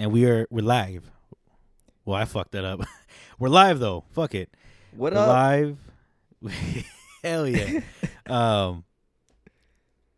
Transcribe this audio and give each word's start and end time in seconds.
and 0.00 0.12
we 0.12 0.24
are 0.24 0.46
we're 0.48 0.64
live. 0.64 1.10
Well, 2.06 2.16
I 2.16 2.24
fucked 2.24 2.52
that 2.52 2.64
up. 2.64 2.80
we're 3.38 3.50
live 3.50 3.80
though. 3.80 4.04
Fuck 4.12 4.34
it. 4.34 4.50
What 4.96 5.12
we're 5.12 5.18
up? 5.18 5.28
live. 5.28 5.78
Hell 7.22 7.46
yeah. 7.46 7.80
um. 8.26 8.84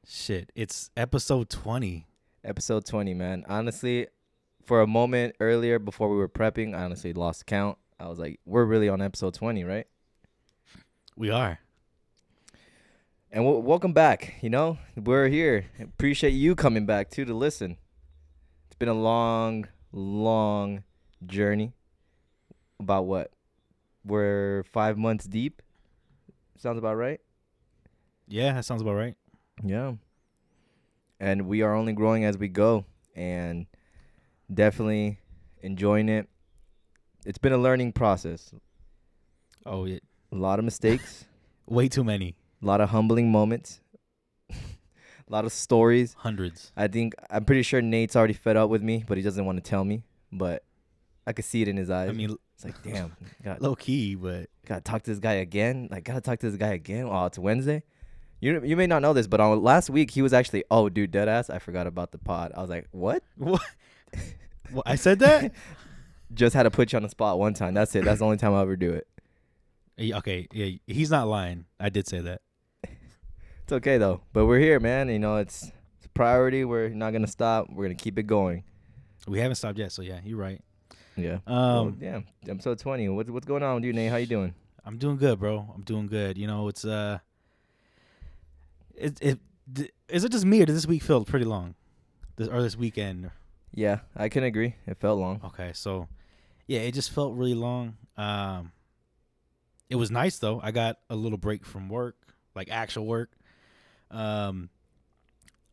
Shit, 0.06 0.52
it's 0.54 0.90
episode 0.96 1.50
twenty. 1.50 2.06
Episode 2.44 2.84
20, 2.84 3.14
man. 3.14 3.44
Honestly, 3.48 4.08
for 4.64 4.80
a 4.80 4.86
moment 4.86 5.36
earlier 5.38 5.78
before 5.78 6.08
we 6.08 6.16
were 6.16 6.28
prepping, 6.28 6.74
I 6.74 6.82
honestly 6.82 7.12
lost 7.12 7.46
count. 7.46 7.78
I 8.00 8.08
was 8.08 8.18
like, 8.18 8.40
we're 8.44 8.64
really 8.64 8.88
on 8.88 9.00
episode 9.00 9.34
20, 9.34 9.62
right? 9.62 9.86
We 11.16 11.30
are. 11.30 11.60
And 13.30 13.44
w- 13.44 13.60
welcome 13.60 13.92
back. 13.92 14.34
You 14.40 14.50
know, 14.50 14.76
we're 14.96 15.28
here. 15.28 15.66
Appreciate 15.80 16.32
you 16.32 16.56
coming 16.56 16.84
back 16.84 17.10
too 17.10 17.24
to 17.24 17.32
listen. 17.32 17.76
Been 18.82 18.88
a 18.88 18.94
long, 18.94 19.68
long 19.92 20.82
journey. 21.24 21.72
About 22.80 23.06
what? 23.06 23.30
We're 24.04 24.64
five 24.72 24.98
months 24.98 25.24
deep. 25.24 25.62
Sounds 26.58 26.78
about 26.78 26.96
right. 26.96 27.20
Yeah, 28.26 28.54
that 28.54 28.64
sounds 28.64 28.82
about 28.82 28.94
right. 28.94 29.14
Yeah. 29.62 29.92
And 31.20 31.46
we 31.46 31.62
are 31.62 31.76
only 31.76 31.92
growing 31.92 32.24
as 32.24 32.36
we 32.36 32.48
go 32.48 32.84
and 33.14 33.66
definitely 34.52 35.20
enjoying 35.62 36.08
it. 36.08 36.28
It's 37.24 37.38
been 37.38 37.52
a 37.52 37.58
learning 37.58 37.92
process. 37.92 38.52
Oh, 39.64 39.84
yeah. 39.84 40.00
A 40.32 40.34
lot 40.34 40.58
of 40.58 40.64
mistakes, 40.64 41.24
Way 41.68 41.88
too 41.88 42.02
many. 42.02 42.34
a 42.60 42.66
lot 42.66 42.80
of 42.80 42.88
humbling 42.88 43.30
moments, 43.30 43.80
lot 45.32 45.44
of 45.44 45.52
stories. 45.52 46.14
Hundreds. 46.18 46.72
I 46.76 46.88
think 46.88 47.14
I'm 47.30 47.44
pretty 47.44 47.62
sure 47.62 47.80
Nate's 47.80 48.14
already 48.14 48.34
fed 48.34 48.56
up 48.56 48.70
with 48.70 48.82
me, 48.82 49.04
but 49.06 49.16
he 49.16 49.22
doesn't 49.22 49.44
want 49.44 49.62
to 49.62 49.68
tell 49.68 49.84
me. 49.84 50.04
But 50.30 50.64
I 51.26 51.32
could 51.32 51.44
see 51.44 51.62
it 51.62 51.68
in 51.68 51.76
his 51.76 51.90
eyes. 51.90 52.10
I 52.10 52.12
mean, 52.12 52.36
it's 52.54 52.64
like, 52.64 52.82
damn, 52.82 53.16
got 53.44 53.62
low 53.62 53.74
key, 53.74 54.14
but 54.14 54.48
gotta 54.66 54.80
talk 54.80 55.02
to 55.02 55.10
this 55.10 55.18
guy 55.18 55.34
again. 55.34 55.88
Like, 55.90 56.04
gotta 56.04 56.20
talk 56.20 56.38
to 56.40 56.50
this 56.50 56.58
guy 56.58 56.72
again. 56.74 57.06
Oh, 57.10 57.26
it's 57.26 57.38
Wednesday. 57.38 57.82
You 58.40 58.60
you 58.64 58.76
may 58.76 58.86
not 58.86 59.02
know 59.02 59.12
this, 59.12 59.26
but 59.26 59.40
on 59.40 59.62
last 59.62 59.88
week 59.88 60.10
he 60.10 60.22
was 60.22 60.32
actually, 60.32 60.64
oh, 60.70 60.88
dude, 60.88 61.10
dead 61.10 61.28
ass. 61.28 61.48
I 61.48 61.58
forgot 61.58 61.86
about 61.86 62.12
the 62.12 62.18
pod. 62.18 62.52
I 62.56 62.60
was 62.60 62.70
like, 62.70 62.88
what? 62.90 63.22
what? 63.36 63.62
what? 64.70 64.86
I 64.86 64.96
said 64.96 65.18
that. 65.20 65.52
Just 66.34 66.54
had 66.54 66.62
to 66.62 66.70
put 66.70 66.92
you 66.92 66.96
on 66.96 67.02
the 67.02 67.10
spot 67.10 67.38
one 67.38 67.52
time. 67.52 67.74
That's 67.74 67.94
it. 67.94 68.06
That's 68.06 68.20
the 68.20 68.24
only 68.24 68.38
time 68.38 68.54
I'll 68.54 68.62
ever 68.62 68.74
do 68.74 68.92
it. 68.92 69.06
Okay, 70.00 70.48
yeah, 70.50 70.78
he's 70.86 71.10
not 71.10 71.28
lying. 71.28 71.66
I 71.78 71.90
did 71.90 72.08
say 72.08 72.20
that. 72.20 72.40
It's 73.64 73.72
okay 73.72 73.98
though. 73.98 74.20
But 74.32 74.46
we're 74.46 74.58
here, 74.58 74.80
man. 74.80 75.08
You 75.08 75.18
know, 75.18 75.36
it's, 75.36 75.64
it's 75.96 76.06
a 76.06 76.08
priority. 76.10 76.64
We're 76.64 76.88
not 76.88 77.12
gonna 77.12 77.26
stop. 77.26 77.68
We're 77.70 77.84
gonna 77.84 77.94
keep 77.94 78.18
it 78.18 78.24
going. 78.24 78.64
We 79.26 79.38
haven't 79.38 79.54
stopped 79.56 79.78
yet, 79.78 79.92
so 79.92 80.02
yeah, 80.02 80.20
you're 80.24 80.38
right. 80.38 80.60
Yeah. 81.16 81.38
Um, 81.46 81.46
well, 81.46 81.94
yeah. 82.00 82.20
Episode 82.48 82.78
twenty. 82.78 83.08
What's 83.08 83.30
what's 83.30 83.46
going 83.46 83.62
on 83.62 83.76
with 83.76 83.84
you, 83.84 83.92
Nate? 83.92 84.10
How 84.10 84.16
you 84.16 84.26
doing? 84.26 84.54
I'm 84.84 84.98
doing 84.98 85.16
good, 85.16 85.38
bro. 85.38 85.70
I'm 85.74 85.82
doing 85.82 86.08
good. 86.08 86.36
You 86.36 86.46
know, 86.46 86.68
it's 86.68 86.84
uh, 86.84 87.18
it 88.94 89.18
it 89.20 89.38
d- 89.72 89.90
is 90.08 90.24
it 90.24 90.32
just 90.32 90.44
me 90.44 90.62
or 90.62 90.66
does 90.66 90.74
this 90.74 90.86
week 90.86 91.02
feel 91.02 91.24
pretty 91.24 91.44
long, 91.44 91.74
this 92.36 92.48
or 92.48 92.62
this 92.62 92.76
weekend? 92.76 93.30
Yeah, 93.74 94.00
I 94.16 94.28
can 94.28 94.42
agree. 94.44 94.74
It 94.86 94.98
felt 94.98 95.18
long. 95.20 95.40
Okay, 95.44 95.70
so 95.72 96.08
yeah, 96.66 96.80
it 96.80 96.92
just 96.92 97.10
felt 97.12 97.34
really 97.36 97.54
long. 97.54 97.96
Um, 98.16 98.72
it 99.88 99.96
was 99.96 100.10
nice 100.10 100.38
though. 100.38 100.60
I 100.62 100.72
got 100.72 100.98
a 101.08 101.14
little 101.14 101.38
break 101.38 101.64
from 101.64 101.88
work, 101.88 102.16
like 102.54 102.70
actual 102.70 103.06
work. 103.06 103.30
Um, 104.12 104.68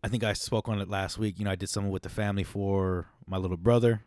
I 0.04 0.08
think 0.08 0.24
I 0.24 0.34
spoke 0.34 0.70
on 0.70 0.80
it 0.80 0.90
last 0.90 1.18
week. 1.18 1.38
You 1.40 1.46
know, 1.46 1.52
I 1.52 1.56
did 1.56 1.70
something 1.70 1.92
with 1.92 2.04
the 2.04 2.10
family 2.10 2.44
for 2.44 3.08
my 3.28 3.38
little 3.38 3.58
brother, 3.58 4.02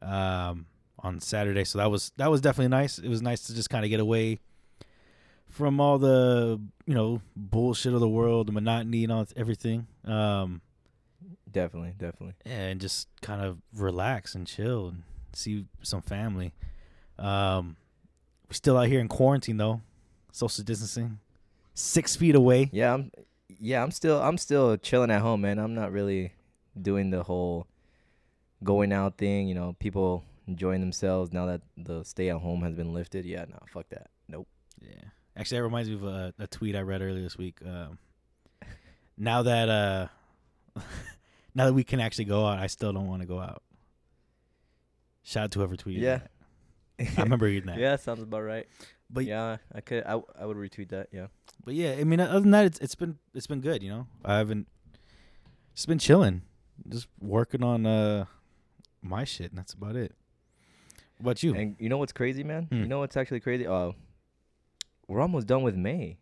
um, 0.00 0.66
on 1.00 1.20
Saturday. 1.20 1.64
So 1.64 1.78
that 1.78 1.90
was 1.90 2.12
that 2.16 2.30
was 2.30 2.40
definitely 2.40 2.68
nice. 2.68 2.98
It 2.98 3.08
was 3.08 3.20
nice 3.22 3.46
to 3.48 3.54
just 3.54 3.68
kind 3.70 3.84
of 3.84 3.90
get 3.90 4.00
away 4.00 4.40
from 5.48 5.80
all 5.80 5.98
the 5.98 6.60
you 6.86 6.94
know 6.94 7.20
bullshit 7.36 7.94
of 7.94 8.00
the 8.00 8.08
world, 8.08 8.48
the 8.48 8.52
monotony 8.52 9.04
and 9.04 9.12
all 9.12 9.26
everything. 9.36 9.86
Um, 10.04 10.60
Definitely, 11.50 11.94
definitely. 11.98 12.34
and 12.44 12.80
just 12.80 13.08
kind 13.22 13.40
of 13.42 13.58
relax 13.74 14.34
and 14.34 14.46
chill 14.46 14.88
and 14.88 15.02
see 15.32 15.64
some 15.82 16.02
family. 16.02 16.52
Um, 17.18 17.76
we're 18.48 18.54
still 18.54 18.76
out 18.76 18.86
here 18.86 19.00
in 19.00 19.08
quarantine 19.08 19.56
though, 19.56 19.80
social 20.30 20.62
distancing, 20.62 21.18
six 21.74 22.14
feet 22.16 22.34
away. 22.34 22.68
Yeah, 22.72 22.94
I'm. 22.94 23.10
Yeah, 23.60 23.82
I'm 23.82 23.90
still. 23.90 24.20
I'm 24.20 24.38
still 24.38 24.76
chilling 24.76 25.10
at 25.10 25.22
home, 25.22 25.40
man. 25.40 25.58
I'm 25.58 25.74
not 25.74 25.92
really 25.92 26.32
doing 26.80 27.10
the 27.10 27.22
whole 27.22 27.66
going 28.62 28.92
out 28.92 29.16
thing. 29.16 29.48
You 29.48 29.54
know, 29.54 29.76
people 29.78 30.24
enjoying 30.46 30.80
themselves 30.80 31.32
now 31.32 31.46
that 31.46 31.62
the 31.76 32.04
stay 32.04 32.30
at 32.30 32.36
home 32.36 32.62
has 32.62 32.74
been 32.74 32.92
lifted. 32.92 33.24
Yeah, 33.24 33.44
no, 33.48 33.58
fuck 33.72 33.88
that. 33.90 34.10
Nope. 34.28 34.48
Yeah, 34.80 35.08
actually, 35.36 35.58
that 35.58 35.64
reminds 35.64 35.88
me 35.88 35.96
of 35.96 36.04
a, 36.04 36.34
a 36.38 36.46
tweet 36.46 36.76
I 36.76 36.80
read 36.80 37.02
earlier 37.02 37.22
this 37.22 37.38
week. 37.38 37.58
Um, 37.64 37.98
now 39.16 39.42
that 39.42 39.68
uh, 39.68 40.08
now 41.54 41.66
that 41.66 41.74
we 41.74 41.84
can 41.84 42.00
actually 42.00 42.26
go 42.26 42.46
out, 42.46 42.58
I 42.58 42.66
still 42.66 42.92
don't 42.92 43.06
want 43.06 43.22
to 43.22 43.28
go 43.28 43.40
out. 43.40 43.62
Shout 45.22 45.44
out 45.44 45.50
to 45.52 45.58
whoever 45.58 45.76
tweeted. 45.76 46.00
Yeah. 46.00 46.20
that. 46.98 47.18
I 47.18 47.22
remember 47.22 47.46
reading 47.46 47.66
that. 47.66 47.78
yeah, 47.80 47.96
sounds 47.96 48.22
about 48.22 48.42
right. 48.42 48.66
But 49.10 49.24
yeah, 49.24 49.56
I 49.74 49.80
could. 49.80 50.04
I, 50.04 50.20
I 50.38 50.46
would 50.46 50.56
retweet 50.56 50.90
that. 50.90 51.08
Yeah. 51.12 51.26
But 51.64 51.74
yeah, 51.74 51.92
I 51.98 52.04
mean, 52.04 52.20
other 52.20 52.40
than 52.40 52.50
that, 52.52 52.66
it's 52.66 52.78
it's 52.78 52.94
been 52.94 53.18
it's 53.34 53.46
been 53.46 53.60
good. 53.60 53.82
You 53.82 53.90
know, 53.90 54.06
I 54.24 54.36
haven't 54.38 54.66
just 55.74 55.88
been 55.88 55.98
chilling, 55.98 56.42
just 56.88 57.08
working 57.20 57.62
on 57.62 57.86
uh 57.86 58.26
my 59.02 59.24
shit, 59.24 59.50
and 59.50 59.58
that's 59.58 59.72
about 59.72 59.96
it. 59.96 60.14
What 61.18 61.32
about 61.32 61.42
you? 61.42 61.54
And 61.54 61.76
you 61.78 61.88
know 61.88 61.98
what's 61.98 62.12
crazy, 62.12 62.44
man? 62.44 62.68
Hmm. 62.70 62.80
You 62.80 62.86
know 62.86 63.00
what's 63.00 63.16
actually 63.16 63.40
crazy? 63.40 63.66
Uh, 63.66 63.92
we're 65.08 65.20
almost 65.20 65.46
done 65.46 65.62
with 65.62 65.74
May. 65.74 66.18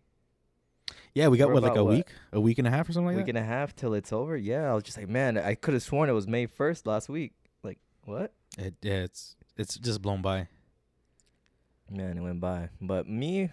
yeah, 1.15 1.29
we 1.29 1.39
got 1.39 1.49
we're 1.49 1.55
what 1.55 1.63
like 1.65 1.77
a 1.77 1.85
what? 1.85 1.95
week, 1.95 2.09
a 2.33 2.41
week 2.41 2.59
and 2.59 2.67
a 2.67 2.71
half 2.71 2.89
or 2.89 2.93
something 2.93 3.09
like 3.09 3.17
week 3.17 3.27
that. 3.27 3.37
and 3.37 3.45
a 3.45 3.47
half 3.47 3.75
till 3.75 3.95
it's 3.95 4.13
over. 4.13 4.37
Yeah, 4.37 4.71
I 4.71 4.75
was 4.75 4.85
just 4.85 4.97
like, 4.97 5.09
man, 5.09 5.37
I 5.37 5.55
could 5.55 5.75
have 5.75 5.83
sworn 5.83 6.09
it 6.09 6.13
was 6.13 6.27
May 6.27 6.47
first 6.47 6.87
last 6.87 7.09
week. 7.09 7.33
Like, 7.63 7.79
what? 8.05 8.33
It, 8.59 8.75
yeah, 8.83 9.03
it's 9.03 9.37
it's 9.57 9.77
just 9.77 10.01
blown 10.01 10.23
by. 10.23 10.49
Man, 11.91 12.19
it 12.19 12.21
went 12.21 12.41
by. 12.41 12.71
But 12.81 13.09
me, 13.09 13.51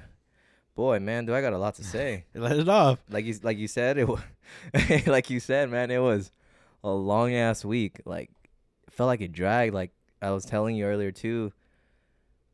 boy, 0.76 1.00
man, 1.00 1.26
do 1.26 1.36
I 1.36 1.42
got 1.42 1.54
a 1.54 1.58
lot 1.58 1.76
to 1.76 1.84
say. 1.84 2.26
Let 2.34 2.58
it 2.58 2.70
off. 2.70 3.00
like 3.10 3.26
you, 3.26 3.36
like 3.44 3.58
you 3.58 3.68
said, 3.68 3.98
it 3.98 4.08
was, 4.08 4.22
like 5.08 5.30
you 5.30 5.40
said, 5.40 5.70
man, 5.70 5.92
it 5.92 6.02
was 6.02 6.32
a 6.84 6.90
long 6.90 7.34
ass 7.34 7.64
week. 7.64 8.02
Like, 8.06 8.32
felt 8.90 9.08
like 9.08 9.22
it 9.22 9.32
dragged. 9.32 9.74
Like 9.74 9.92
I 10.22 10.32
was 10.32 10.46
telling 10.46 10.76
you 10.76 10.86
earlier 10.86 11.12
too. 11.12 11.54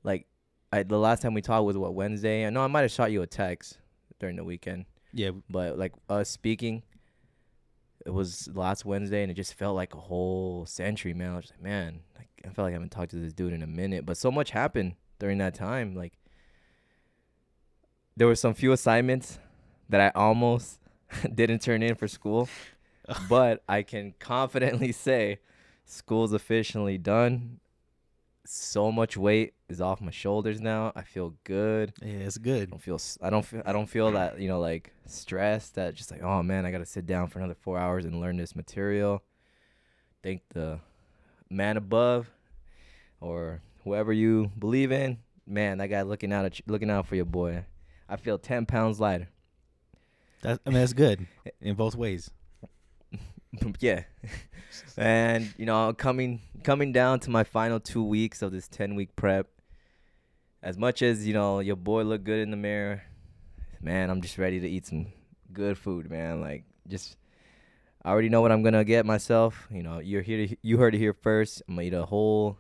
Like, 0.03 0.27
I 0.71 0.83
the 0.83 0.97
last 0.97 1.21
time 1.21 1.33
we 1.33 1.41
talked 1.41 1.65
was 1.65 1.77
what 1.77 1.93
Wednesday. 1.93 2.45
I 2.45 2.49
know 2.49 2.63
I 2.63 2.67
might 2.67 2.81
have 2.81 2.91
shot 2.91 3.11
you 3.11 3.21
a 3.21 3.27
text 3.27 3.77
during 4.19 4.35
the 4.35 4.43
weekend. 4.43 4.85
Yeah, 5.13 5.31
but 5.49 5.77
like 5.77 5.93
us 6.09 6.29
speaking 6.29 6.83
it 8.05 8.11
was 8.11 8.49
last 8.53 8.85
wednesday 8.85 9.21
and 9.21 9.31
it 9.31 9.35
just 9.35 9.53
felt 9.53 9.75
like 9.75 9.93
a 9.93 9.99
whole 9.99 10.65
century 10.65 11.13
man 11.13 11.31
i 11.31 11.35
was 11.35 11.45
just 11.45 11.53
like 11.55 11.63
man 11.63 11.99
like, 12.17 12.29
i 12.45 12.49
felt 12.49 12.65
like 12.65 12.71
i 12.71 12.73
haven't 12.73 12.91
talked 12.91 13.11
to 13.11 13.17
this 13.17 13.33
dude 13.33 13.53
in 13.53 13.61
a 13.61 13.67
minute 13.67 14.05
but 14.05 14.17
so 14.17 14.31
much 14.31 14.51
happened 14.51 14.95
during 15.19 15.37
that 15.37 15.53
time 15.53 15.93
like 15.95 16.13
there 18.15 18.27
were 18.27 18.35
some 18.35 18.53
few 18.53 18.71
assignments 18.71 19.39
that 19.87 20.01
i 20.01 20.09
almost 20.19 20.79
didn't 21.35 21.59
turn 21.59 21.83
in 21.83 21.95
for 21.95 22.07
school 22.07 22.49
but 23.29 23.63
i 23.67 23.81
can 23.81 24.13
confidently 24.19 24.91
say 25.07 25.39
school's 25.85 26.33
officially 26.33 26.97
done 26.97 27.59
so 28.45 28.91
much 28.91 29.15
weight 29.15 29.53
is 29.67 29.79
off 29.79 30.01
my 30.01 30.09
shoulders 30.09 30.59
now 30.59 30.91
i 30.95 31.03
feel 31.03 31.35
good 31.43 31.93
yeah, 32.01 32.13
it's 32.19 32.37
I 32.37 32.41
good. 32.41 32.69
don't 32.71 32.81
feel 32.81 32.99
I 33.21 33.29
don't 33.29 33.45
feel 33.45 33.61
I 33.63 33.71
don't 33.71 33.85
feel 33.85 34.11
that 34.13 34.39
you 34.39 34.47
know 34.47 34.59
like 34.59 34.91
stressed 35.05 35.75
that 35.75 35.93
just 35.93 36.09
like 36.09 36.23
oh 36.23 36.41
man 36.41 36.65
I 36.65 36.71
got 36.71 36.79
to 36.79 36.85
sit 36.85 37.05
down 37.05 37.27
for 37.27 37.37
another 37.37 37.53
4 37.53 37.77
hours 37.77 38.05
and 38.05 38.19
learn 38.19 38.37
this 38.37 38.55
material. 38.55 39.21
Thank 40.23 40.41
the 40.49 40.79
man 41.49 41.77
above 41.77 42.31
or 43.21 43.61
whoever 43.83 44.13
you 44.13 44.51
believe 44.57 44.91
in. 44.91 45.17
Man, 45.45 45.79
that 45.79 45.87
guy 45.87 46.03
looking 46.03 46.31
out 46.31 46.45
at 46.45 46.59
you, 46.59 46.65
looking 46.67 46.89
out 46.89 47.07
for 47.07 47.15
your 47.15 47.25
boy. 47.25 47.65
I 48.07 48.17
feel 48.17 48.37
10 48.37 48.65
pounds 48.65 48.99
lighter. 48.99 49.29
That 50.41 50.59
I 50.65 50.69
mean, 50.69 50.79
that's 50.79 50.93
good 50.93 51.27
in 51.61 51.75
both 51.75 51.95
ways. 51.95 52.29
yeah. 53.79 54.03
and 54.97 55.53
you 55.57 55.65
know, 55.65 55.93
coming 55.93 56.41
coming 56.63 56.91
down 56.91 57.19
to 57.21 57.29
my 57.29 57.43
final 57.43 57.79
2 57.79 58.03
weeks 58.03 58.41
of 58.41 58.51
this 58.51 58.67
10 58.67 58.95
week 58.95 59.15
prep. 59.15 59.47
As 60.61 60.77
much 60.77 61.01
as, 61.01 61.25
you 61.25 61.33
know, 61.33 61.59
your 61.59 61.77
boy 61.77 62.03
looked 62.03 62.25
good 62.25 62.39
in 62.39 62.51
the 62.51 62.57
mirror, 62.57 63.03
man, 63.81 64.09
I'm 64.09 64.21
just 64.21 64.37
ready 64.37 64.59
to 64.59 64.67
eat 64.67 64.87
some 64.87 65.07
good 65.53 65.77
food, 65.77 66.09
man. 66.09 66.41
Like 66.41 66.65
just 66.87 67.17
I 68.03 68.11
already 68.11 68.29
know 68.29 68.41
what 68.41 68.51
I'm 68.51 68.63
gonna 68.63 68.83
get 68.83 69.05
myself. 69.05 69.67
You 69.71 69.83
know, 69.83 69.99
you're 69.99 70.21
here. 70.21 70.47
To, 70.47 70.57
you 70.61 70.77
heard 70.77 70.95
it 70.95 70.99
here 70.99 71.13
first. 71.13 71.61
I'm 71.67 71.75
gonna 71.75 71.87
eat 71.87 71.93
a 71.93 72.05
whole 72.05 72.57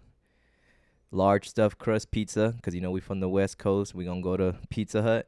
large 1.11 1.49
stuffed 1.49 1.77
crust 1.77 2.11
pizza 2.11 2.53
because 2.55 2.75
you 2.75 2.81
know 2.81 2.91
we 2.91 2.99
from 2.99 3.19
the 3.19 3.29
West 3.29 3.57
Coast. 3.57 3.93
We 3.95 4.05
gonna 4.05 4.21
go 4.21 4.37
to 4.37 4.55
Pizza 4.69 5.01
Hut. 5.01 5.27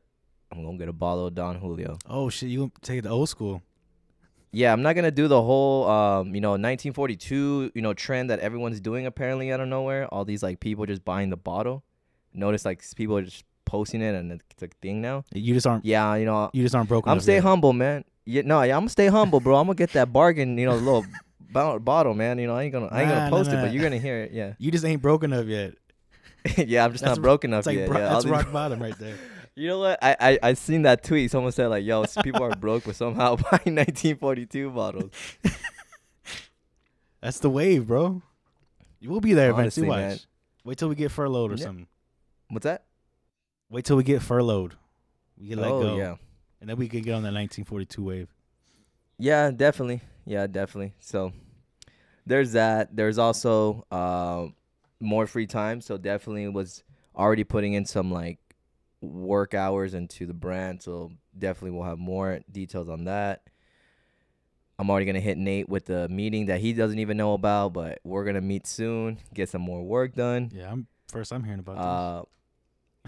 I'm 0.52 0.64
gonna 0.64 0.78
get 0.78 0.90
a 0.90 0.94
bottle 0.94 1.28
of 1.28 1.36
Don 1.36 1.56
Julio. 1.60 1.98
Oh 2.10 2.30
shit, 2.30 2.50
you 2.50 2.60
gonna 2.60 2.72
take 2.82 3.00
it 3.00 3.02
to 3.04 3.10
old 3.10 3.30
school? 3.30 3.62
yeah, 4.54 4.74
I'm 4.74 4.82
not 4.82 4.96
gonna 4.96 5.12
do 5.12 5.28
the 5.30 5.42
whole 5.42 5.88
um, 5.90 6.36
you 6.36 6.42
know, 6.42 6.52
1942, 6.52 7.72
you 7.74 7.82
know, 7.82 7.94
trend 7.94 8.30
that 8.30 8.40
everyone's 8.40 8.80
doing 8.82 9.06
apparently 9.06 9.52
out 9.52 9.60
of 9.62 9.68
nowhere. 9.70 10.08
All 10.08 10.26
these 10.26 10.44
like 10.44 10.60
people 10.60 10.86
just 10.86 11.06
buying 11.06 11.30
the 11.30 11.38
bottle. 11.38 11.84
Notice 12.34 12.66
like 12.66 12.84
people 12.96 13.18
are 13.18 13.22
just 13.24 13.46
posting 13.66 14.02
it 14.02 14.14
and 14.14 14.32
it's 14.34 14.64
a 14.64 14.68
thing 14.82 15.02
now. 15.02 15.24
You 15.34 15.54
just 15.54 15.66
aren't. 15.66 15.86
Yeah, 15.86 16.16
you 16.16 16.26
know, 16.26 16.50
You 16.54 16.64
just 16.64 16.76
aren't 16.76 16.90
broken. 16.90 17.12
I'm 17.12 17.20
stay 17.22 17.36
yet. 17.36 17.44
humble, 17.44 17.72
man. 17.74 18.04
Yeah, 18.26 18.42
no, 18.46 18.62
yeah, 18.62 18.76
I'm 18.76 18.82
gonna 18.82 18.90
stay 18.90 19.08
humble, 19.08 19.40
bro. 19.40 19.56
I'm 19.56 19.68
gonna 19.68 19.76
get 19.76 19.94
that 19.94 20.12
bargain, 20.12 20.58
you 20.58 20.66
know, 20.66 20.76
little 20.76 21.06
bo- 21.52 21.80
bottle, 21.80 22.14
man. 22.14 22.40
You 22.40 22.48
know, 22.48 22.56
I 22.56 22.64
ain't 22.64 22.74
gonna, 22.74 22.88
I 22.88 23.02
ain't 23.02 23.10
Nah, 23.10 23.16
gonna 23.16 23.30
nah, 23.30 23.38
post 23.38 23.52
it, 23.52 23.56
but 23.56 23.74
you're 23.74 23.84
gonna 23.84 23.98
hear 24.00 24.18
it. 24.24 24.32
Yeah, 24.32 24.54
You 24.58 24.72
just 24.72 24.86
ain't 24.86 25.02
broken 25.02 25.34
up 25.34 25.46
yet. 25.48 25.74
yeah. 26.58 26.86
I'm 26.86 26.92
just 26.92 27.04
That's 27.04 27.18
not 27.18 27.22
broken 27.22 27.54
up 27.54 27.66
like 27.66 27.78
yet. 27.78 27.88
bro- 27.90 28.00
yeah, 28.00 28.10
that's 28.10 28.26
rock 28.26 28.52
bottom 28.54 28.82
right 28.82 28.98
there. 28.98 29.16
You 29.56 29.68
know 29.68 29.80
what? 29.80 30.00
I, 30.02 30.16
I 30.20 30.40
I 30.42 30.54
seen 30.54 30.84
that 30.84 31.04
tweet. 31.04 31.30
Someone 31.30 31.52
said 31.52 31.68
like, 31.68 31.84
"Yo, 31.84 32.06
people 32.24 32.42
are 32.44 32.56
broke, 32.56 32.86
but 32.86 32.96
somehow 32.96 33.36
buying 33.52 33.76
1942 33.76 34.70
bottles." 34.72 35.12
That's 37.22 37.40
the 37.40 37.50
wave, 37.50 37.88
bro. 37.88 38.22
You 39.00 39.10
will 39.10 39.22
be 39.22 39.34
there 39.34 39.52
eventually. 39.52 39.88
Watch. 39.88 39.98
man. 40.00 40.18
Wait 40.64 40.78
till 40.78 40.90
we 40.90 40.96
get 40.96 41.12
furloughed 41.12 41.52
or 41.52 41.56
Yeah. 41.56 41.66
something. 41.66 41.88
What's 42.50 42.64
that? 42.64 42.86
Wait 43.70 43.86
till 43.86 43.98
we 43.98 44.04
get 44.04 44.22
furloughed. 44.22 44.76
We 45.38 45.48
get 45.48 45.58
let 45.58 45.72
oh 45.72 45.82
go, 45.82 45.98
yeah, 45.98 46.16
and 46.60 46.70
then 46.70 46.78
we 46.78 46.88
can 46.88 47.02
get 47.02 47.12
on 47.14 47.24
that 47.24 47.34
1942 47.34 48.04
wave. 48.04 48.28
Yeah, 49.22 49.52
definitely, 49.52 50.02
yeah, 50.26 50.48
definitely. 50.48 50.94
So 51.00 51.32
there's 52.26 52.54
that. 52.54 52.96
There's 52.96 53.18
also 53.20 53.86
uh, 53.92 54.48
more 55.00 55.28
free 55.28 55.46
time. 55.46 55.80
So 55.82 55.98
definitely 55.98 56.48
was 56.48 56.84
already 57.16 57.44
putting 57.44 57.74
in 57.74 57.86
some 57.86 58.12
like 58.12 58.40
work 59.00 59.54
hours 59.54 59.94
into 59.94 60.26
the 60.26 60.34
brand. 60.34 60.82
So 60.82 61.12
definitely 61.38 61.72
we'll 61.78 61.88
have 61.88 62.00
more 62.00 62.40
details 62.52 62.90
on 62.90 63.06
that. 63.06 63.44
I'm 64.80 64.90
already 64.90 65.06
gonna 65.06 65.20
hit 65.20 65.38
Nate 65.38 65.70
with 65.70 65.86
the 65.86 66.10
meeting 66.10 66.48
that 66.48 66.60
he 66.60 66.74
doesn't 66.74 66.98
even 66.98 67.16
know 67.16 67.34
about, 67.36 67.74
but 67.74 68.00
we're 68.04 68.26
gonna 68.26 68.42
meet 68.42 68.66
soon, 68.66 69.20
get 69.32 69.48
some 69.50 69.62
more 69.62 69.84
work 69.84 70.16
done. 70.16 70.50
Yeah, 70.52 70.72
I'm 70.72 70.88
first. 71.12 71.32
I'm 71.32 71.44
hearing 71.44 71.60
about 71.60 71.78
Uh, 71.78 72.24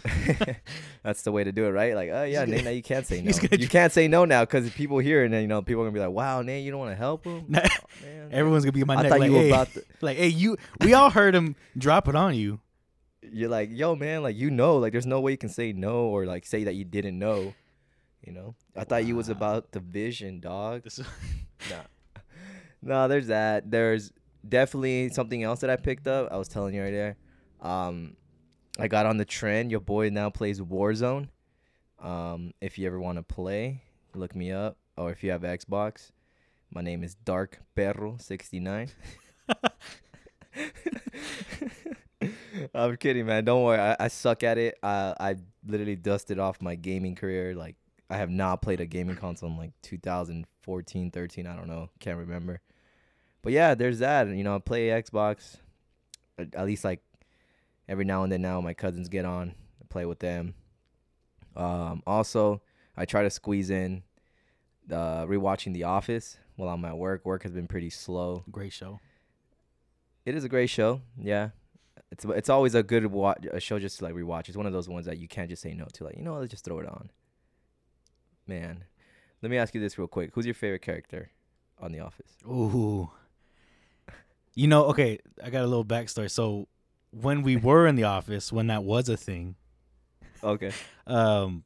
that's 1.03 1.21
the 1.21 1.31
way 1.31 1.43
to 1.43 1.51
do 1.51 1.65
it, 1.65 1.69
right? 1.69 1.95
Like, 1.95 2.09
oh 2.11 2.23
yeah, 2.23 2.45
Nate, 2.45 2.63
now 2.63 2.71
you 2.71 2.81
can't 2.81 3.05
say 3.05 3.21
no. 3.23 3.31
You 3.51 3.67
can't 3.67 3.91
say 3.91 4.07
no 4.07 4.25
now 4.25 4.43
because 4.43 4.69
people 4.71 4.97
hear 4.99 5.23
and 5.23 5.33
then 5.33 5.41
you 5.43 5.47
know 5.47 5.61
people 5.61 5.81
are 5.83 5.85
gonna 5.85 5.93
be 5.93 5.99
like, 5.99 6.09
"Wow, 6.09 6.41
Nate, 6.41 6.63
you 6.63 6.71
don't 6.71 6.79
want 6.79 6.91
to 6.91 6.97
help 6.97 7.25
him." 7.25 7.45
this. 7.49 7.69
Oh, 7.71 7.85
man, 8.05 8.29
Everyone's 8.31 8.63
gonna 8.65 8.71
be 8.73 8.81
in 8.81 8.87
my 8.87 8.95
I 8.95 9.01
neck. 9.03 9.11
thought 9.11 9.19
like, 9.19 9.31
you 9.31 9.37
hey, 9.37 9.49
about 9.49 9.73
to. 9.73 9.83
like, 10.01 10.17
hey, 10.17 10.27
you. 10.27 10.57
We 10.81 10.93
all 10.93 11.09
heard 11.09 11.35
him 11.35 11.55
drop 11.77 12.07
it 12.07 12.15
on 12.15 12.35
you. 12.35 12.59
You're 13.21 13.49
like, 13.49 13.69
yo, 13.71 13.95
man, 13.95 14.23
like 14.23 14.35
you 14.35 14.49
know, 14.49 14.77
like 14.77 14.91
there's 14.91 15.05
no 15.05 15.21
way 15.21 15.31
you 15.31 15.37
can 15.37 15.49
say 15.49 15.73
no 15.73 16.05
or 16.05 16.25
like 16.25 16.45
say 16.45 16.63
that 16.65 16.75
you 16.75 16.85
didn't 16.85 17.17
know. 17.17 17.53
You 18.25 18.33
know, 18.33 18.55
I 18.75 18.83
thought 18.85 19.05
you 19.05 19.15
was 19.15 19.29
about 19.29 19.71
the 19.73 19.79
vision, 19.79 20.39
dog. 20.39 20.83
This 20.83 20.99
is, 20.99 21.05
Nah, 21.69 21.77
no, 22.81 23.07
there's 23.07 23.27
that. 23.27 23.69
There's 23.69 24.11
definitely 24.47 25.09
something 25.09 25.43
else 25.43 25.59
that 25.61 25.69
I 25.69 25.75
picked 25.75 26.07
up. 26.07 26.29
I 26.31 26.37
was 26.37 26.47
telling 26.47 26.73
you 26.73 26.81
right 26.83 26.91
there. 26.91 27.17
Um, 27.61 28.15
I 28.79 28.87
got 28.87 29.05
on 29.05 29.17
the 29.17 29.25
trend. 29.25 29.71
Your 29.71 29.79
boy 29.79 30.09
now 30.09 30.29
plays 30.29 30.59
Warzone. 30.59 31.27
Um, 31.99 32.53
if 32.59 32.77
you 32.77 32.87
ever 32.87 32.99
want 32.99 33.17
to 33.17 33.23
play, 33.23 33.83
look 34.15 34.35
me 34.35 34.51
up. 34.51 34.77
Or 34.97 35.11
if 35.11 35.23
you 35.23 35.31
have 35.31 35.41
Xbox, 35.41 36.11
my 36.71 36.81
name 36.81 37.03
is 37.03 37.15
Dark 37.15 37.59
Perro 37.75 38.17
sixty 38.19 38.59
nine. 38.59 38.89
I'm 42.73 42.97
kidding, 42.97 43.25
man. 43.25 43.45
Don't 43.45 43.63
worry. 43.63 43.79
I, 43.79 43.95
I 43.99 44.07
suck 44.07 44.43
at 44.43 44.57
it. 44.57 44.77
I 44.83 45.13
I 45.19 45.35
literally 45.65 45.95
dusted 45.95 46.39
off 46.39 46.61
my 46.61 46.75
gaming 46.75 47.15
career. 47.15 47.55
Like 47.55 47.75
I 48.09 48.17
have 48.17 48.29
not 48.29 48.61
played 48.61 48.81
a 48.81 48.85
gaming 48.85 49.15
console 49.15 49.49
in 49.49 49.57
like 49.57 49.71
2014, 49.81 51.11
13. 51.11 51.47
I 51.47 51.55
don't 51.55 51.67
know. 51.67 51.89
Can't 51.99 52.17
remember. 52.17 52.61
But 53.41 53.53
yeah, 53.53 53.75
there's 53.75 53.99
that. 53.99 54.27
You 54.27 54.43
know, 54.43 54.55
I 54.55 54.59
play 54.59 54.87
Xbox. 54.87 55.57
At 56.37 56.53
at 56.55 56.65
least 56.65 56.83
like 56.83 57.01
every 57.87 58.05
now 58.05 58.23
and 58.23 58.31
then. 58.31 58.41
Now 58.41 58.61
my 58.61 58.73
cousins 58.73 59.09
get 59.09 59.25
on, 59.25 59.55
I 59.81 59.85
play 59.89 60.05
with 60.05 60.19
them. 60.19 60.55
Um, 61.55 62.01
also, 62.07 62.61
I 62.97 63.05
try 63.05 63.23
to 63.23 63.29
squeeze 63.29 63.69
in 63.69 64.03
uh, 64.91 65.25
rewatching 65.25 65.73
The 65.73 65.83
Office 65.83 66.37
while 66.55 66.69
I'm 66.69 66.85
at 66.85 66.97
work. 66.97 67.25
Work 67.25 67.43
has 67.43 67.51
been 67.51 67.67
pretty 67.67 67.89
slow. 67.89 68.43
great 68.51 68.73
show. 68.73 68.99
It 70.25 70.35
is 70.35 70.43
a 70.43 70.49
great 70.49 70.69
show. 70.69 71.01
Yeah, 71.17 71.49
it's 72.11 72.23
it's 72.25 72.49
always 72.49 72.75
a 72.75 72.83
good 72.83 73.05
wa- 73.07 73.35
a 73.51 73.59
show 73.59 73.77
just 73.77 73.99
to 73.99 74.05
like 74.05 74.13
rewatch. 74.13 74.47
It's 74.47 74.57
one 74.57 74.65
of 74.65 74.73
those 74.73 74.87
ones 74.87 75.05
that 75.05 75.17
you 75.17 75.27
can't 75.27 75.49
just 75.49 75.61
say 75.61 75.73
no 75.73 75.85
to. 75.93 76.05
Like 76.05 76.15
you 76.17 76.23
know, 76.23 76.35
let's 76.35 76.51
just 76.51 76.63
throw 76.63 76.79
it 76.79 76.87
on. 76.87 77.09
Man, 78.47 78.85
let 79.41 79.49
me 79.51 79.57
ask 79.57 79.73
you 79.75 79.81
this 79.81 79.97
real 79.97 80.07
quick: 80.07 80.31
Who's 80.33 80.45
your 80.45 80.55
favorite 80.55 80.81
character 80.81 81.31
on 81.79 81.91
The 81.91 81.99
Office? 81.99 82.37
Ooh. 82.45 83.11
You 84.55 84.67
know, 84.67 84.85
okay, 84.85 85.17
I 85.43 85.49
got 85.49 85.63
a 85.63 85.67
little 85.67 85.83
backstory. 85.83 86.29
So 86.29 86.67
when 87.21 87.41
we 87.43 87.55
were 87.55 87.85
in 87.87 87.95
the 87.95 88.03
office, 88.03 88.51
when 88.51 88.67
that 88.67 88.83
was 88.83 89.07
a 89.09 89.17
thing, 89.17 89.55
Okay. 90.43 90.71
um 91.07 91.63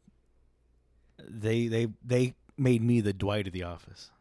they 1.19 1.67
they 1.67 1.87
they 2.05 2.35
made 2.57 2.81
me 2.81 3.01
the 3.01 3.13
Dwight 3.13 3.47
of 3.47 3.53
the 3.53 3.63
office. 3.63 4.11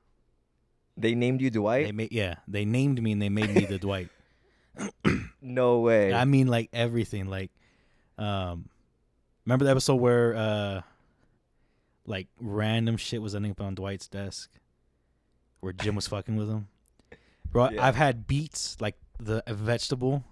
They 0.96 1.14
named 1.14 1.40
you 1.42 1.50
They 1.50 1.54
Dwight. 1.58 1.94
made 1.94 2.12
yeah, 2.12 2.36
they 2.48 2.64
named 2.64 3.02
me 3.02 3.12
and 3.12 3.20
they 3.20 3.28
made 3.28 3.54
me 3.54 3.64
the 3.66 3.78
Dwight. 3.78 4.08
No 5.42 5.78
way. 5.80 6.12
I 6.12 6.24
mean 6.24 6.48
like 6.48 6.70
everything 6.72 7.26
like 7.26 7.50
um 8.18 8.68
remember 9.44 9.64
the 9.64 9.70
episode 9.70 9.96
where 9.96 10.34
uh 10.34 10.80
like 12.06 12.26
random 12.40 12.96
shit 12.96 13.22
was 13.22 13.34
ending 13.34 13.52
up 13.52 13.60
on 13.60 13.74
Dwight's 13.74 14.08
desk 14.08 14.50
where 15.60 15.72
Jim 15.72 15.94
was 15.94 16.06
fucking 16.08 16.36
with 16.36 16.48
him? 16.48 16.68
Bro, 17.50 17.70
Yeah. 17.72 17.86
I've 17.86 17.94
had 17.96 18.26
beets 18.26 18.76
like 18.80 18.96
the 19.20 19.42
vegetable 19.46 20.24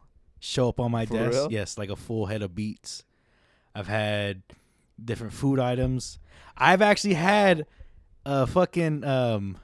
show 0.45 0.69
up 0.69 0.79
on 0.79 0.91
my 0.91 1.07
For 1.07 1.15
desk. 1.15 1.33
real? 1.33 1.53
Yes, 1.53 1.79
like 1.79 1.91
a 1.91 1.97
full 1.97 2.27
head 2.27 2.43
of 2.43 2.55
beets. 2.55 3.05
I've 3.75 3.89
had 3.89 4.43
different 5.03 5.33
food 5.33 5.59
items. 5.59 6.19
I've 6.57 6.83
actually 6.83 7.15
had 7.15 7.67
a 8.27 8.47
fucking 8.47 9.05
um 9.05 9.57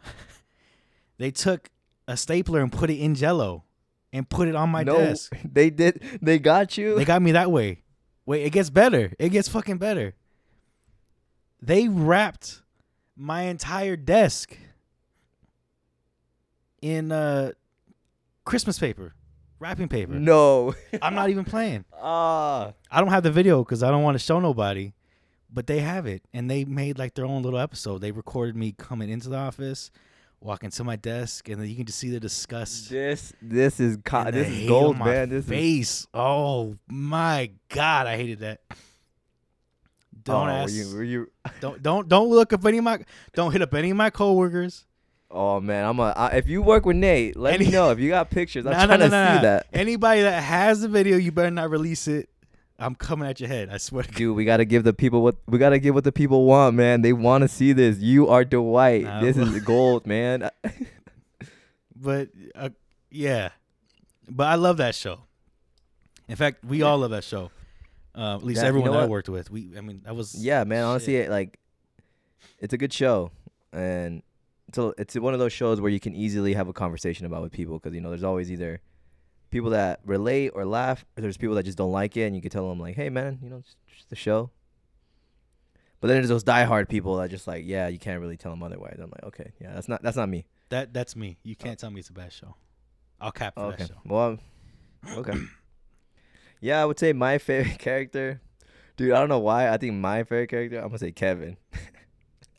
they 1.19 1.31
took 1.31 1.71
a 2.09 2.17
stapler 2.17 2.61
and 2.61 2.73
put 2.73 2.91
it 2.91 2.99
in 2.99 3.15
jello 3.15 3.65
and 4.13 4.29
put 4.29 4.49
it 4.49 4.57
on 4.57 4.71
my 4.71 4.83
no, 4.83 4.97
desk. 4.97 5.37
they 5.45 5.71
did. 5.71 6.03
They 6.21 6.39
got 6.39 6.77
you. 6.77 6.97
They 6.97 7.05
got 7.05 7.23
me 7.23 7.33
that 7.33 7.51
way. 7.51 7.83
Wait, 8.27 8.45
it 8.45 8.51
gets 8.51 8.71
better. 8.71 9.13
It 9.19 9.29
gets 9.31 9.49
fucking 9.49 9.79
better. 9.79 10.15
They 11.63 11.89
wrapped 11.89 12.63
my 13.17 13.43
entire 13.43 13.97
desk 13.97 14.57
in 16.81 17.13
uh 17.13 17.53
Christmas 18.45 18.79
paper, 18.79 19.15
wrapping 19.61 19.89
paper. 19.89 20.13
no. 20.13 20.75
I'm 21.03 21.15
not 21.15 21.31
even 21.31 21.45
playing. 21.45 21.85
Ah. 22.03 22.73
I 22.91 23.01
don't 23.01 23.11
have 23.11 23.23
the 23.23 23.31
video 23.31 23.63
because 23.63 23.83
I 23.83 23.91
don't 23.91 24.03
want 24.03 24.15
to 24.15 24.19
show 24.19 24.41
nobody, 24.41 24.95
but 25.53 25.67
they 25.67 25.81
have 25.81 26.07
it, 26.07 26.23
and 26.33 26.51
they 26.51 26.65
made 26.65 26.99
like 26.99 27.15
their 27.15 27.27
own 27.27 27.43
little 27.43 27.59
episode. 27.59 28.01
They 28.01 28.11
recorded 28.11 28.57
me 28.57 28.73
coming 28.73 29.11
into 29.11 29.29
the 29.29 29.37
office, 29.37 29.91
walking 30.41 30.71
to 30.71 30.83
my 30.83 30.97
desk, 30.97 31.51
and 31.51 31.61
then 31.61 31.69
you 31.69 31.77
can 31.77 31.85
just 31.85 31.99
see 31.99 32.09
the 32.09 32.19
disgust. 32.19 32.89
This 32.89 33.35
this 33.43 33.81
is 33.81 33.99
co- 34.03 34.31
this 34.31 34.49
is 34.49 34.67
gold, 34.67 34.99
man. 34.99 35.29
This 35.29 35.45
is 35.45 35.51
face. 35.51 36.07
Oh 36.15 36.79
my 36.89 37.51
god, 37.69 38.07
I 38.07 38.17
hated 38.17 38.39
that. 38.39 38.63
Don't 40.25 40.49
oh, 40.49 40.53
ask. 40.53 40.73
Were 40.73 40.83
you, 40.83 40.97
were 40.97 41.05
you, 41.05 41.31
Don't 41.61 41.83
don't 41.83 42.09
don't 42.09 42.31
look 42.31 42.55
up 42.55 42.65
any 42.65 42.79
of 42.79 42.85
my. 42.85 43.05
Don't 43.35 43.53
hit 43.53 43.61
up 43.61 43.75
any 43.75 43.91
of 43.91 43.97
my 43.97 44.09
coworkers. 44.09 44.87
Oh 45.31 45.61
man, 45.61 45.85
I'm 45.87 45.99
a. 46.01 46.13
I, 46.17 46.29
if 46.37 46.49
you 46.49 46.63
work 46.63 46.87
with 46.87 46.97
Nate, 46.97 47.37
let 47.37 47.61
me 47.61 47.71
know 47.71 47.91
if 47.91 47.99
you 47.99 48.09
got 48.11 48.31
pictures. 48.31 48.67
I'm 48.67 48.73
Nah, 48.73 48.87
trying 48.87 49.01
nah, 49.01 49.07
to 49.07 49.11
nah, 49.11 49.37
see 49.37 49.43
that. 49.43 49.67
Anybody 49.73 50.23
that 50.23 50.43
has 50.43 50.81
the 50.81 50.89
video, 50.89 51.17
you 51.17 51.33
better 51.33 51.51
not 51.51 51.71
release 51.71 52.09
it. 52.09 52.29
I'm 52.79 52.95
coming 52.95 53.29
at 53.29 53.39
your 53.41 53.49
head. 53.49 53.69
I 53.71 53.77
swear. 53.77 54.05
To 54.05 54.09
God. 54.11 54.17
Dude, 54.17 54.37
we 54.37 54.45
gotta 54.45 54.65
give 54.65 54.85
the 54.85 54.95
people 54.95 55.23
what 55.23 55.37
we 55.47 55.59
gotta 55.59 55.79
give 55.79 55.95
what 55.95 56.05
the 56.05 56.13
people 56.13 56.45
want, 56.47 56.77
man. 56.77 57.03
They 57.03 57.13
want 57.13 57.43
to 57.43 57.49
see 57.49 57.73
this. 57.73 57.99
You 57.99 58.29
are 58.29 58.45
Dwight. 58.45 59.05
Nah, 59.05 59.21
this 59.21 59.37
is 59.37 59.61
gold, 59.63 60.07
man. 60.07 60.51
But 62.03 62.31
uh, 62.55 62.71
yeah, 63.11 63.51
but 64.27 64.47
I 64.47 64.55
love 64.55 64.79
that 64.79 64.95
show. 64.95 65.21
In 66.29 66.37
fact, 66.37 66.65
we 66.65 66.81
all 66.81 66.97
love 66.99 67.11
that 67.11 67.25
show. 67.25 67.51
Uh, 68.17 68.37
at 68.37 68.43
least 68.43 68.59
Yeah, 68.59 68.63
you 68.65 68.69
everyone 68.69 68.93
know 68.93 68.97
that 68.99 69.05
I 69.05 69.09
worked 69.09 69.29
with. 69.29 69.51
We, 69.51 69.71
I 69.77 69.83
mean, 69.83 70.01
that 70.05 70.17
was 70.17 70.35
yeah, 70.35 70.65
man. 70.65 70.85
Honestly, 70.85 71.15
shit. 71.15 71.29
like, 71.29 71.59
it's 72.59 72.73
a 72.73 72.79
good 72.79 72.93
show, 72.93 73.33
and 73.73 74.23
so 74.73 74.95
it's 74.99 75.15
one 75.17 75.33
of 75.35 75.41
those 75.41 75.53
shows 75.53 75.81
where 75.81 75.91
you 75.91 76.01
can 76.01 76.15
easily 76.15 76.55
have 76.55 76.69
a 76.69 76.73
conversation 76.73 77.27
about 77.27 77.43
with 77.43 77.53
people 77.53 77.79
because 77.79 77.95
you 77.95 78.01
know 78.01 78.11
there's 78.11 78.25
always 78.25 78.51
either 78.51 78.81
people 79.51 79.71
that 79.71 80.01
relate 80.05 80.51
or 80.55 80.65
laugh, 80.65 81.05
or 81.17 81.23
there's 81.23 81.37
people 81.37 81.55
that 81.57 81.65
just 81.65 81.77
don't 81.79 81.93
like 81.93 82.17
it, 82.17 82.23
and 82.23 82.37
you 82.37 82.43
can 82.43 82.51
tell 82.51 82.69
them 82.69 82.79
like, 82.79 82.95
hey, 82.95 83.09
man, 83.11 83.39
you 83.43 83.51
know, 83.51 83.57
it's 83.59 83.75
just 83.97 84.09
the 84.11 84.17
show. 84.17 84.51
But 86.01 86.09
then 86.09 86.17
there's 86.19 86.29
those 86.29 86.45
diehard 86.45 86.89
people 86.89 87.17
that 87.17 87.31
just 87.31 87.47
like, 87.47 87.65
yeah, 87.67 87.89
you 87.89 87.99
can't 87.99 88.21
really 88.21 88.37
tell 88.39 88.53
them 88.53 88.63
otherwise. 88.63 88.99
I'm 89.03 89.11
like, 89.11 89.25
okay, 89.25 89.53
yeah, 89.61 89.73
that's 89.75 89.89
not 89.89 90.03
that's 90.03 90.17
not 90.17 90.29
me. 90.29 90.47
that. 90.71 90.93
That's 90.95 91.15
me. 91.17 91.37
You 91.43 91.57
can't 91.57 91.79
tell 91.79 91.91
me 91.91 92.01
it's 92.01 92.09
a 92.09 92.13
bad 92.13 92.33
show. 92.33 92.55
I'll 93.21 93.33
cap 93.33 93.55
for 93.55 93.65
Okay. 93.65 93.77
that 93.85 93.89
show. 93.89 94.01
Well, 94.07 94.39
okay. 95.17 95.35
yeah, 96.61 96.81
I 96.81 96.87
would 96.87 96.99
say 96.99 97.13
my 97.13 97.37
favorite 97.39 97.79
character, 97.81 98.41
dude. 98.97 99.13
I 99.13 99.19
don't 99.21 99.29
know 99.29 99.41
why. 99.41 99.69
I 99.69 99.77
think 99.77 99.95
my 99.95 100.23
favorite 100.23 100.49
character. 100.49 100.79
I'm 100.79 100.87
gonna 100.89 100.99
say 100.99 101.13
Kevin. 101.13 101.59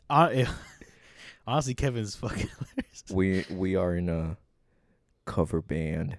Uh, 0.08 0.44
Honestly, 1.46 1.74
Kevin's 1.74 2.14
fucking 2.16 2.48
hilarious. 2.58 3.04
we 3.10 3.44
we 3.50 3.76
are 3.76 3.96
in 3.96 4.08
a 4.08 4.36
cover 5.24 5.60
band. 5.62 6.16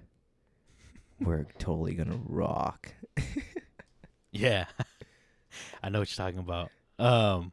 We're 1.19 1.45
totally 1.59 1.93
gonna 1.95 2.19
rock. 2.25 2.91
Yeah, 4.35 4.65
I 5.83 5.89
know 5.89 5.99
what 5.99 6.09
you're 6.09 6.25
talking 6.25 6.39
about. 6.39 6.71
Um, 6.97 7.51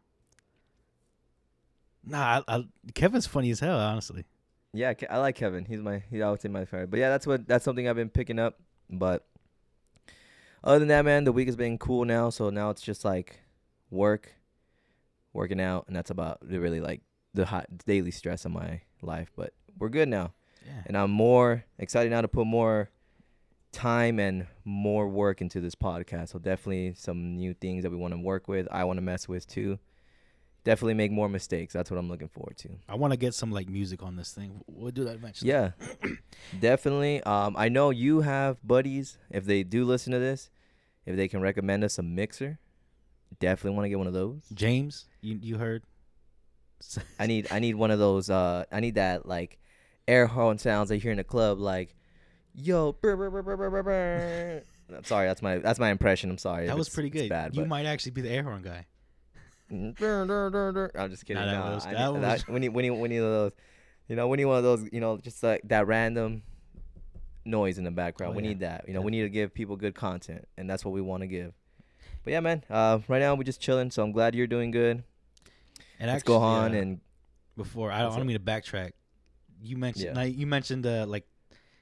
nah, 2.02 2.40
I, 2.48 2.56
I, 2.56 2.64
Kevin's 2.94 3.26
funny 3.26 3.50
as 3.50 3.60
hell. 3.60 3.78
Honestly, 3.78 4.24
Yeah, 4.72 4.94
I 5.10 5.18
like 5.18 5.34
Kevin. 5.34 5.66
He's 5.66 5.80
my 5.82 6.02
he 6.10 6.22
I 6.22 6.30
would 6.30 6.40
say 6.40 6.48
my 6.48 6.64
favorite. 6.64 6.90
But 6.90 7.00
yeah, 7.00 7.10
that's 7.10 7.26
what 7.26 7.46
that's 7.46 7.66
something 7.66 7.86
I've 7.86 7.96
been 7.96 8.08
picking 8.08 8.38
up. 8.38 8.58
But 8.88 9.26
other 10.64 10.78
than 10.78 10.88
that, 10.88 11.04
man, 11.04 11.24
the 11.24 11.32
week 11.32 11.48
has 11.48 11.56
been 11.56 11.76
cool 11.76 12.06
now. 12.06 12.30
So 12.30 12.48
now 12.48 12.70
it's 12.70 12.80
just 12.80 13.04
like 13.04 13.40
work, 13.90 14.32
working 15.34 15.60
out, 15.60 15.84
and 15.86 15.94
that's 15.94 16.10
about 16.10 16.38
really 16.48 16.80
like 16.80 17.02
the 17.34 17.46
hot 17.46 17.66
daily 17.86 18.10
stress 18.10 18.44
of 18.44 18.52
my 18.52 18.82
life. 19.02 19.30
But 19.36 19.52
we're 19.78 19.88
good 19.88 20.08
now, 20.08 20.32
yeah. 20.66 20.82
and 20.86 20.96
I'm 20.96 21.10
more 21.10 21.64
excited 21.78 22.10
now 22.10 22.20
to 22.20 22.28
put 22.28 22.46
more 22.46 22.90
time 23.72 24.18
and 24.18 24.46
more 24.64 25.08
work 25.08 25.40
into 25.40 25.60
this 25.60 25.74
podcast. 25.74 26.30
So 26.30 26.38
definitely 26.38 26.94
some 26.94 27.36
new 27.36 27.54
things 27.54 27.82
that 27.82 27.90
we 27.90 27.96
want 27.96 28.14
to 28.14 28.20
work 28.20 28.48
with. 28.48 28.66
I 28.70 28.84
want 28.84 28.98
to 28.98 29.02
mess 29.02 29.28
with 29.28 29.46
too. 29.46 29.78
Definitely 30.62 30.94
make 30.94 31.10
more 31.10 31.28
mistakes. 31.28 31.72
That's 31.72 31.90
what 31.90 31.96
I'm 31.96 32.08
looking 32.08 32.28
forward 32.28 32.58
to. 32.58 32.68
I 32.86 32.94
want 32.96 33.12
to 33.12 33.16
get 33.16 33.32
some 33.32 33.50
like 33.50 33.68
music 33.68 34.02
on 34.02 34.16
this 34.16 34.32
thing. 34.32 34.62
We'll 34.66 34.90
do 34.90 35.04
that 35.04 35.14
eventually. 35.14 35.50
Yeah, 35.50 35.70
definitely. 36.60 37.22
Um, 37.22 37.54
I 37.56 37.70
know 37.70 37.90
you 37.90 38.20
have 38.20 38.58
buddies. 38.66 39.16
If 39.30 39.46
they 39.46 39.62
do 39.62 39.84
listen 39.84 40.12
to 40.12 40.18
this, 40.18 40.50
if 41.06 41.16
they 41.16 41.28
can 41.28 41.40
recommend 41.40 41.82
us 41.82 41.98
a 41.98 42.02
mixer, 42.02 42.58
definitely 43.38 43.74
want 43.76 43.86
to 43.86 43.88
get 43.88 43.98
one 43.98 44.06
of 44.06 44.12
those. 44.12 44.42
James, 44.52 45.06
you 45.22 45.38
you 45.40 45.56
heard? 45.56 45.82
I 47.18 47.26
need 47.26 47.48
I 47.50 47.58
need 47.58 47.74
one 47.74 47.90
of 47.90 47.98
those. 47.98 48.30
Uh, 48.30 48.64
I 48.72 48.80
need 48.80 48.94
that 48.96 49.26
like 49.26 49.58
air 50.08 50.26
horn 50.26 50.58
sounds 50.58 50.90
I 50.90 50.96
hear 50.96 51.10
in 51.12 51.18
the 51.18 51.24
club, 51.24 51.58
like 51.60 51.94
yo. 52.54 52.92
brr, 52.92 53.16
brr, 53.16 53.30
brr, 53.30 53.42
brr, 53.42 53.56
brr, 53.56 53.70
brr, 53.70 53.82
brr. 53.82 54.62
I'm 54.96 55.04
sorry, 55.04 55.28
that's 55.28 55.40
my 55.42 55.58
that's 55.58 55.78
my 55.78 55.90
impression. 55.90 56.30
I'm 56.30 56.38
sorry. 56.38 56.66
that 56.66 56.76
was 56.76 56.88
pretty 56.88 57.10
good. 57.10 57.28
Bad, 57.28 57.54
you 57.54 57.62
but 57.62 57.68
might 57.68 57.86
actually 57.86 58.12
be 58.12 58.22
the 58.22 58.30
air 58.30 58.42
horn 58.42 58.62
guy. 58.62 58.86
I'm 59.70 59.94
just 59.94 61.26
kidding. 61.26 61.42
Nah, 61.42 61.46
that 61.46 61.52
Nah, 61.52 61.74
was- 61.74 61.86
I 61.86 61.92
that 61.92 62.06
need, 62.12 62.12
was- 62.12 62.42
that, 62.44 62.48
we 62.48 62.60
need 62.60 62.68
we 62.70 62.82
need 62.82 62.90
we 62.90 63.08
need 63.08 63.18
those. 63.18 63.52
You 64.08 64.16
know, 64.16 64.26
we 64.26 64.36
need 64.36 64.46
one 64.46 64.56
of 64.58 64.64
those. 64.64 64.88
You 64.92 65.00
know, 65.00 65.16
just 65.18 65.42
like 65.42 65.60
that 65.64 65.86
random 65.86 66.42
noise 67.44 67.78
in 67.78 67.84
the 67.84 67.90
background. 67.92 68.32
Oh, 68.34 68.36
we 68.36 68.42
yeah. 68.42 68.48
need 68.48 68.60
that. 68.60 68.84
You 68.88 68.94
know, 68.94 69.00
Yeah. 69.00 69.04
we 69.04 69.10
need 69.12 69.22
to 69.22 69.28
give 69.28 69.54
people 69.54 69.76
good 69.76 69.94
content, 69.94 70.48
and 70.56 70.68
that's 70.68 70.84
what 70.84 70.92
we 70.92 71.00
want 71.00 71.20
to 71.22 71.26
give. 71.28 71.52
But 72.24 72.32
yeah, 72.32 72.40
man. 72.40 72.64
Uh, 72.68 72.98
right 73.06 73.20
now 73.20 73.34
we're 73.36 73.44
just 73.44 73.60
chilling. 73.60 73.90
So 73.92 74.02
I'm 74.02 74.10
glad 74.12 74.34
you're 74.34 74.46
doing 74.48 74.72
good. 74.72 75.04
And 76.00 76.10
actually, 76.10 76.26
go 76.28 76.38
on 76.38 76.74
uh, 76.74 76.78
and 76.78 77.00
before 77.56 77.92
I 77.92 78.00
don't, 78.00 78.12
I 78.12 78.16
don't 78.16 78.26
mean 78.26 78.38
to 78.38 78.42
backtrack. 78.42 78.92
You 79.62 79.76
mentioned 79.76 80.06
Yeah. 80.06 80.12
now 80.14 80.22
you 80.22 80.46
mentioned 80.46 80.86
uh, 80.86 81.04
like 81.06 81.26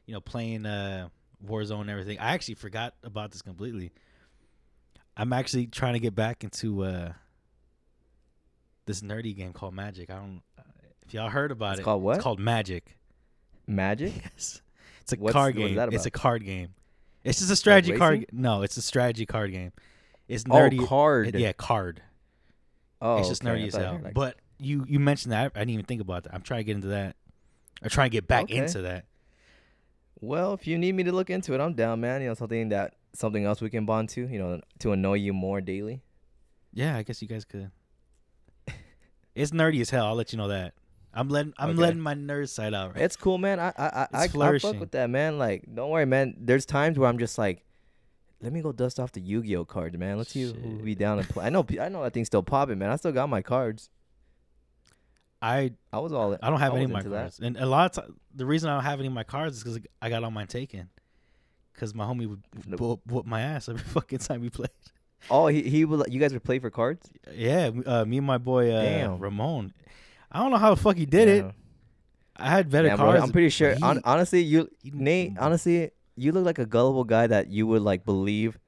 you 0.07 0.13
know 0.13 0.21
playing 0.21 0.67
uh, 0.67 1.09
Warzone 1.47 1.83
and 1.83 1.91
everything. 1.91 2.19
I 2.19 2.33
actually 2.35 2.55
forgot 2.57 2.95
about 3.05 3.31
this 3.31 3.41
completely. 3.43 3.93
I'm 5.17 5.33
actually 5.33 5.67
trying 5.69 5.95
to 5.95 6.01
get 6.01 6.15
back 6.15 6.45
into 6.45 6.83
uh, 6.85 7.13
this 8.87 9.01
nerdy 9.03 9.37
game 9.37 9.53
called 9.53 9.75
Magic. 9.75 10.11
I 10.11 10.17
don't 10.17 10.43
uh, 10.59 10.63
if 11.07 11.15
y'all 11.15 11.29
heard 11.29 11.51
about 11.53 11.71
it. 11.71 11.73
It's 11.73 11.81
it. 11.81 11.85
called 11.85 12.03
what? 12.03 12.17
It's 12.17 12.23
called 12.25 12.41
Magic. 12.41 12.97
magic. 13.67 14.13
Yes, 14.25 14.63
it's 15.03 15.13
a 15.13 15.17
What's- 15.17 15.33
card 15.33 15.57
what 15.57 15.65
is 15.71 15.77
game. 15.77 15.89
It's 15.93 16.07
a 16.07 16.11
card 16.11 16.45
game. 16.45 16.75
It's 17.25 17.39
just 17.39 17.51
a 17.51 17.57
strategy 17.57 17.97
card. 17.97 18.13
racing? 18.21 18.27
No, 18.33 18.63
it's 18.63 18.77
a 18.77 18.83
strategy 18.83 19.27
card 19.27 19.53
game. 19.53 19.73
It's 20.29 20.45
nerdy. 20.45 20.81
Oh, 20.83 20.87
card. 20.87 21.29
it- 21.35 21.39
yeah, 21.41 21.53
card. 21.53 22.03
Oh, 23.00 23.19
it's 23.19 23.28
just 23.28 23.45
okay. 23.45 23.61
Nerdy 23.62 23.69
as 23.69 23.75
hell. 23.75 24.00
like- 24.02 24.14
but 24.14 24.37
you 24.59 24.85
you 24.88 24.99
mentioned 24.99 25.33
that 25.33 25.52
I 25.55 25.61
didn't 25.61 25.71
even 25.71 25.85
think 25.87 26.00
about 26.00 26.25
that. 26.25 26.35
I'm 26.35 26.43
trying 26.43 26.61
to 26.61 26.64
get 26.64 26.76
into 26.76 26.88
that. 26.88 27.17
Or 27.83 27.88
trying 27.88 28.11
to 28.11 28.12
get 28.12 28.26
back 28.26 28.45
Okay. 28.45 28.57
into 28.57 28.83
that. 28.83 29.05
well, 30.21 30.52
if 30.52 30.67
you 30.67 30.76
need 30.78 30.95
me 30.97 31.05
to 31.05 31.12
look 31.12 31.31
into 31.31 31.55
it, 31.55 31.61
I'm 31.61 31.75
down, 31.75 32.00
man. 32.00 32.21
You 32.23 32.28
know, 32.28 32.35
something 32.35 32.71
that 32.71 32.95
something 33.14 33.45
else 33.45 33.61
we 33.61 33.71
can 33.71 33.87
bond 33.87 34.09
to. 34.11 34.26
You 34.26 34.38
know, 34.38 34.61
to 34.81 34.93
annoy 34.93 35.14
you 35.14 35.33
more 35.33 35.61
daily. 35.61 36.02
Yeah, 36.73 36.97
I 36.97 37.02
guess 37.05 37.23
you 37.23 37.28
guys 37.28 37.45
could. 37.45 37.71
it's 39.35 39.52
nerdy 39.52 39.81
as 39.81 39.90
hell. 39.90 40.07
I'll 40.07 40.14
let 40.17 40.33
you 40.33 40.38
know 40.38 40.49
that. 40.49 40.75
I'm 41.14 41.28
letting 41.28 41.52
I'm 41.59 41.71
Okay. 41.71 41.78
letting 41.81 42.00
my 42.00 42.14
nerd 42.14 42.49
side 42.49 42.75
out. 42.75 42.95
Right? 42.95 43.05
It's 43.05 43.17
cool, 43.17 43.38
man. 43.38 43.59
I 43.61 43.69
I 43.69 43.73
I, 43.78 44.09
I, 44.12 44.25
I 44.25 44.59
fuck 44.59 44.78
with 44.78 44.90
that, 44.93 45.09
man. 45.09 45.38
Like, 45.38 45.64
don't 45.73 45.90
worry, 45.90 46.05
man. 46.07 46.35
There's 46.38 46.67
times 46.67 46.99
where 46.99 47.09
I'm 47.09 47.19
just 47.19 47.38
like, 47.38 47.64
let 48.40 48.52
me 48.52 48.61
go 48.62 48.73
dust 48.73 49.00
off 49.00 49.12
the 49.12 49.21
Yu-Gi-Oh 49.21 49.64
cards, 49.64 49.97
man. 49.99 50.16
Let's 50.18 50.30
see 50.30 50.42
who 50.45 50.78
be 50.83 50.95
down 50.95 51.18
and 51.18 51.28
play. 51.28 51.47
I 51.47 51.50
know, 51.50 51.66
I 51.80 51.88
know 51.88 52.02
that 52.02 52.12
thing's 52.12 52.28
still 52.28 52.42
popping, 52.42 52.78
man. 52.78 52.90
I 52.90 52.97
still 52.97 53.12
got 53.12 53.28
my 53.28 53.42
cards. 53.42 53.90
I 55.40 55.73
I 55.92 55.99
was 56.00 56.12
all. 56.12 56.37
I 56.42 56.50
don't 56.50 56.59
have 56.59 56.73
I 56.73 56.76
any 56.76 56.85
of 56.87 56.90
my 56.90 56.99
into 56.99 57.11
that. 57.11 57.21
cards, 57.21 57.38
and 57.40 57.57
a 57.57 57.66
lot 57.66 57.97
of 57.97 58.04
ti- 58.07 58.12
the 58.35 58.45
reason 58.45 58.71
I 58.71 58.75
don't 58.75 58.85
have 58.85 58.99
any 58.99 59.07
of 59.07 59.14
my 59.14 59.23
cards 59.23 59.59
is 59.59 59.62
because 59.62 59.78
I 60.02 60.09
got 60.11 60.25
all 60.25 60.30
mine 60.33 60.49
taken. 60.49 60.88
Because 61.73 61.95
my 61.95 62.04
homie 62.04 62.28
would 62.28 62.42
whoop, 62.80 63.02
whoop 63.07 63.25
my 63.25 63.40
ass 63.40 63.68
every 63.68 63.80
fucking 63.85 64.18
time 64.18 64.40
we 64.40 64.50
played. 64.50 64.71
Oh, 65.30 65.47
he 65.47 65.62
he 65.62 65.85
will. 65.85 66.04
You 66.09 66.18
guys 66.18 66.33
would 66.33 66.42
play 66.42 66.59
for 66.59 66.71
cards? 66.71 67.09
Yeah, 67.33 67.71
uh, 67.87 68.04
me 68.04 68.18
and 68.18 68.26
my 68.26 68.38
boy 68.38 68.73
uh, 68.73 68.83
Damn. 68.83 69.18
Ramon. 69.21 69.73
I 70.33 70.40
don't 70.40 70.50
know 70.50 70.57
how 70.59 70.75
the 70.75 70.80
fuck 70.80 70.97
he 70.97 71.07
did 71.07 71.28
it. 71.28 71.45
I 72.37 72.50
had 72.50 72.68
better 72.68 72.88
Yeah, 72.88 72.97
bro, 72.97 73.07
cards. 73.07 73.23
I'm 73.23 73.30
pretty 73.33 73.49
sure. 73.50 73.75
he- 73.75 73.83
honestly, 73.83 74.42
you 74.42 74.68
Nate. 74.85 75.38
Honestly, 75.38 75.90
you 76.19 76.33
look 76.33 76.45
like 76.45 76.59
a 76.59 76.67
gullible 76.67 77.05
guy 77.05 77.27
that 77.27 77.49
you 77.49 77.67
would 77.67 77.83
like 77.83 78.05
believe 78.05 78.59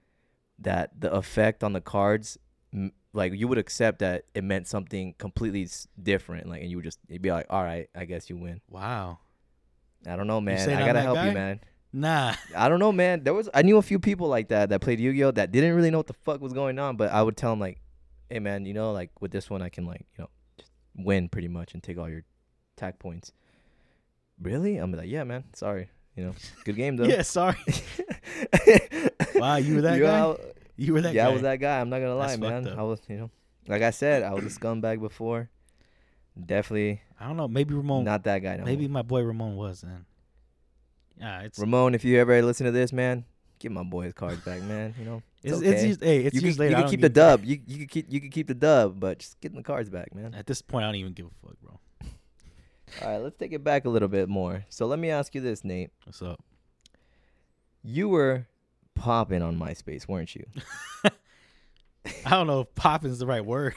that 0.61 0.91
the 1.01 1.13
effect 1.13 1.65
on 1.65 1.73
the 1.73 1.81
cards, 1.81 2.39
m- 2.73 2.93
like 3.13 3.33
you 3.35 3.49
would 3.49 3.59
accept 3.59 3.99
that 4.01 4.25
it 4.35 4.45
meant 4.45 4.69
something 4.69 5.15
completely 5.19 5.65
s- 5.65 5.89
different. 6.01 6.49
Like, 6.49 6.63
and 6.63 6.71
you 6.71 6.77
would 6.77 6.85
just 6.85 6.99
you'd 7.09 7.23
be 7.23 7.31
like, 7.33 7.47
all 7.51 7.63
right, 7.63 7.89
I 7.95 8.05
guess 8.05 8.31
you 8.31 8.37
win. 8.37 8.61
Wow. 8.69 9.19
I 10.07 10.17
don't 10.17 10.27
know, 10.27 10.41
man. 10.41 10.59
saying 10.59 10.77
I 10.79 10.81
I'm 10.81 10.87
gotta 10.87 10.99
that 10.99 11.03
help 11.03 11.17
guy? 11.17 11.29
you, 11.29 11.33
man. 11.35 11.61
Nah. 11.93 12.35
I 12.57 12.69
don't 12.69 12.79
know, 12.79 12.93
man. 12.93 13.25
There 13.25 13.35
was 13.35 13.49
I 13.53 13.63
knew 13.63 13.79
a 13.79 13.83
few 13.83 13.99
people 13.99 14.29
like 14.29 14.49
that 14.49 14.69
that 14.71 14.81
played 14.81 15.01
Yu-Gi-Oh 15.01 15.33
that 15.33 15.51
didn't 15.53 15.75
really 15.75 15.91
know 15.91 15.99
what 15.99 16.07
the 16.07 16.13
fuck 16.15 16.41
was 16.41 16.53
going 16.53 16.79
on, 16.79 16.97
but 16.97 17.11
I 17.11 17.23
would 17.23 17.37
tell 17.37 17.51
them 17.51 17.61
like, 17.61 17.81
"Hey, 18.29 18.39
man, 18.39 18.65
you 18.65 18.75
know, 18.75 18.93
like 18.93 19.11
with 19.21 19.31
this 19.33 19.51
one, 19.51 19.61
I 19.61 19.69
can 19.71 19.85
like, 19.87 20.07
you 20.17 20.23
know, 20.25 20.31
just 20.59 20.71
win 20.95 21.29
pretty 21.29 21.49
much 21.49 21.75
and 21.75 21.83
take 21.83 21.99
all 21.99 22.09
your 22.09 22.23
attack 22.77 22.99
points." 22.99 23.33
Really? 24.41 24.77
I'm 24.77 24.93
like, 24.93 25.09
"Yeah, 25.09 25.25
man. 25.25 25.45
Sorry. 25.55 25.89
You 26.17 26.25
know, 26.25 26.35
good 26.65 26.77
game 26.77 26.97
though." 26.97 27.05
Yeah, 27.05 27.23
sorry. 27.23 27.57
Wow, 29.35 29.57
you 29.57 29.77
were 29.77 29.81
that 29.83 29.97
You 29.97 30.03
guy? 30.03 30.35
You 30.77 30.93
were 30.93 31.01
that 31.01 31.15
yeah, 31.15 31.25
guy. 31.25 31.31
I 31.31 31.33
was 31.33 31.43
that 31.43 31.57
guy. 31.57 31.81
I'm 31.81 31.89
not 31.89 32.01
gonna 32.01 32.15
lie, 32.15 32.37
That's 32.37 32.41
man. 32.41 32.69
I 32.69 32.83
was, 32.83 33.01
you 33.09 33.17
know, 33.17 33.31
like 33.67 33.83
I 33.83 33.91
said, 33.91 34.23
I 34.23 34.35
was 34.35 34.45
a 34.45 34.49
scumbag 34.49 35.01
before. 35.01 35.49
Definitely 36.39 37.01
I 37.19 37.27
don't 37.27 37.37
know. 37.37 37.49
Maybe 37.49 37.75
Ramon. 37.75 38.05
not 38.05 38.25
that 38.25 38.39
guy. 38.39 38.57
No 38.57 38.65
maybe 38.65 38.89
more. 38.89 38.95
my 38.95 39.03
boy 39.03 39.23
Ramon 39.23 39.57
was 39.57 39.83
then. 39.83 40.07
Yeah, 41.19 41.41
it's 41.43 41.59
Ramon. 41.59 41.95
If 41.95 42.05
you 42.05 42.19
ever 42.19 42.41
listen 42.43 42.65
to 42.65 42.73
this, 42.73 42.93
man, 42.93 43.25
give 43.59 43.73
my 43.73 43.83
boy 43.83 44.05
his 44.05 44.15
cards 44.15 44.41
back, 44.41 44.63
man. 44.63 44.95
You 44.99 45.05
know, 45.05 45.23
it's, 45.43 45.59
okay. 45.59 45.91
it's 45.91 46.03
hey, 46.03 46.25
it's 46.25 46.35
you 46.35 46.41
can, 46.41 46.55
later. 46.55 46.77
you 46.77 46.83
can 46.83 46.91
keep 46.91 47.01
the 47.03 47.11
dub. 47.11 47.45
You 47.45 47.61
you 47.67 47.79
can 47.79 47.87
keep 47.87 48.07
you 48.11 48.21
can 48.21 48.31
keep 48.31 48.47
the 48.47 48.55
dub, 48.55 48.99
but 48.99 49.19
just 49.19 49.39
get 49.41 49.55
the 49.55 49.63
cards 49.63 49.91
back, 49.91 50.15
man. 50.15 50.35
At 50.35 50.47
this 50.47 50.63
point, 50.63 50.85
I 50.85 50.89
don't 50.89 50.97
even 50.97 51.13
give 51.13 51.27
a 51.27 51.47
fuck, 51.47 51.61
bro. 51.63 51.79
All 53.03 53.09
right, 53.09 53.19
let's 53.19 53.37
take 53.37 53.53
it 53.53 53.65
back 53.65 53.85
a 53.85 53.89
little 53.89 54.09
bit 54.09 54.29
more. 54.29 54.65
So 54.69 54.87
let 54.87 54.99
me 54.99 55.11
ask 55.11 55.35
you 55.35 55.41
this, 55.41 55.65
Nate. 55.65 55.91
What's 56.05 56.23
up? 56.23 56.43
You 57.83 58.09
were 58.09 58.47
popping 58.95 59.43
on 59.43 59.59
MySpace, 59.59 60.07
weren't 60.07 60.35
you, 60.35 60.45
I 61.05 62.31
don't 62.31 62.47
know 62.47 62.61
if 62.61 62.75
popping's 62.75 63.19
the 63.19 63.27
right 63.27 63.45
word. 63.45 63.75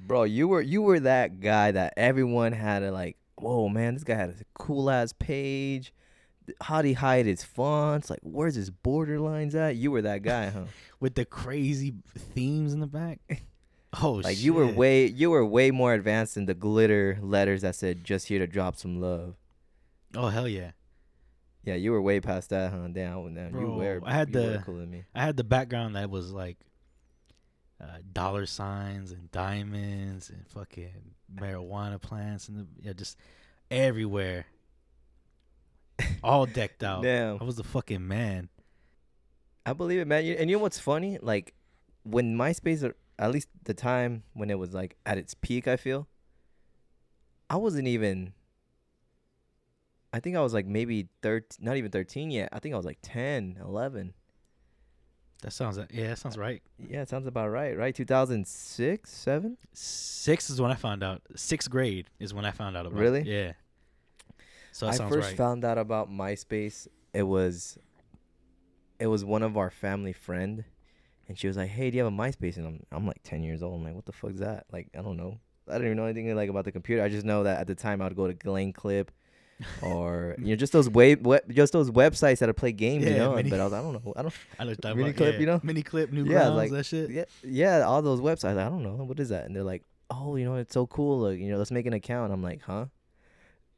bro? 0.00 0.24
You 0.24 0.48
were 0.48 0.60
you 0.60 0.82
were 0.82 1.00
that 1.00 1.40
guy 1.40 1.70
that 1.72 1.94
everyone 1.96 2.52
had 2.52 2.80
to 2.80 2.90
like. 2.90 3.16
Whoa, 3.38 3.68
man, 3.68 3.94
this 3.94 4.04
guy 4.04 4.14
had 4.14 4.30
a 4.30 4.34
cool 4.54 4.90
ass 4.90 5.12
page. 5.12 5.92
How'd 6.62 6.84
he 6.84 6.94
hide 6.94 7.26
his 7.26 7.44
fonts? 7.44 8.08
Like, 8.08 8.20
where's 8.22 8.54
his 8.54 8.70
borderlines 8.70 9.54
at? 9.54 9.76
You 9.76 9.90
were 9.90 10.02
that 10.02 10.22
guy, 10.22 10.48
huh? 10.48 10.64
with 11.00 11.16
the 11.16 11.24
crazy 11.24 11.94
themes 12.16 12.72
in 12.72 12.80
the 12.80 12.86
back. 12.86 13.20
Oh, 14.02 14.12
like 14.24 14.38
you 14.38 14.52
were 14.52 14.66
way 14.66 15.06
you 15.06 15.30
were 15.30 15.44
way 15.44 15.70
more 15.70 15.94
advanced 15.94 16.34
than 16.34 16.46
the 16.46 16.54
glitter 16.54 17.18
letters 17.22 17.62
that 17.62 17.74
said 17.74 18.04
"just 18.04 18.28
here 18.28 18.38
to 18.38 18.46
drop 18.46 18.76
some 18.76 19.00
love." 19.00 19.36
Oh 20.14 20.28
hell 20.28 20.48
yeah! 20.48 20.72
Yeah, 21.64 21.74
you 21.74 21.92
were 21.92 22.02
way 22.02 22.20
past 22.20 22.50
that, 22.50 22.72
huh? 22.72 22.88
Damn, 22.92 23.34
damn 23.34 23.58
you 23.58 23.68
were. 23.68 24.00
I 24.04 24.12
had 24.12 24.32
the- 24.32 24.62
cooler 24.64 24.86
me. 24.86 25.04
I 25.14 25.22
had 25.24 25.36
the 25.36 25.44
background 25.44 25.96
that 25.96 26.10
was 26.10 26.30
like 26.30 26.58
uh, 27.80 27.98
dollar 28.12 28.46
signs 28.46 29.12
and 29.12 29.30
diamonds 29.30 30.30
and 30.30 30.46
fucking 30.48 31.14
marijuana 31.34 32.00
plants 32.00 32.48
and 32.48 32.58
the, 32.58 32.66
yeah, 32.82 32.92
just 32.92 33.18
everywhere, 33.70 34.46
all 36.22 36.46
decked 36.46 36.82
out. 36.82 37.02
Damn. 37.02 37.38
I 37.40 37.44
was 37.44 37.56
the 37.56 37.64
fucking 37.64 38.06
man. 38.06 38.48
I 39.64 39.72
believe 39.72 40.00
it, 40.00 40.06
man. 40.06 40.24
And 40.24 40.48
you 40.48 40.56
know 40.56 40.62
what's 40.62 40.78
funny? 40.78 41.18
Like 41.20 41.54
when 42.04 42.36
MySpace, 42.36 42.92
at 43.18 43.30
least 43.30 43.48
the 43.64 43.74
time 43.74 44.22
when 44.34 44.50
it 44.50 44.58
was 44.58 44.74
like 44.74 44.96
at 45.06 45.18
its 45.18 45.34
peak, 45.34 45.66
I 45.66 45.76
feel. 45.76 46.08
I 47.48 47.56
wasn't 47.56 47.88
even. 47.88 48.32
I 50.12 50.20
think 50.20 50.36
I 50.36 50.40
was 50.40 50.54
like 50.54 50.66
maybe 50.66 51.08
13, 51.22 51.64
not 51.64 51.76
even 51.76 51.90
13 51.90 52.30
yet. 52.30 52.48
I 52.52 52.58
think 52.58 52.74
I 52.74 52.76
was 52.76 52.86
like 52.86 52.98
10, 53.02 53.58
11. 53.62 54.14
That 55.42 55.52
sounds 55.52 55.78
yeah, 55.92 56.08
that 56.08 56.18
sounds 56.18 56.38
right. 56.38 56.62
Yeah, 56.78 57.02
it 57.02 57.08
sounds 57.08 57.26
about 57.26 57.50
right. 57.50 57.76
Right, 57.76 57.94
2006, 57.94 59.10
seven. 59.10 59.58
Six 59.72 60.48
is 60.48 60.60
when 60.60 60.70
I 60.70 60.74
found 60.74 61.02
out. 61.04 61.22
Sixth 61.34 61.68
grade 61.68 62.08
is 62.18 62.32
when 62.32 62.44
I 62.44 62.50
found 62.50 62.76
out 62.76 62.86
about. 62.86 62.98
Really? 62.98 63.20
It. 63.20 63.26
Yeah. 63.26 63.52
So 64.72 64.86
I 64.86 64.96
first 64.96 65.28
right. 65.28 65.36
found 65.36 65.64
out 65.64 65.78
about 65.78 66.10
MySpace. 66.10 66.88
It 67.12 67.22
was, 67.22 67.78
it 68.98 69.06
was 69.06 69.24
one 69.24 69.42
of 69.42 69.56
our 69.56 69.70
family 69.70 70.12
friend, 70.12 70.64
and 71.28 71.38
she 71.38 71.46
was 71.48 71.56
like, 71.56 71.68
"Hey, 71.68 71.90
do 71.90 71.96
you 71.96 72.04
have 72.04 72.12
a 72.12 72.16
MySpace?" 72.16 72.56
And 72.56 72.66
I'm, 72.66 72.80
I'm 72.92 73.06
like 73.06 73.22
10 73.24 73.42
years 73.42 73.62
old. 73.62 73.74
I'm 73.80 73.84
like, 73.84 73.94
"What 73.94 74.06
the 74.06 74.12
fuck 74.12 74.30
is 74.32 74.40
that?" 74.40 74.66
Like, 74.72 74.88
I 74.96 75.02
don't 75.02 75.16
know. 75.16 75.38
I 75.68 75.72
don't 75.72 75.84
even 75.86 75.96
know 75.96 76.04
anything 76.04 76.34
like 76.36 76.48
about 76.50 76.64
the 76.64 76.72
computer. 76.72 77.02
I 77.02 77.08
just 77.08 77.24
know 77.26 77.42
that 77.44 77.58
at 77.60 77.66
the 77.66 77.74
time 77.74 78.00
I 78.00 78.04
would 78.04 78.16
go 78.16 78.26
to 78.28 78.34
Glen 78.34 78.72
Clip, 78.72 79.10
or 79.82 80.36
you 80.38 80.48
know, 80.48 80.56
just 80.56 80.72
those 80.72 80.88
web, 80.88 81.26
web 81.26 81.42
just 81.52 81.72
those 81.72 81.90
websites 81.90 82.38
that 82.38 82.48
would 82.48 82.56
play 82.56 82.72
games. 82.72 83.04
you 83.04 83.16
know, 83.16 83.34
mini- 83.34 83.50
but 83.50 83.58
I 83.60 83.64
was, 83.64 83.72
I 83.72 83.82
don't 83.82 83.92
know. 84.04 84.12
I 84.16 84.22
don't. 84.22 84.34
I 84.58 84.64
know 84.64 84.68
what 84.68 84.68
you're 84.68 84.74
talking 84.76 84.98
Mini 84.98 85.10
about, 85.10 85.16
clip, 85.16 85.34
yeah. 85.34 85.40
you 85.40 85.46
know? 85.46 85.58
Miniclip, 85.60 86.12
new 86.12 86.24
Yeah, 86.24 86.32
grounds, 86.44 86.56
like- 86.56 86.70
that 86.72 86.84
shit. 86.86 87.10
Yeah, 87.10 87.24
yeah, 87.42 87.80
all 87.80 88.02
those 88.02 88.20
websites. 88.20 88.58
I 88.58 88.68
don't 88.68 88.82
know 88.82 88.94
what 89.04 89.18
is 89.18 89.30
that, 89.30 89.46
and 89.46 89.56
they're 89.56 89.62
like, 89.64 89.82
"Oh, 90.10 90.36
you 90.36 90.44
know, 90.44 90.56
it's 90.56 90.74
so 90.74 90.86
cool. 90.86 91.20
Like, 91.20 91.38
you 91.40 91.50
know, 91.50 91.58
let's 91.58 91.70
make 91.72 91.86
an 91.86 91.92
account." 91.94 92.32
I'm 92.32 92.42
like, 92.42 92.62
"Huh?" 92.62 92.86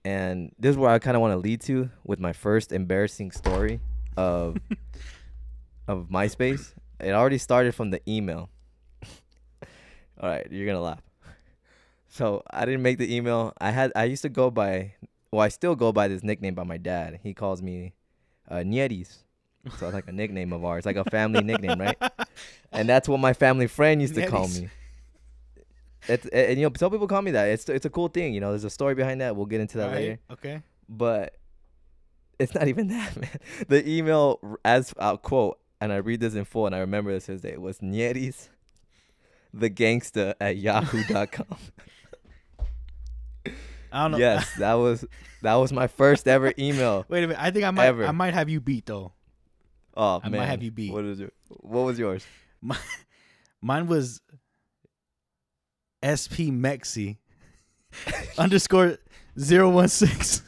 And 0.04 0.52
this 0.58 0.70
is 0.70 0.76
where 0.76 0.90
I 0.90 0.98
kind 0.98 1.16
of 1.16 1.20
want 1.20 1.32
to 1.32 1.38
lead 1.38 1.60
to 1.62 1.90
with 2.04 2.18
my 2.20 2.32
first 2.32 2.72
embarrassing 2.72 3.30
story 3.30 3.80
of 4.16 4.56
of 5.88 6.08
MySpace. 6.10 6.74
It 7.00 7.12
already 7.12 7.38
started 7.38 7.74
from 7.74 7.90
the 7.90 8.00
email. 8.08 8.50
all 10.20 10.28
right, 10.28 10.46
you're 10.50 10.66
gonna 10.66 10.80
laugh. 10.80 11.02
So 12.08 12.42
I 12.50 12.64
didn't 12.64 12.82
make 12.82 12.98
the 12.98 13.14
email. 13.14 13.52
I 13.60 13.70
had 13.70 13.92
I 13.94 14.04
used 14.04 14.22
to 14.22 14.28
go 14.28 14.50
by, 14.50 14.94
well, 15.30 15.42
I 15.42 15.48
still 15.48 15.76
go 15.76 15.92
by 15.92 16.08
this 16.08 16.22
nickname 16.22 16.54
by 16.54 16.64
my 16.64 16.78
dad. 16.78 17.20
He 17.22 17.34
calls 17.34 17.62
me 17.62 17.92
uh, 18.50 18.56
Nietis. 18.56 19.18
So 19.78 19.86
it's 19.86 19.94
like 19.94 20.08
a 20.08 20.12
nickname 20.12 20.52
of 20.52 20.64
ours, 20.64 20.86
like 20.86 20.96
a 20.96 21.04
family 21.04 21.42
nickname, 21.42 21.80
right? 21.80 21.98
and 22.72 22.88
that's 22.88 23.08
what 23.08 23.20
my 23.20 23.34
family 23.34 23.66
friend 23.66 24.00
used 24.00 24.14
to 24.14 24.26
call 24.26 24.48
me. 24.48 24.68
It's 26.08 26.24
and, 26.26 26.46
and, 26.46 26.58
you 26.58 26.66
know 26.66 26.72
some 26.76 26.90
people 26.90 27.06
call 27.06 27.22
me 27.22 27.32
that. 27.32 27.48
It's 27.48 27.68
it's 27.68 27.84
a 27.84 27.90
cool 27.90 28.08
thing. 28.08 28.32
You 28.32 28.40
know, 28.40 28.50
there's 28.50 28.64
a 28.64 28.70
story 28.70 28.94
behind 28.94 29.20
that. 29.20 29.36
We'll 29.36 29.46
get 29.46 29.60
into 29.60 29.78
that 29.78 29.88
Alright, 29.88 30.00
later. 30.00 30.18
Okay. 30.32 30.62
But 30.88 31.36
it's 32.38 32.54
not 32.54 32.68
even 32.68 32.88
that, 32.88 33.16
man. 33.20 33.38
The 33.68 33.86
email 33.88 34.40
as 34.64 34.94
I'll 34.98 35.18
quote, 35.18 35.58
and 35.80 35.92
I 35.92 35.96
read 35.96 36.20
this 36.20 36.34
in 36.34 36.44
full, 36.44 36.66
and 36.66 36.74
I 36.74 36.78
remember 36.78 37.12
this 37.12 37.26
his 37.26 37.42
day. 37.42 37.52
It 37.52 37.60
was 37.60 37.78
Nietis, 37.78 38.48
the 39.52 39.68
gangster 39.68 40.34
at 40.40 40.56
yahoo.com. 40.56 41.58
I 43.90 44.02
don't 44.02 44.12
know. 44.12 44.18
yes, 44.18 44.54
that 44.58 44.74
was 44.74 45.04
that 45.42 45.54
was 45.54 45.72
my 45.72 45.86
first 45.86 46.28
ever 46.28 46.52
email. 46.58 47.06
Wait 47.08 47.24
a 47.24 47.28
minute. 47.28 47.42
I 47.42 47.50
think 47.50 47.64
I 47.64 47.70
might. 47.70 47.86
Ever. 47.86 48.06
I 48.06 48.10
might 48.12 48.34
have 48.34 48.48
you 48.48 48.60
beat 48.60 48.86
though. 48.86 49.12
Oh 49.96 50.20
I 50.22 50.28
man, 50.28 50.40
might 50.40 50.46
have 50.46 50.62
you 50.62 50.70
beat. 50.70 50.92
What 50.92 51.04
is 51.04 51.18
your, 51.20 51.30
What 51.48 51.82
was 51.82 51.98
yours? 51.98 52.24
My, 52.60 52.76
Mine 53.62 53.86
was 53.86 54.20
SP 56.04 56.52
Mexi 56.54 57.16
underscore 58.36 58.98
zero 59.38 59.70
one 59.70 59.88
six 59.88 60.42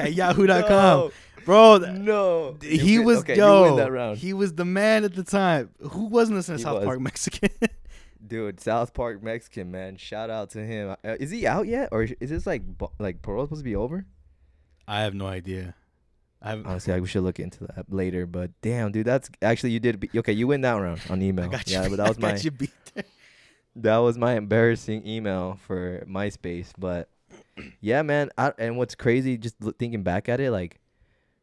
at 0.00 0.12
yahoo.com. 0.12 1.10
Bro, 1.46 1.78
No, 1.78 2.56
he 2.60 2.98
win- 2.98 3.06
was 3.06 3.18
okay, 3.20 3.36
yo. 3.36 3.64
You 3.64 3.70
win 3.70 3.76
that 3.76 3.92
round. 3.92 4.18
He 4.18 4.32
was 4.34 4.52
the 4.52 4.64
man 4.64 5.04
at 5.04 5.14
the 5.14 5.22
time. 5.22 5.70
Who 5.80 6.06
wasn't 6.06 6.36
listening 6.36 6.58
to 6.58 6.60
He 6.60 6.64
South 6.64 6.78
was. 6.80 6.84
Park 6.84 7.00
Mexican? 7.00 7.50
Dude, 8.26 8.58
South 8.60 8.92
Park 8.92 9.22
Mexican 9.22 9.70
man. 9.70 9.96
Shout 9.96 10.28
out 10.28 10.50
to 10.50 10.58
him. 10.64 10.96
Uh, 11.04 11.16
is 11.20 11.30
he 11.30 11.46
out 11.46 11.68
yet, 11.68 11.90
or 11.92 12.02
is 12.02 12.30
this 12.30 12.46
like 12.46 12.62
like 12.98 13.22
parole 13.22 13.44
supposed 13.46 13.60
to 13.60 13.64
be 13.64 13.76
over? 13.76 14.04
I 14.88 15.02
have 15.02 15.14
no 15.14 15.26
idea. 15.26 15.74
I 16.42 16.50
have, 16.50 16.66
Honestly, 16.66 16.92
I, 16.92 17.00
we 17.00 17.06
should 17.06 17.22
look 17.22 17.38
into 17.38 17.64
that 17.64 17.86
later. 17.88 18.26
But 18.26 18.50
damn, 18.60 18.90
dude, 18.90 19.06
that's 19.06 19.30
actually 19.40 19.70
you 19.70 19.80
did. 19.80 20.00
Be, 20.00 20.10
okay, 20.16 20.32
you 20.32 20.48
win 20.48 20.62
that 20.62 20.72
round 20.72 21.00
on 21.08 21.22
email. 21.28 21.44
I 21.44 21.48
got 21.48 21.68
you. 21.70 21.74
Yeah, 21.78 21.88
but 21.88 21.96
that 21.98 22.08
was 22.08 22.18
I 22.24 22.32
my 22.32 22.36
you 22.36 22.50
beat 22.50 22.70
that 23.76 23.98
was 23.98 24.18
my 24.18 24.34
embarrassing 24.34 25.06
email 25.06 25.58
for 25.66 26.04
MySpace. 26.08 26.72
But 26.76 27.08
yeah, 27.80 28.02
man. 28.02 28.30
I, 28.36 28.52
and 28.58 28.76
what's 28.76 28.96
crazy, 28.96 29.38
just 29.38 29.54
thinking 29.78 30.02
back 30.02 30.28
at 30.28 30.40
it, 30.40 30.50
like 30.50 30.80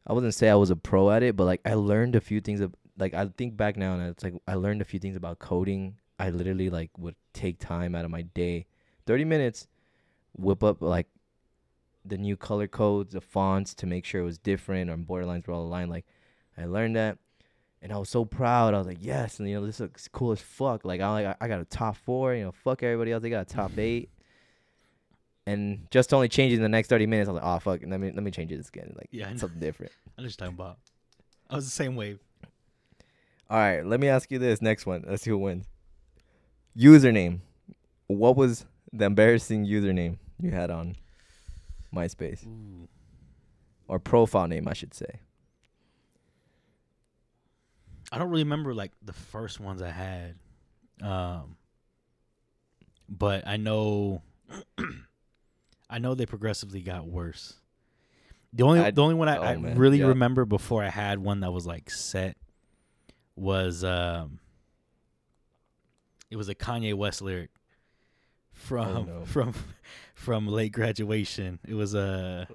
I 0.05 0.13
wouldn't 0.13 0.33
say 0.33 0.49
I 0.49 0.55
was 0.55 0.69
a 0.69 0.75
pro 0.75 1.11
at 1.11 1.23
it, 1.23 1.35
but 1.35 1.45
like 1.45 1.61
I 1.65 1.75
learned 1.75 2.15
a 2.15 2.21
few 2.21 2.41
things. 2.41 2.61
Of, 2.61 2.75
like 2.97 3.13
I 3.13 3.25
think 3.27 3.55
back 3.55 3.77
now, 3.77 3.93
and 3.93 4.03
it's 4.03 4.23
like 4.23 4.33
I 4.47 4.55
learned 4.55 4.81
a 4.81 4.85
few 4.85 4.99
things 4.99 5.15
about 5.15 5.39
coding. 5.39 5.95
I 6.19 6.29
literally 6.29 6.69
like 6.69 6.91
would 6.97 7.15
take 7.33 7.59
time 7.59 7.95
out 7.95 8.05
of 8.05 8.11
my 8.11 8.21
day, 8.21 8.67
thirty 9.05 9.25
minutes, 9.25 9.67
whip 10.35 10.63
up 10.63 10.81
like 10.81 11.07
the 12.05 12.17
new 12.17 12.35
color 12.35 12.67
codes, 12.67 13.13
the 13.13 13.21
fonts 13.21 13.73
to 13.75 13.85
make 13.85 14.05
sure 14.05 14.21
it 14.21 14.25
was 14.25 14.37
different 14.37 14.89
or 14.89 14.97
borderlines 14.97 15.47
were 15.47 15.53
all 15.53 15.65
aligned. 15.65 15.89
Like 15.89 16.05
I 16.57 16.65
learned 16.65 16.95
that. 16.95 17.17
And 17.81 17.91
I 17.91 17.97
was 17.97 18.07
so 18.07 18.23
proud. 18.23 18.73
I 18.73 18.77
was 18.77 18.87
like, 18.87 18.99
yes, 19.01 19.39
and 19.39 19.49
you 19.49 19.55
know, 19.55 19.65
this 19.65 19.81
looks 19.81 20.07
cool 20.07 20.31
as 20.31 20.39
fuck. 20.39 20.85
Like 20.85 21.01
I 21.01 21.09
like 21.09 21.37
I 21.41 21.47
got 21.49 21.59
a 21.59 21.65
top 21.65 21.97
four, 21.97 22.33
you 22.33 22.43
know, 22.43 22.53
fuck 22.53 22.81
everybody 22.81 23.11
else. 23.11 23.21
They 23.21 23.29
got 23.29 23.51
a 23.51 23.53
top 23.53 23.77
eight. 23.77 24.09
And 25.45 25.87
just 25.91 26.13
only 26.13 26.29
change 26.29 26.53
it 26.53 26.57
in 26.57 26.61
the 26.61 26.69
next 26.69 26.87
thirty 26.87 27.05
minutes, 27.05 27.27
I 27.27 27.33
was 27.33 27.41
like, 27.41 27.55
oh 27.55 27.59
fuck, 27.59 27.81
let 27.85 27.99
me 27.99 28.11
let 28.11 28.23
me 28.23 28.31
change 28.31 28.49
this 28.51 28.69
again. 28.69 28.93
Like 28.95 29.09
Yeah, 29.11 29.35
something 29.35 29.59
different. 29.59 29.91
I 30.17 30.21
know 30.21 30.25
what 30.25 30.39
you're 30.39 30.47
talking 30.47 30.55
about. 30.55 30.77
I 31.49 31.55
was 31.55 31.65
the 31.65 31.71
same 31.71 31.95
wave. 31.95 32.19
All 33.49 33.57
right, 33.57 33.85
let 33.85 33.99
me 33.99 34.07
ask 34.07 34.31
you 34.31 34.39
this 34.39 34.61
next 34.61 34.85
one. 34.85 35.03
Let's 35.07 35.23
see 35.23 35.29
who 35.31 35.37
wins. 35.37 35.65
Username. 36.77 37.41
What 38.07 38.35
was 38.37 38.65
the 38.91 39.05
embarrassing 39.05 39.65
username 39.65 40.17
you 40.39 40.51
had 40.51 40.71
on 40.71 40.95
MySpace? 41.93 42.45
Ooh. 42.47 42.87
Or 43.87 43.99
profile 43.99 44.47
name, 44.47 44.67
I 44.67 44.73
should 44.73 44.93
say. 44.93 45.19
I 48.11 48.17
don't 48.17 48.29
really 48.29 48.43
remember 48.43 48.73
like 48.73 48.91
the 49.03 49.13
first 49.13 49.59
ones 49.59 49.81
I 49.81 49.89
had. 49.89 50.35
Um 51.01 51.57
but 53.09 53.45
I 53.47 53.57
know 53.57 54.21
I 55.93 55.99
know 55.99 56.15
they 56.15 56.25
progressively 56.25 56.81
got 56.81 57.05
worse. 57.07 57.53
The 58.51 58.63
only 58.63 58.79
I- 58.79 58.91
the 58.91 59.01
only 59.03 59.15
one 59.15 59.29
I, 59.29 59.37
oh, 59.37 59.43
I 59.43 59.57
man, 59.57 59.77
really 59.77 59.99
yeah. 59.99 60.07
remember 60.07 60.43
before 60.45 60.83
I 60.83 60.89
had 60.89 61.19
one 61.19 61.41
that 61.41 61.51
was 61.51 61.65
like 61.67 61.89
set 61.91 62.35
was 63.35 63.83
um 63.83 64.39
it 66.31 66.35
was 66.35 66.49
a 66.49 66.55
Kanye 66.55 66.93
West 66.95 67.21
lyric 67.21 67.51
from 68.51 68.87
Oh, 68.97 69.03
no. 69.03 69.25
from 69.25 69.53
from 70.15 70.47
late 70.47 70.71
graduation. 70.71 71.59
It 71.67 71.75
was 71.75 71.93
a 71.93 72.47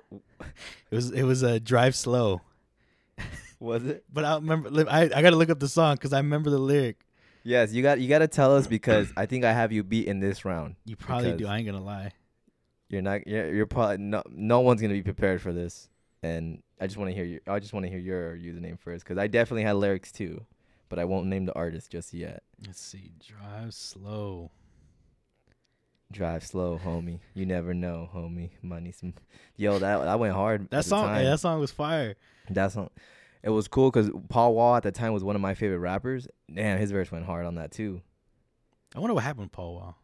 it 0.90 0.94
was 0.94 1.10
it 1.12 1.22
was 1.22 1.42
a 1.42 1.60
drive 1.60 1.94
slow. 1.94 2.40
Was 3.60 3.84
it? 3.84 4.04
But 4.12 4.24
I 4.24 4.34
remember 4.36 4.70
I 4.88 5.02
I 5.02 5.22
got 5.22 5.30
to 5.30 5.36
look 5.36 5.50
up 5.50 5.58
the 5.60 5.68
song 5.68 5.96
cuz 5.96 6.12
I 6.12 6.18
remember 6.18 6.50
the 6.50 6.58
lyric. 6.58 6.96
Yes, 7.44 7.72
you 7.72 7.82
got 7.82 8.00
you 8.00 8.08
got 8.08 8.18
to 8.20 8.28
tell 8.28 8.54
us 8.56 8.66
because 8.66 9.12
I 9.16 9.26
think 9.26 9.44
I 9.44 9.52
have 9.52 9.72
you 9.72 9.82
beat 9.84 10.06
in 10.06 10.20
this 10.20 10.44
round. 10.44 10.74
You 10.84 10.96
probably 10.96 11.32
do. 11.36 11.46
I 11.46 11.58
ain't 11.58 11.66
gonna 11.66 11.82
lie. 11.82 12.12
You're 12.88 13.02
not. 13.02 13.26
You're, 13.26 13.54
you're 13.54 13.66
probably 13.66 13.98
no. 13.98 14.22
No 14.30 14.60
one's 14.60 14.80
gonna 14.80 14.94
be 14.94 15.02
prepared 15.02 15.42
for 15.42 15.52
this, 15.52 15.88
and 16.22 16.62
I 16.80 16.86
just 16.86 16.96
want 16.96 17.10
to 17.10 17.14
hear 17.14 17.24
your. 17.24 17.40
I 17.46 17.58
just 17.58 17.72
want 17.72 17.84
to 17.84 17.90
hear 17.90 17.98
your 17.98 18.36
username 18.36 18.78
first, 18.78 19.04
because 19.04 19.18
I 19.18 19.26
definitely 19.26 19.64
had 19.64 19.76
lyrics 19.76 20.10
too, 20.10 20.44
but 20.88 20.98
I 20.98 21.04
won't 21.04 21.26
name 21.26 21.46
the 21.46 21.54
artist 21.54 21.90
just 21.90 22.14
yet. 22.14 22.42
Let's 22.66 22.80
see. 22.80 23.12
Drive 23.26 23.74
slow. 23.74 24.50
Drive 26.10 26.46
slow, 26.46 26.80
homie. 26.82 27.20
You 27.34 27.44
never 27.44 27.74
know, 27.74 28.08
homie. 28.14 28.50
Money 28.62 28.92
some. 28.92 29.12
Yo, 29.56 29.78
that 29.78 30.04
that 30.04 30.18
went 30.18 30.32
hard. 30.32 30.70
That 30.70 30.86
song. 30.86 31.14
Yeah, 31.16 31.30
that 31.30 31.40
song 31.40 31.60
was 31.60 31.70
fire. 31.70 32.16
That 32.48 32.72
song. 32.72 32.88
It 33.42 33.50
was 33.50 33.68
cool 33.68 33.90
because 33.90 34.10
Paul 34.28 34.54
Wall 34.54 34.76
at 34.76 34.82
the 34.82 34.90
time 34.90 35.12
was 35.12 35.22
one 35.22 35.36
of 35.36 35.42
my 35.42 35.54
favorite 35.54 35.78
rappers. 35.78 36.26
Damn, 36.52 36.78
his 36.78 36.90
verse 36.90 37.12
went 37.12 37.26
hard 37.26 37.44
on 37.44 37.56
that 37.56 37.70
too. 37.70 38.00
I 38.96 39.00
wonder 39.00 39.14
what 39.14 39.22
happened 39.24 39.52
to 39.52 39.56
Paul 39.56 39.74
Wall. 39.74 39.98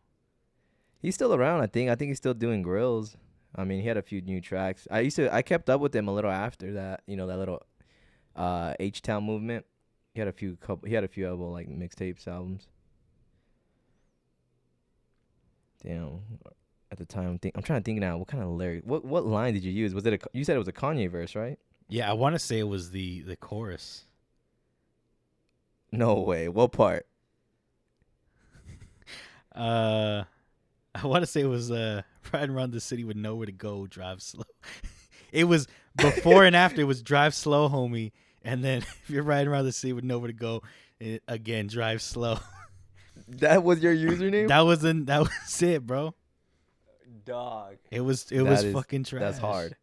He's 1.04 1.14
still 1.14 1.34
around, 1.34 1.60
I 1.60 1.66
think. 1.66 1.90
I 1.90 1.96
think 1.96 2.08
he's 2.08 2.16
still 2.16 2.32
doing 2.32 2.62
grills. 2.62 3.14
I 3.54 3.64
mean, 3.64 3.82
he 3.82 3.86
had 3.86 3.98
a 3.98 4.02
few 4.02 4.22
new 4.22 4.40
tracks. 4.40 4.88
I 4.90 5.00
used 5.00 5.16
to 5.16 5.32
I 5.32 5.42
kept 5.42 5.68
up 5.68 5.82
with 5.82 5.94
him 5.94 6.08
a 6.08 6.14
little 6.14 6.30
after 6.30 6.72
that, 6.72 7.02
you 7.06 7.14
know, 7.14 7.26
that 7.26 7.36
little 7.36 7.62
uh 8.34 8.72
H 8.80 9.02
Town 9.02 9.22
movement. 9.22 9.66
He 10.14 10.20
had 10.20 10.28
a 10.28 10.32
few 10.32 10.56
couple 10.56 10.88
he 10.88 10.94
had 10.94 11.04
a 11.04 11.08
few 11.08 11.28
album 11.28 11.52
like 11.52 11.68
mixtapes 11.68 12.26
albums. 12.26 12.68
Damn. 15.82 16.20
At 16.90 16.96
the 16.96 17.04
time, 17.04 17.38
think, 17.38 17.54
I'm 17.54 17.62
trying 17.62 17.82
to 17.82 17.84
think 17.84 18.00
now. 18.00 18.16
What 18.16 18.28
kind 18.28 18.42
of 18.42 18.48
lyric? 18.48 18.84
What 18.86 19.04
what 19.04 19.26
line 19.26 19.52
did 19.52 19.62
you 19.62 19.72
use? 19.72 19.92
Was 19.92 20.06
it 20.06 20.14
a? 20.14 20.18
You 20.32 20.42
said 20.42 20.56
it 20.56 20.58
was 20.58 20.68
a 20.68 20.72
Kanye 20.72 21.10
verse, 21.10 21.34
right? 21.34 21.58
Yeah, 21.86 22.08
I 22.08 22.14
want 22.14 22.34
to 22.34 22.38
say 22.38 22.60
it 22.60 22.68
was 22.68 22.92
the 22.92 23.20
the 23.20 23.36
chorus. 23.36 24.06
No 25.92 26.14
way. 26.20 26.48
What 26.48 26.72
part? 26.72 27.06
Uh, 29.54 30.24
I 31.02 31.06
want 31.06 31.22
to 31.22 31.26
say 31.26 31.40
it 31.40 31.46
was 31.46 31.70
uh 31.70 32.02
riding 32.32 32.54
around 32.54 32.72
the 32.72 32.80
city 32.80 33.04
with 33.04 33.16
nowhere 33.16 33.46
to 33.46 33.52
go, 33.52 33.86
drive 33.86 34.22
slow. 34.22 34.44
it 35.32 35.44
was 35.44 35.66
before 35.96 36.44
and 36.44 36.54
after. 36.56 36.80
It 36.80 36.84
was 36.84 37.02
drive 37.02 37.34
slow, 37.34 37.68
homie. 37.68 38.12
And 38.42 38.62
then 38.62 38.78
if 38.78 39.10
you're 39.10 39.22
riding 39.22 39.48
around 39.48 39.64
the 39.64 39.72
city 39.72 39.92
with 39.92 40.04
nowhere 40.04 40.28
to 40.28 40.32
go, 40.34 40.62
it, 41.00 41.22
again 41.28 41.66
drive 41.66 42.02
slow. 42.02 42.38
That 43.28 43.62
was 43.62 43.80
your 43.82 43.94
username. 43.94 44.48
that 44.48 44.60
wasn't 44.62 45.06
that 45.06 45.20
was 45.20 45.62
it, 45.62 45.86
bro. 45.86 46.14
Dog. 47.24 47.76
It 47.90 48.00
was 48.00 48.30
it 48.30 48.38
That 48.38 48.44
was 48.50 48.64
is- 48.64 48.74
fucking 48.74 49.04
trash. 49.04 49.20
That's 49.20 49.38
hard. 49.38 49.76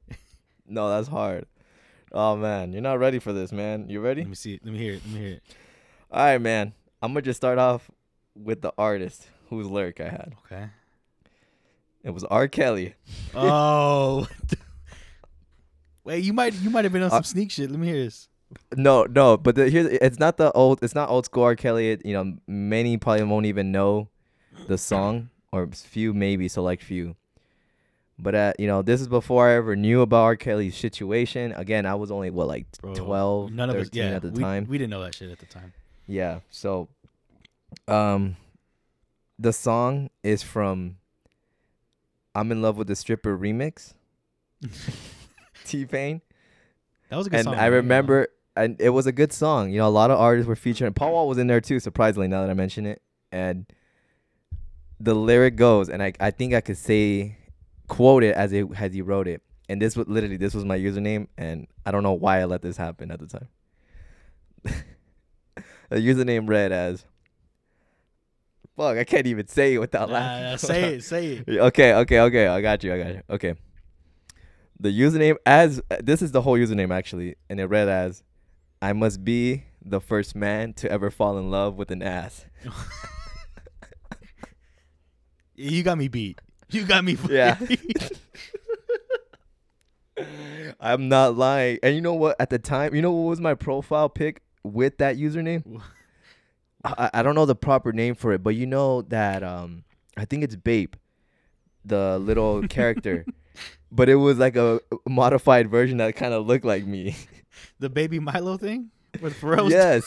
No, 0.67 0.89
that's 0.89 1.07
hard. 1.07 1.45
Oh 2.11 2.35
man, 2.35 2.71
you're 2.73 2.81
not 2.81 2.99
ready 2.99 3.19
for 3.19 3.33
this, 3.33 3.51
man. 3.51 3.89
You 3.89 3.99
ready? 4.01 4.21
Let 4.21 4.29
me 4.29 4.35
see 4.35 4.53
it. 4.55 4.61
Let 4.65 4.73
me 4.73 4.79
hear 4.79 4.93
it. 4.93 5.01
Let 5.05 5.13
me 5.13 5.19
hear 5.19 5.33
it. 5.35 5.43
All 6.11 6.23
right, 6.23 6.41
man. 6.41 6.73
I'm 7.01 7.11
gonna 7.13 7.21
just 7.23 7.37
start 7.37 7.57
off 7.57 7.89
with 8.35 8.61
the 8.61 8.73
artist 8.77 9.27
whose 9.49 9.67
lyric 9.67 9.99
I 10.01 10.09
had. 10.09 10.35
Okay. 10.45 10.65
It 12.03 12.11
was 12.11 12.23
R. 12.25 12.47
Kelly. 12.47 12.95
Oh. 13.35 14.27
Wait, 16.03 16.23
you 16.23 16.33
might 16.33 16.53
you 16.55 16.69
might 16.69 16.83
have 16.85 16.93
been 16.93 17.03
on 17.03 17.11
Uh, 17.11 17.15
some 17.15 17.23
sneak 17.23 17.51
shit. 17.51 17.69
Let 17.69 17.79
me 17.79 17.87
hear 17.87 18.03
this. 18.03 18.27
No, 18.75 19.05
no, 19.05 19.37
but 19.37 19.55
the, 19.55 19.69
here's 19.69 19.85
it's 19.85 20.19
not 20.19 20.37
the 20.37 20.51
old. 20.51 20.83
It's 20.83 20.95
not 20.95 21.09
old 21.09 21.25
school 21.25 21.43
R. 21.43 21.55
Kelly. 21.55 21.91
It, 21.91 22.05
you 22.05 22.13
know, 22.13 22.37
many 22.47 22.97
probably 22.97 23.23
won't 23.23 23.45
even 23.45 23.71
know 23.71 24.09
the 24.67 24.77
song, 24.77 25.29
or 25.51 25.67
few 25.71 26.13
maybe 26.13 26.47
select 26.47 26.83
few. 26.83 27.15
But 28.19 28.35
uh, 28.35 28.53
you 28.59 28.67
know, 28.67 28.81
this 28.81 28.99
is 28.99 29.07
before 29.07 29.47
I 29.47 29.53
ever 29.53 29.75
knew 29.75 30.01
about 30.01 30.23
R. 30.23 30.35
Kelly's 30.35 30.75
situation. 30.75 31.53
Again, 31.53 31.85
I 31.85 31.95
was 31.95 32.11
only 32.11 32.29
what 32.29 32.47
like 32.47 32.65
Bro, 32.81 32.95
12, 32.95 33.51
None 33.51 33.69
of 33.69 33.75
us 33.75 33.87
13 33.87 34.03
yeah, 34.03 34.15
at 34.15 34.21
the 34.21 34.31
we, 34.31 34.41
time. 34.41 34.67
We 34.67 34.77
didn't 34.77 34.91
know 34.91 35.01
that 35.03 35.15
shit 35.15 35.29
at 35.29 35.39
the 35.39 35.45
time. 35.45 35.73
Yeah. 36.07 36.39
So, 36.49 36.89
um, 37.87 38.35
the 39.39 39.53
song 39.53 40.09
is 40.23 40.43
from 40.43 40.97
"I'm 42.35 42.51
in 42.51 42.61
Love 42.61 42.77
with 42.77 42.87
the 42.87 42.95
Stripper" 42.95 43.37
remix. 43.37 43.93
T-Pain. 45.65 46.21
That 47.09 47.17
was 47.17 47.27
a 47.27 47.29
good 47.29 47.39
and 47.39 47.45
song. 47.45 47.53
And 47.53 47.61
I 47.61 47.67
remember, 47.67 48.27
and 48.55 48.79
it 48.79 48.89
was 48.89 49.05
a 49.05 49.11
good 49.11 49.33
song. 49.33 49.71
You 49.71 49.79
know, 49.79 49.87
a 49.87 49.89
lot 49.89 50.11
of 50.11 50.19
artists 50.19 50.47
were 50.47 50.55
featuring. 50.55 50.93
Paul 50.93 51.13
Wall 51.13 51.27
was 51.27 51.37
in 51.37 51.47
there 51.47 51.61
too, 51.61 51.79
surprisingly. 51.79 52.27
Now 52.27 52.41
that 52.41 52.49
I 52.49 52.53
mention 52.53 52.85
it, 52.85 53.01
and 53.31 53.65
the 54.99 55.13
lyric 55.13 55.55
goes, 55.55 55.89
and 55.89 56.01
I, 56.01 56.13
I 56.19 56.31
think 56.31 56.53
I 56.53 56.61
could 56.61 56.77
say, 56.77 57.37
quote 57.87 58.23
it 58.23 58.35
as 58.35 58.53
it 58.53 58.67
as 58.77 58.93
he 58.93 59.01
wrote 59.01 59.27
it. 59.27 59.41
And 59.67 59.81
this 59.81 59.95
was 59.95 60.07
literally 60.07 60.37
this 60.37 60.53
was 60.53 60.65
my 60.65 60.77
username, 60.77 61.27
and 61.37 61.67
I 61.85 61.91
don't 61.91 62.03
know 62.03 62.13
why 62.13 62.39
I 62.39 62.45
let 62.45 62.61
this 62.61 62.77
happen 62.77 63.11
at 63.11 63.19
the 63.19 63.27
time. 63.27 63.47
the 65.89 65.97
username 65.97 66.47
read 66.47 66.71
as, 66.71 67.05
"Fuck, 68.77 68.97
I 68.97 69.03
can't 69.03 69.27
even 69.27 69.47
say 69.47 69.73
it 69.75 69.79
without 69.79 70.09
Nah, 70.09 70.15
laughing." 70.15 70.43
nah, 70.43 70.55
say 70.57 70.93
it, 70.95 71.03
say 71.03 71.43
it. 71.47 71.59
Okay, 71.59 71.93
okay, 71.93 72.19
okay. 72.21 72.47
I 72.47 72.61
got 72.61 72.83
you. 72.83 72.93
I 72.93 72.97
got 72.97 73.07
you. 73.13 73.21
Okay. 73.29 73.55
The 74.79 74.89
username 74.89 75.35
as 75.45 75.81
this 76.01 76.21
is 76.21 76.31
the 76.31 76.41
whole 76.41 76.57
username 76.57 76.91
actually, 76.91 77.35
and 77.49 77.59
it 77.59 77.65
read 77.65 77.87
as, 77.87 78.23
"I 78.81 78.93
must 78.93 79.23
be 79.23 79.63
the 79.83 80.01
first 80.01 80.35
man 80.35 80.73
to 80.73 80.91
ever 80.91 81.11
fall 81.11 81.37
in 81.37 81.51
love 81.51 81.75
with 81.75 81.91
an 81.91 82.01
ass." 82.01 82.45
You 85.55 85.83
got 85.83 85.97
me 85.99 86.07
beat. 86.07 86.41
You 86.71 86.85
got 86.85 87.03
me. 87.03 87.17
Yeah. 87.29 87.53
beat. 87.67 88.11
I'm 90.79 91.07
not 91.07 91.37
lying. 91.37 91.77
And 91.83 91.93
you 91.95 92.01
know 92.01 92.13
what? 92.13 92.35
At 92.39 92.49
the 92.49 92.57
time, 92.57 92.95
you 92.95 93.01
know 93.01 93.11
what 93.11 93.29
was 93.29 93.39
my 93.41 93.53
profile 93.53 94.09
pic 94.09 94.41
with 94.63 94.97
that 94.97 95.17
username? 95.17 95.81
I, 96.83 97.09
I 97.15 97.23
don't 97.23 97.35
know 97.35 97.45
the 97.45 97.55
proper 97.55 97.91
name 97.93 98.15
for 98.15 98.31
it, 98.33 98.43
but 98.43 98.55
you 98.55 98.65
know 98.65 99.01
that 99.03 99.43
um 99.43 99.83
I 100.17 100.25
think 100.25 100.43
it's 100.43 100.55
Bape, 100.55 100.95
the 101.85 102.17
little 102.19 102.67
character. 102.67 103.25
But 103.91 104.07
it 104.09 104.15
was 104.15 104.37
like 104.37 104.55
a 104.55 104.79
modified 105.07 105.69
version 105.69 105.97
that 105.97 106.15
kind 106.15 106.33
of 106.33 106.47
looked 106.47 106.65
like 106.65 106.85
me. 106.85 107.15
the 107.79 107.89
baby 107.89 108.19
Milo 108.19 108.57
thing 108.57 108.89
with 109.21 109.39
Pharrell. 109.39 109.69
yes. 109.69 110.03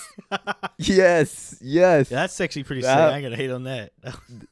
Yes. 0.79 1.59
Yes. 1.61 2.09
That's 2.09 2.41
actually 2.41 2.65
pretty 2.65 2.83
That- 2.83 2.95
sick. 3.09 3.13
I 3.13 3.17
ain't 3.17 3.25
gonna 3.25 3.37
hate 3.37 3.51
on 3.51 3.65
that. 3.65 3.93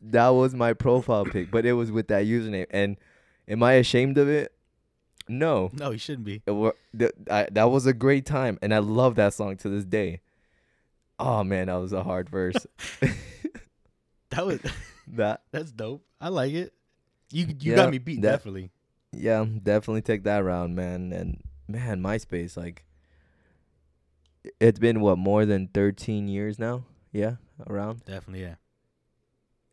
that 0.03 0.29
was 0.29 0.55
my 0.55 0.75
profile 0.75 1.25
pic, 1.25 1.51
but 1.51 1.65
it 1.65 1.73
was 1.73 1.91
with 1.91 2.09
that 2.09 2.27
username. 2.27 2.67
And 2.71 2.99
am 3.49 3.63
I 3.63 3.75
ashamed 3.75 4.19
of 4.19 4.29
it? 4.29 4.53
No. 5.29 5.71
no, 5.73 5.93
you 5.93 5.99
shouldn't 5.99 6.25
be. 6.27 6.43
It 6.45 6.51
wa- 6.51 6.73
th- 6.99 7.13
I, 7.31 7.47
that 7.53 7.71
was 7.71 7.87
a 7.87 7.93
great 7.95 8.27
time, 8.27 8.59
and 8.61 8.75
I 8.75 8.79
love 8.79 9.15
that 9.15 9.33
song 9.33 9.57
to 9.59 9.69
this 9.69 9.85
day. 9.85 10.21
Oh 11.19 11.45
man, 11.45 11.67
that 11.69 11.75
was 11.77 11.93
a 11.93 12.03
hard 12.03 12.29
verse. 12.29 12.67
That 14.31 14.47
was 14.47 14.61
that 15.09 15.43
that's 15.51 15.71
dope. 15.73 16.05
I 16.21 16.29
like 16.31 16.53
it. 16.55 16.73
You 17.31 17.47
you 17.47 17.73
Yeah, 17.73 17.77
got 17.77 17.91
me 17.91 17.99
beat 17.99 18.23
that- 18.23 18.31
definitely. 18.39 18.71
yeah, 19.13 19.45
definitely 19.63 20.01
take 20.03 20.25
that 20.25 20.43
round, 20.43 20.75
man. 20.75 21.13
And 21.13 21.43
man, 21.69 22.01
MySpace, 22.03 22.57
like, 22.57 22.85
it's 24.61 24.79
been 24.79 25.01
what 25.01 25.19
more 25.19 25.45
than 25.45 25.69
thirteen 25.69 26.29
years 26.29 26.59
now. 26.59 26.85
Yeah, 27.13 27.37
around. 27.69 28.05
Definitely, 28.07 28.43
yeah. 28.43 28.55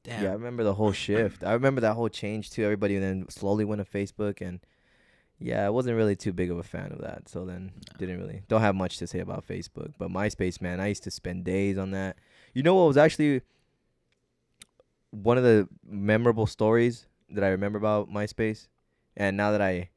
Damn. 0.04 0.24
Yeah, 0.24 0.30
I 0.32 0.34
remember 0.34 0.64
the 0.66 0.74
whole 0.74 0.92
shift. 0.92 1.44
I 1.44 1.54
remember 1.54 1.82
that 1.82 1.94
whole 1.94 2.10
change 2.10 2.52
too. 2.52 2.64
Everybody 2.66 2.96
and 2.96 3.04
then 3.04 3.30
slowly 3.30 3.64
went 3.66 3.80
to 3.86 3.90
Facebook, 3.90 4.42
and 4.46 4.60
yeah, 5.40 5.66
I 5.66 5.70
wasn't 5.70 5.96
really 5.96 6.16
too 6.16 6.34
big 6.34 6.52
of 6.52 6.58
a 6.58 6.64
fan 6.64 6.92
of 6.92 7.02
that. 7.02 7.30
So 7.30 7.46
then 7.46 7.72
didn't 7.98 8.20
really 8.20 8.44
don't 8.48 8.62
have 8.62 8.76
much 8.76 8.98
to 8.98 9.08
say 9.08 9.20
about 9.20 9.48
Facebook. 9.48 9.94
But 9.98 10.10
MySpace, 10.12 10.62
man, 10.62 10.80
I 10.80 10.88
used 10.88 11.04
to 11.04 11.12
spend 11.12 11.46
days 11.46 11.78
on 11.78 11.92
that. 11.92 12.18
You 12.54 12.64
know 12.64 12.76
what 12.76 12.88
was 12.88 12.98
actually 12.98 13.42
one 15.12 15.38
of 15.38 15.44
the 15.44 15.68
memorable 15.88 16.46
stories 16.46 17.06
that 17.30 17.44
I 17.44 17.50
remember 17.50 17.78
about 17.78 18.10
MySpace, 18.10 18.68
and 19.16 19.38
now 19.38 19.52
that 19.52 19.62
I 19.62 19.90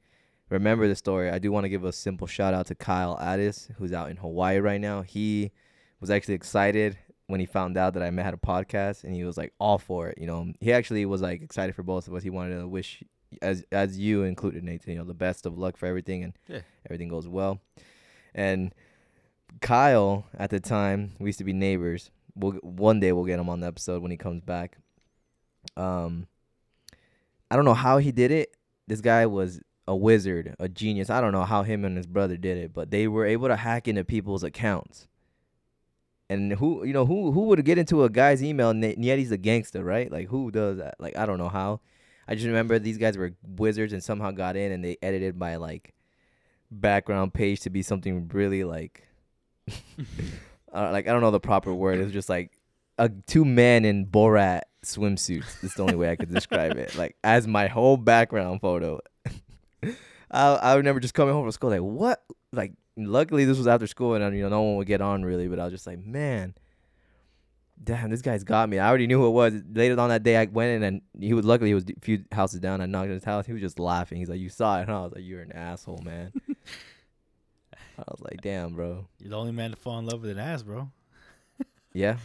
remember 0.49 0.87
the 0.87 0.95
story, 0.97 1.31
I 1.31 1.39
do 1.39 1.51
want 1.51 1.65
to 1.65 1.69
give 1.71 1.85
a 1.85 1.93
simple 1.93 2.27
shout 2.27 2.55
out 2.55 2.67
to 2.67 2.75
Kyle 2.75 3.19
Addis, 3.21 3.69
who's 3.79 3.93
out 3.93 4.11
in 4.11 4.17
Hawaii 4.19 4.59
right 4.59 4.81
now. 4.81 5.03
He 5.03 5.51
was 6.01 6.11
actually 6.11 6.35
excited 6.35 6.99
when 7.27 7.41
he 7.41 7.47
found 7.47 7.79
out 7.79 7.95
that 7.95 8.03
I 8.03 8.11
had 8.11 8.35
a 8.35 8.39
podcast, 8.39 9.05
and 9.05 9.15
he 9.15 9.25
was 9.25 9.37
like 9.37 9.53
all 9.59 9.79
for 9.79 10.09
it. 10.09 10.19
You 10.19 10.27
know, 10.27 10.53
he 10.61 10.73
actually 10.73 11.07
was 11.07 11.23
like 11.23 11.43
excited 11.43 11.75
for 11.75 11.83
both 11.83 12.07
of 12.07 12.15
us. 12.15 12.23
He 12.23 12.31
wanted 12.31 12.59
to 12.59 12.69
wish, 12.69 13.03
as 13.41 13.65
as 13.73 13.99
you 13.99 14.23
included, 14.25 14.63
Nathan, 14.65 14.93
you 14.93 14.99
know, 14.99 15.05
the 15.05 15.15
best 15.15 15.47
of 15.47 15.57
luck 15.59 15.77
for 15.77 15.87
everything, 15.87 16.23
and 16.25 16.33
Yeah. 16.49 16.61
everything 16.87 17.09
goes 17.09 17.27
well. 17.29 17.61
And 18.35 18.75
Kyle, 19.61 20.27
at 20.39 20.51
the 20.51 20.61
time, 20.61 21.13
we 21.19 21.29
used 21.29 21.39
to 21.39 21.45
be 21.45 21.53
neighbors. 21.53 22.11
We'll 22.35 22.53
one 22.63 23.01
day 23.01 23.13
we'll 23.13 23.25
get 23.25 23.39
him 23.39 23.49
on 23.49 23.61
the 23.61 23.67
episode 23.67 24.03
when 24.03 24.11
he 24.11 24.17
comes 24.17 24.41
back. 24.43 24.79
Um, 25.77 26.27
I 27.51 27.57
don't 27.57 27.65
know 27.65 27.75
how 27.75 27.99
he 27.99 28.11
did 28.13 28.31
it. 28.31 28.57
This 28.87 29.01
guy 29.01 29.27
was 29.27 29.61
a 29.87 29.95
wizard, 29.95 30.55
a 30.59 30.69
genius. 30.69 31.11
I 31.11 31.21
don't 31.21 31.33
know 31.33 31.45
how 31.45 31.63
him 31.63 31.85
and 31.85 31.97
his 31.97 32.07
brother 32.07 32.37
did 32.37 32.57
it, 32.57 32.73
but 32.73 32.91
they 32.91 33.07
were 33.09 33.27
able 33.27 33.49
to 33.49 33.57
hack 33.57 33.87
into 33.89 34.05
people's 34.05 34.43
accounts. 34.43 35.07
And 36.31 36.53
who, 36.55 36.85
you 36.85 36.95
know, 36.95 37.05
who 37.05 37.31
who 37.33 37.43
would 37.49 37.63
get 37.65 37.77
into 37.77 38.05
a 38.05 38.09
guy's 38.09 38.43
email 38.43 38.71
and 38.71 39.05
yet 39.05 39.19
he's 39.19 39.33
a 39.33 39.37
gangster, 39.37 39.85
right? 39.85 40.11
Like 40.11 40.29
who 40.29 40.51
does 40.51 40.79
that? 40.79 40.95
Like 40.99 41.17
I 41.17 41.27
don't 41.27 41.37
know 41.39 41.51
how. 41.51 41.81
I 42.29 42.35
just 42.35 42.47
remember 42.47 42.79
these 42.79 42.99
guys 42.99 43.17
were 43.17 43.35
wizards 43.43 43.93
and 43.93 44.03
somehow 44.03 44.31
got 44.31 44.57
in 44.57 44.73
and 44.73 44.85
they 44.85 44.97
edited 45.03 45.37
my 45.37 45.57
like 45.57 45.95
background 46.71 47.35
page 47.35 47.61
to 47.61 47.71
be 47.71 47.83
something 47.83 48.29
really 48.33 48.65
like 48.65 49.07
uh, 50.73 50.91
like 50.93 51.09
I 51.09 51.13
don't 51.13 51.21
know 51.21 51.31
the 51.31 51.41
proper 51.41 51.75
word. 51.75 51.99
It 51.99 52.05
was 52.05 52.13
just 52.13 52.29
like 52.29 52.53
a 52.99 53.09
two 53.09 53.45
men 53.45 53.85
in 53.85 54.07
Borat 54.07 54.63
swimsuits. 54.85 55.63
It's 55.63 55.75
the 55.75 55.83
only 55.83 55.97
way 55.97 56.11
I 56.11 56.17
could 56.17 56.33
describe 56.33 56.77
it. 56.77 56.97
Like 56.97 57.17
as 57.25 57.47
my 57.47 57.67
whole 57.69 57.97
background 57.97 58.61
photo. 58.61 59.01
I 60.31 60.55
I 60.55 60.75
remember 60.77 61.01
just 61.01 61.15
coming 61.15 61.35
home 61.35 61.45
from 61.45 61.53
school 61.53 61.71
like 61.71 61.81
what 61.81 62.23
like 62.53 62.73
luckily 62.97 63.45
this 63.45 63.59
was 63.59 63.67
after 63.67 63.87
school 63.87 64.15
and 64.15 64.37
you 64.37 64.43
know 64.43 64.49
no 64.49 64.63
one 64.63 64.77
would 64.77 64.87
get 64.87 65.01
on 65.01 65.25
really 65.25 65.49
but 65.49 65.59
I 65.59 65.65
was 65.65 65.73
just 65.73 65.87
like 65.87 65.99
man 65.99 66.55
damn 67.83 68.11
this 68.11 68.23
guy's 68.23 68.45
got 68.45 68.69
me 68.69 68.79
I 68.79 68.89
already 68.89 69.07
knew 69.07 69.19
who 69.19 69.27
it 69.27 69.31
was 69.31 69.55
later 69.73 69.99
on 70.01 70.09
that 70.11 70.23
day 70.23 70.37
I 70.37 70.45
went 70.47 70.71
in 70.71 70.83
and 70.83 71.03
he 71.19 71.35
was 71.35 71.45
luckily 71.45 71.71
he 71.71 71.75
was 71.75 71.85
a 71.85 72.01
few 72.01 72.25
houses 72.31 72.61
down 72.61 72.81
I 72.81 72.87
knocked 72.87 73.07
on 73.09 73.15
his 73.15 73.25
house 73.25 73.47
he 73.47 73.53
was 73.53 73.63
just 73.63 73.79
laughing 73.79 74.19
he's 74.19 74.29
like 74.29 74.41
you 74.41 74.49
saw 74.49 74.79
it 74.79 74.83
and 74.83 74.91
I 74.91 75.03
was 75.03 75.13
like 75.13 75.25
you're 75.25 75.41
an 75.43 75.53
asshole 75.53 76.03
man 76.05 76.33
I 77.99 78.05
was 78.09 78.21
like 78.21 78.41
damn 78.41 78.75
bro 78.75 79.07
You're 79.19 79.31
the 79.31 79.37
only 79.37 79.53
man 79.53 79.71
to 79.71 79.77
fall 79.77 79.99
in 79.99 80.07
love 80.07 80.23
with 80.23 80.31
an 80.31 80.39
ass, 80.39 80.63
bro. 80.63 80.91
yeah. 81.93 82.17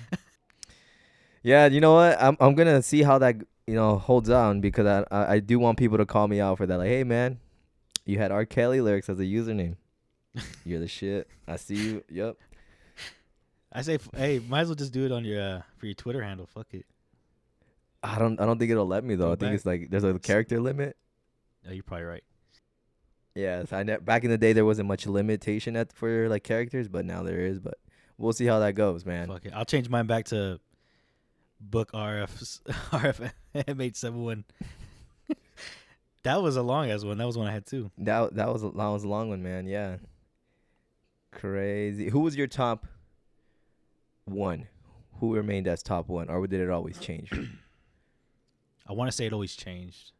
yeah, 1.43 1.67
you 1.67 1.81
know 1.81 1.93
what? 1.95 2.21
I'm 2.21 2.37
I'm 2.39 2.55
gonna 2.55 2.81
see 2.81 3.03
how 3.03 3.17
that 3.19 3.35
you 3.67 3.75
know 3.75 3.97
holds 3.97 4.29
on 4.29 4.61
because 4.61 4.85
I, 4.85 5.05
I 5.11 5.33
I 5.33 5.39
do 5.39 5.59
want 5.59 5.77
people 5.77 5.97
to 5.97 6.05
call 6.05 6.27
me 6.27 6.39
out 6.39 6.57
for 6.57 6.65
that. 6.65 6.77
Like, 6.77 6.87
hey 6.89 7.03
man, 7.03 7.39
you 8.05 8.17
had 8.17 8.31
R. 8.31 8.45
Kelly 8.45 8.81
lyrics 8.81 9.09
as 9.09 9.19
a 9.19 9.23
username. 9.23 9.75
You're 10.65 10.79
the 10.79 10.87
shit. 10.87 11.27
I 11.47 11.57
see 11.57 11.75
you. 11.75 12.03
Yep. 12.09 12.37
I 13.71 13.81
say, 13.81 13.99
hey, 14.15 14.39
might 14.39 14.61
as 14.61 14.67
well 14.67 14.75
just 14.75 14.93
do 14.93 15.05
it 15.05 15.11
on 15.11 15.25
your 15.25 15.41
uh, 15.41 15.61
for 15.77 15.85
your 15.85 15.95
Twitter 15.95 16.21
handle. 16.23 16.45
Fuck 16.47 16.73
it. 16.73 16.85
I 18.03 18.19
don't 18.19 18.39
I 18.39 18.45
don't 18.45 18.57
think 18.59 18.71
it'll 18.71 18.87
let 18.87 19.03
me 19.03 19.15
though. 19.15 19.25
Go 19.25 19.31
I 19.31 19.35
think 19.35 19.49
back. 19.49 19.53
it's 19.55 19.65
like 19.65 19.89
there's 19.89 20.03
a 20.03 20.17
character 20.19 20.59
limit. 20.59 20.95
No, 21.65 21.71
you're 21.73 21.83
probably 21.83 22.05
right. 22.05 22.23
Yeah, 23.35 23.63
I 23.71 23.83
ne- 23.83 23.97
back 23.97 24.23
in 24.23 24.31
the 24.31 24.37
day 24.37 24.53
there 24.53 24.65
wasn't 24.65 24.87
much 24.87 25.05
limitation 25.05 25.75
at 25.75 25.91
for 25.93 26.27
like 26.29 26.43
characters, 26.43 26.87
but 26.87 27.05
now 27.05 27.23
there 27.23 27.39
is. 27.39 27.59
But 27.59 27.75
we'll 28.17 28.33
see 28.33 28.45
how 28.45 28.59
that 28.59 28.73
goes, 28.73 29.05
man. 29.05 29.27
Fuck 29.27 29.45
it. 29.45 29.53
I'll 29.53 29.65
change 29.65 29.89
mine 29.89 30.07
back 30.07 30.25
to 30.25 30.59
book 31.59 31.91
RF 31.91 32.61
RF 32.91 33.31
M871. 33.55 34.43
that 36.23 36.41
was 36.41 36.55
a 36.55 36.63
long 36.63 36.89
ass 36.89 37.03
one. 37.03 37.17
That 37.17 37.27
was 37.27 37.37
one 37.37 37.47
I 37.47 37.51
had 37.51 37.65
too. 37.65 37.91
That 37.97 38.35
that 38.35 38.51
was 38.51 38.63
a, 38.63 38.69
that 38.69 38.87
was 38.87 39.03
a 39.03 39.07
long 39.07 39.29
one, 39.29 39.43
man. 39.43 39.67
Yeah. 39.67 39.97
Crazy. 41.31 42.09
Who 42.09 42.21
was 42.21 42.35
your 42.35 42.47
top 42.47 42.87
one? 44.27 44.67
Who 45.19 45.33
remained 45.35 45.67
as 45.67 45.81
top 45.81 46.07
one, 46.09 46.29
or 46.29 46.45
did 46.47 46.61
it 46.61 46.69
always 46.69 46.97
change? 46.99 47.31
I 48.87 48.93
want 48.93 49.09
to 49.09 49.15
say 49.15 49.25
it 49.25 49.33
always 49.33 49.55
changed. 49.55 50.11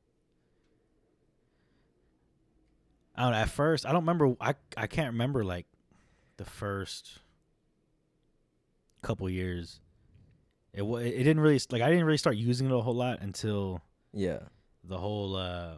I 3.15 3.23
don't 3.23 3.31
know. 3.31 3.37
At 3.37 3.49
first, 3.49 3.85
I 3.85 3.91
don't 3.91 4.01
remember. 4.01 4.35
I 4.39 4.55
I 4.75 4.87
can't 4.87 5.11
remember 5.13 5.43
like 5.43 5.65
the 6.37 6.45
first 6.45 7.19
couple 9.01 9.29
years. 9.29 9.79
It 10.73 10.83
it 10.83 11.17
didn't 11.23 11.39
really 11.39 11.59
like 11.71 11.81
I 11.81 11.89
didn't 11.89 12.05
really 12.05 12.17
start 12.17 12.35
using 12.37 12.67
it 12.67 12.73
a 12.73 12.81
whole 12.81 12.93
lot 12.95 13.21
until 13.21 13.81
Yeah. 14.13 14.39
the 14.83 14.97
whole 14.97 15.35
uh 15.35 15.73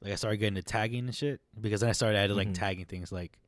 like 0.00 0.12
I 0.12 0.16
started 0.16 0.38
getting 0.38 0.54
to 0.54 0.62
tagging 0.62 1.06
and 1.06 1.14
shit 1.14 1.40
because 1.60 1.80
then 1.80 1.90
I 1.90 1.92
started 1.92 2.16
adding 2.18 2.36
like 2.36 2.48
Mhm. 2.48 2.54
tagging 2.54 2.84
things 2.86 3.12
like 3.12 3.38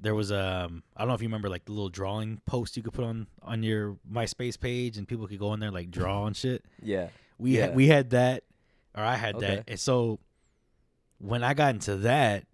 there 0.00 0.14
was 0.14 0.30
um 0.32 0.82
I 0.96 1.00
don't 1.00 1.08
know 1.08 1.14
if 1.14 1.22
you 1.22 1.28
remember 1.28 1.48
like 1.48 1.64
the 1.64 1.72
little 1.72 1.88
drawing 1.88 2.40
post 2.46 2.76
you 2.76 2.82
could 2.82 2.92
put 2.92 3.04
on 3.04 3.26
on 3.42 3.62
your 3.62 3.96
MySpace 4.10 4.58
page 4.58 4.96
and 4.96 5.06
people 5.08 5.26
could 5.26 5.38
go 5.38 5.52
in 5.54 5.60
there 5.60 5.70
like 5.70 5.90
draw 5.90 6.26
and 6.28 6.36
shit. 6.36 6.64
Yeah. 6.82 7.08
We 7.38 7.56
Yeah. 7.56 7.66
had 7.66 7.74
we 7.76 7.86
had 7.88 8.10
that 8.10 8.44
or 8.96 9.02
I 9.04 9.16
had 9.16 9.36
Okay. 9.36 9.46
that. 9.56 9.64
And 9.68 9.80
so 9.80 10.20
when 11.18 11.42
I 11.42 11.54
got 11.54 11.74
into 11.74 11.96
that 11.96 12.44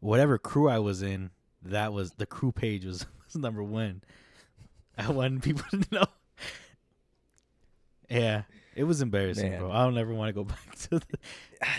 whatever 0.00 0.36
crew 0.38 0.68
I 0.68 0.78
was 0.78 1.02
in, 1.02 1.30
that 1.62 1.92
was 1.92 2.12
the 2.12 2.26
crew 2.26 2.52
page 2.52 2.84
was, 2.84 3.04
was 3.26 3.36
number 3.36 3.62
1. 3.62 4.02
I 4.98 5.10
wanted 5.10 5.42
people 5.42 5.64
to 5.70 5.84
know. 5.90 6.04
Yeah, 8.08 8.42
it 8.74 8.84
was 8.84 9.02
embarrassing, 9.02 9.50
Man. 9.52 9.60
bro. 9.60 9.70
I 9.70 9.84
don't 9.84 9.96
ever 9.96 10.12
want 10.12 10.30
to 10.30 10.32
go 10.32 10.42
back 10.44 10.74
to 10.90 10.98
the 10.98 11.06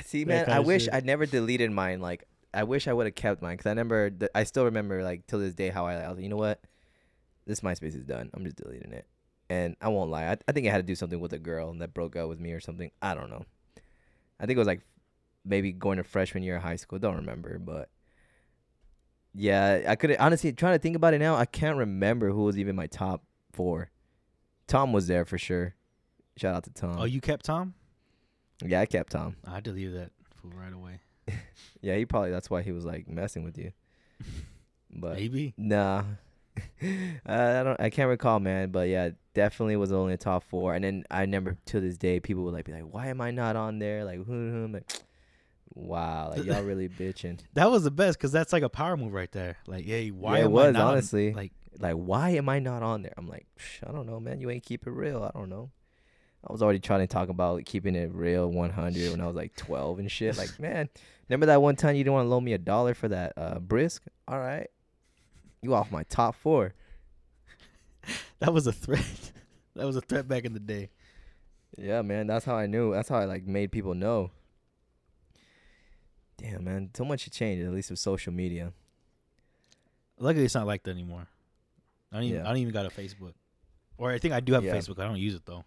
See, 0.05 0.23
man, 0.23 0.49
I 0.49 0.59
wish 0.61 0.85
shit. 0.85 0.93
I 0.93 1.01
never 1.01 1.25
deleted 1.25 1.71
mine. 1.71 1.99
Like, 1.99 2.23
I 2.53 2.63
wish 2.63 2.87
I 2.87 2.93
would 2.93 3.05
have 3.05 3.15
kept 3.15 3.41
mine 3.41 3.53
because 3.53 3.67
I 3.67 3.71
remember. 3.71 4.09
th- 4.09 4.31
I 4.35 4.43
still 4.43 4.65
remember, 4.65 5.03
like, 5.03 5.25
till 5.27 5.39
this 5.39 5.53
day, 5.53 5.69
how 5.69 5.85
I, 5.85 5.95
I 5.95 6.07
was 6.09 6.17
like, 6.17 6.23
you 6.23 6.29
know 6.29 6.37
what, 6.37 6.61
this 7.45 7.61
MySpace 7.61 7.95
is 7.95 8.03
done. 8.03 8.29
I'm 8.33 8.43
just 8.43 8.57
deleting 8.57 8.93
it. 8.93 9.07
And 9.49 9.75
I 9.81 9.89
won't 9.89 10.09
lie, 10.09 10.27
I, 10.27 10.37
I 10.47 10.51
think 10.53 10.65
it 10.65 10.69
had 10.69 10.77
to 10.77 10.83
do 10.83 10.95
something 10.95 11.19
with 11.19 11.33
a 11.33 11.39
girl 11.39 11.69
and 11.69 11.81
that 11.81 11.93
broke 11.93 12.15
up 12.15 12.29
with 12.29 12.39
me 12.39 12.53
or 12.53 12.61
something. 12.61 12.91
I 13.01 13.13
don't 13.13 13.29
know. 13.29 13.45
I 14.39 14.45
think 14.45 14.55
it 14.55 14.59
was 14.59 14.67
like 14.67 14.81
maybe 15.43 15.71
going 15.71 15.97
to 15.97 16.03
freshman 16.03 16.43
year 16.43 16.55
of 16.55 16.63
high 16.63 16.77
school. 16.77 16.99
Don't 16.99 17.17
remember, 17.17 17.59
but 17.59 17.89
yeah, 19.33 19.83
I 19.87 19.95
could 19.95 20.15
honestly 20.17 20.53
trying 20.53 20.75
to 20.75 20.79
think 20.79 20.95
about 20.95 21.13
it 21.13 21.19
now. 21.19 21.35
I 21.35 21.45
can't 21.45 21.77
remember 21.77 22.31
who 22.31 22.43
was 22.43 22.57
even 22.57 22.75
my 22.75 22.87
top 22.87 23.23
four. 23.51 23.91
Tom 24.67 24.93
was 24.93 25.07
there 25.07 25.25
for 25.25 25.37
sure. 25.37 25.75
Shout 26.37 26.55
out 26.55 26.63
to 26.63 26.71
Tom. 26.71 26.95
Oh, 26.97 27.03
you 27.05 27.21
kept 27.21 27.45
Tom? 27.45 27.73
yeah, 28.65 28.79
I 28.79 28.85
kept 28.85 29.11
Tom. 29.11 29.35
I 29.45 29.59
deleted 29.59 29.95
that 29.95 30.11
fool 30.35 30.51
right 30.55 30.73
away. 30.73 31.01
Yeah, 31.81 31.95
he 31.95 32.05
probably 32.05 32.31
that's 32.31 32.49
why 32.49 32.61
he 32.61 32.71
was 32.71 32.85
like 32.85 33.07
messing 33.07 33.43
with 33.43 33.57
you. 33.57 33.71
But 34.93 35.13
Maybe. 35.15 35.53
nah, 35.57 36.03
uh, 36.83 36.83
I 37.25 37.63
don't. 37.63 37.79
I 37.79 37.89
can't 37.89 38.09
recall, 38.09 38.39
man. 38.41 38.69
But 38.71 38.89
yeah, 38.89 39.11
definitely 39.33 39.77
was 39.77 39.91
only 39.93 40.13
a 40.13 40.17
top 40.17 40.43
four. 40.43 40.73
And 40.73 40.83
then 40.83 41.05
I 41.09 41.21
remember 41.21 41.55
to 41.67 41.79
this 41.79 41.97
day, 41.97 42.19
people 42.19 42.43
would 42.43 42.53
like 42.53 42.65
be 42.65 42.73
like, 42.73 42.83
"Why 42.91 43.07
am 43.07 43.21
I 43.21 43.31
not 43.31 43.55
on 43.55 43.79
there?" 43.79 44.03
Like, 44.03 44.19
like, 44.27 44.91
wow, 45.73 46.31
like 46.35 46.43
y'all 46.43 46.61
really 46.63 46.89
bitching. 46.89 47.39
That 47.53 47.71
was 47.71 47.83
the 47.83 47.91
best 47.91 48.17
because 48.17 48.31
that's 48.33 48.51
like 48.51 48.63
a 48.63 48.69
power 48.69 48.97
move 48.97 49.13
right 49.13 49.31
there. 49.31 49.57
Like, 49.65 49.85
hey, 49.85 50.11
why 50.11 50.37
Yeah, 50.39 50.41
it 50.43 50.45
am 50.47 50.51
was, 50.51 50.67
I 50.67 50.71
not 50.71 50.81
on- 50.81 50.87
honestly. 50.93 51.33
like 51.33 51.51
Like, 51.79 51.95
why 51.95 52.31
am 52.31 52.49
I 52.49 52.59
not 52.59 52.83
on 52.83 53.01
there? 53.03 53.13
I'm 53.17 53.29
like, 53.29 53.47
"Psh, 53.57 53.87
I 53.87 53.91
don't 53.93 54.05
know, 54.05 54.19
man. 54.19 54.41
You 54.41 54.49
ain't 54.49 54.63
keep 54.65 54.85
it 54.85 54.91
real. 54.91 55.23
I 55.23 55.31
don't 55.37 55.49
know. 55.49 55.71
I 56.47 56.51
was 56.51 56.63
already 56.63 56.79
trying 56.79 57.01
to 57.01 57.07
talk 57.07 57.29
about 57.29 57.65
keeping 57.65 57.95
it 57.95 58.11
real 58.13 58.47
100 58.47 59.11
when 59.11 59.21
I 59.21 59.27
was 59.27 59.35
like 59.35 59.55
12 59.55 59.99
and 59.99 60.11
shit. 60.11 60.37
Like, 60.37 60.59
man, 60.59 60.89
remember 61.29 61.45
that 61.45 61.61
one 61.61 61.75
time 61.75 61.95
you 61.95 62.03
didn't 62.03 62.13
want 62.13 62.25
to 62.25 62.29
loan 62.29 62.43
me 62.43 62.53
a 62.53 62.57
dollar 62.57 62.93
for 62.93 63.07
that 63.09 63.33
uh, 63.37 63.59
brisk? 63.59 64.03
All 64.27 64.39
right, 64.39 64.67
you 65.61 65.73
off 65.75 65.91
my 65.91 66.03
top 66.03 66.35
four. 66.35 66.73
that 68.39 68.53
was 68.53 68.65
a 68.65 68.73
threat. 68.73 69.31
that 69.75 69.85
was 69.85 69.95
a 69.95 70.01
threat 70.01 70.27
back 70.27 70.45
in 70.45 70.53
the 70.53 70.59
day. 70.59 70.89
Yeah, 71.77 72.01
man. 72.01 72.27
That's 72.27 72.43
how 72.43 72.55
I 72.55 72.65
knew. 72.65 72.91
That's 72.91 73.07
how 73.09 73.17
I 73.19 73.25
like 73.25 73.45
made 73.45 73.71
people 73.71 73.93
know. 73.93 74.31
Damn, 76.37 76.63
man. 76.63 76.89
So 76.95 77.05
much 77.05 77.25
has 77.25 77.33
changed, 77.33 77.63
at 77.65 77.71
least 77.71 77.91
with 77.91 77.99
social 77.99 78.33
media. 78.33 78.73
Luckily, 80.17 80.45
it's 80.45 80.55
not 80.55 80.65
like 80.67 80.83
that 80.83 80.91
anymore. 80.91 81.27
I 82.11 82.15
don't 82.17 82.23
even. 82.25 82.39
Yeah. 82.39 82.45
I 82.45 82.49
don't 82.49 82.57
even 82.57 82.73
got 82.73 82.85
a 82.85 82.89
Facebook, 82.89 83.33
or 83.97 84.11
I 84.11 84.17
think 84.17 84.33
I 84.33 84.39
do 84.39 84.53
have 84.53 84.63
Yeah. 84.63 84.73
a 84.73 84.75
Facebook. 84.75 84.99
I 84.99 85.05
don't 85.05 85.17
use 85.17 85.35
it 85.35 85.45
though. 85.45 85.63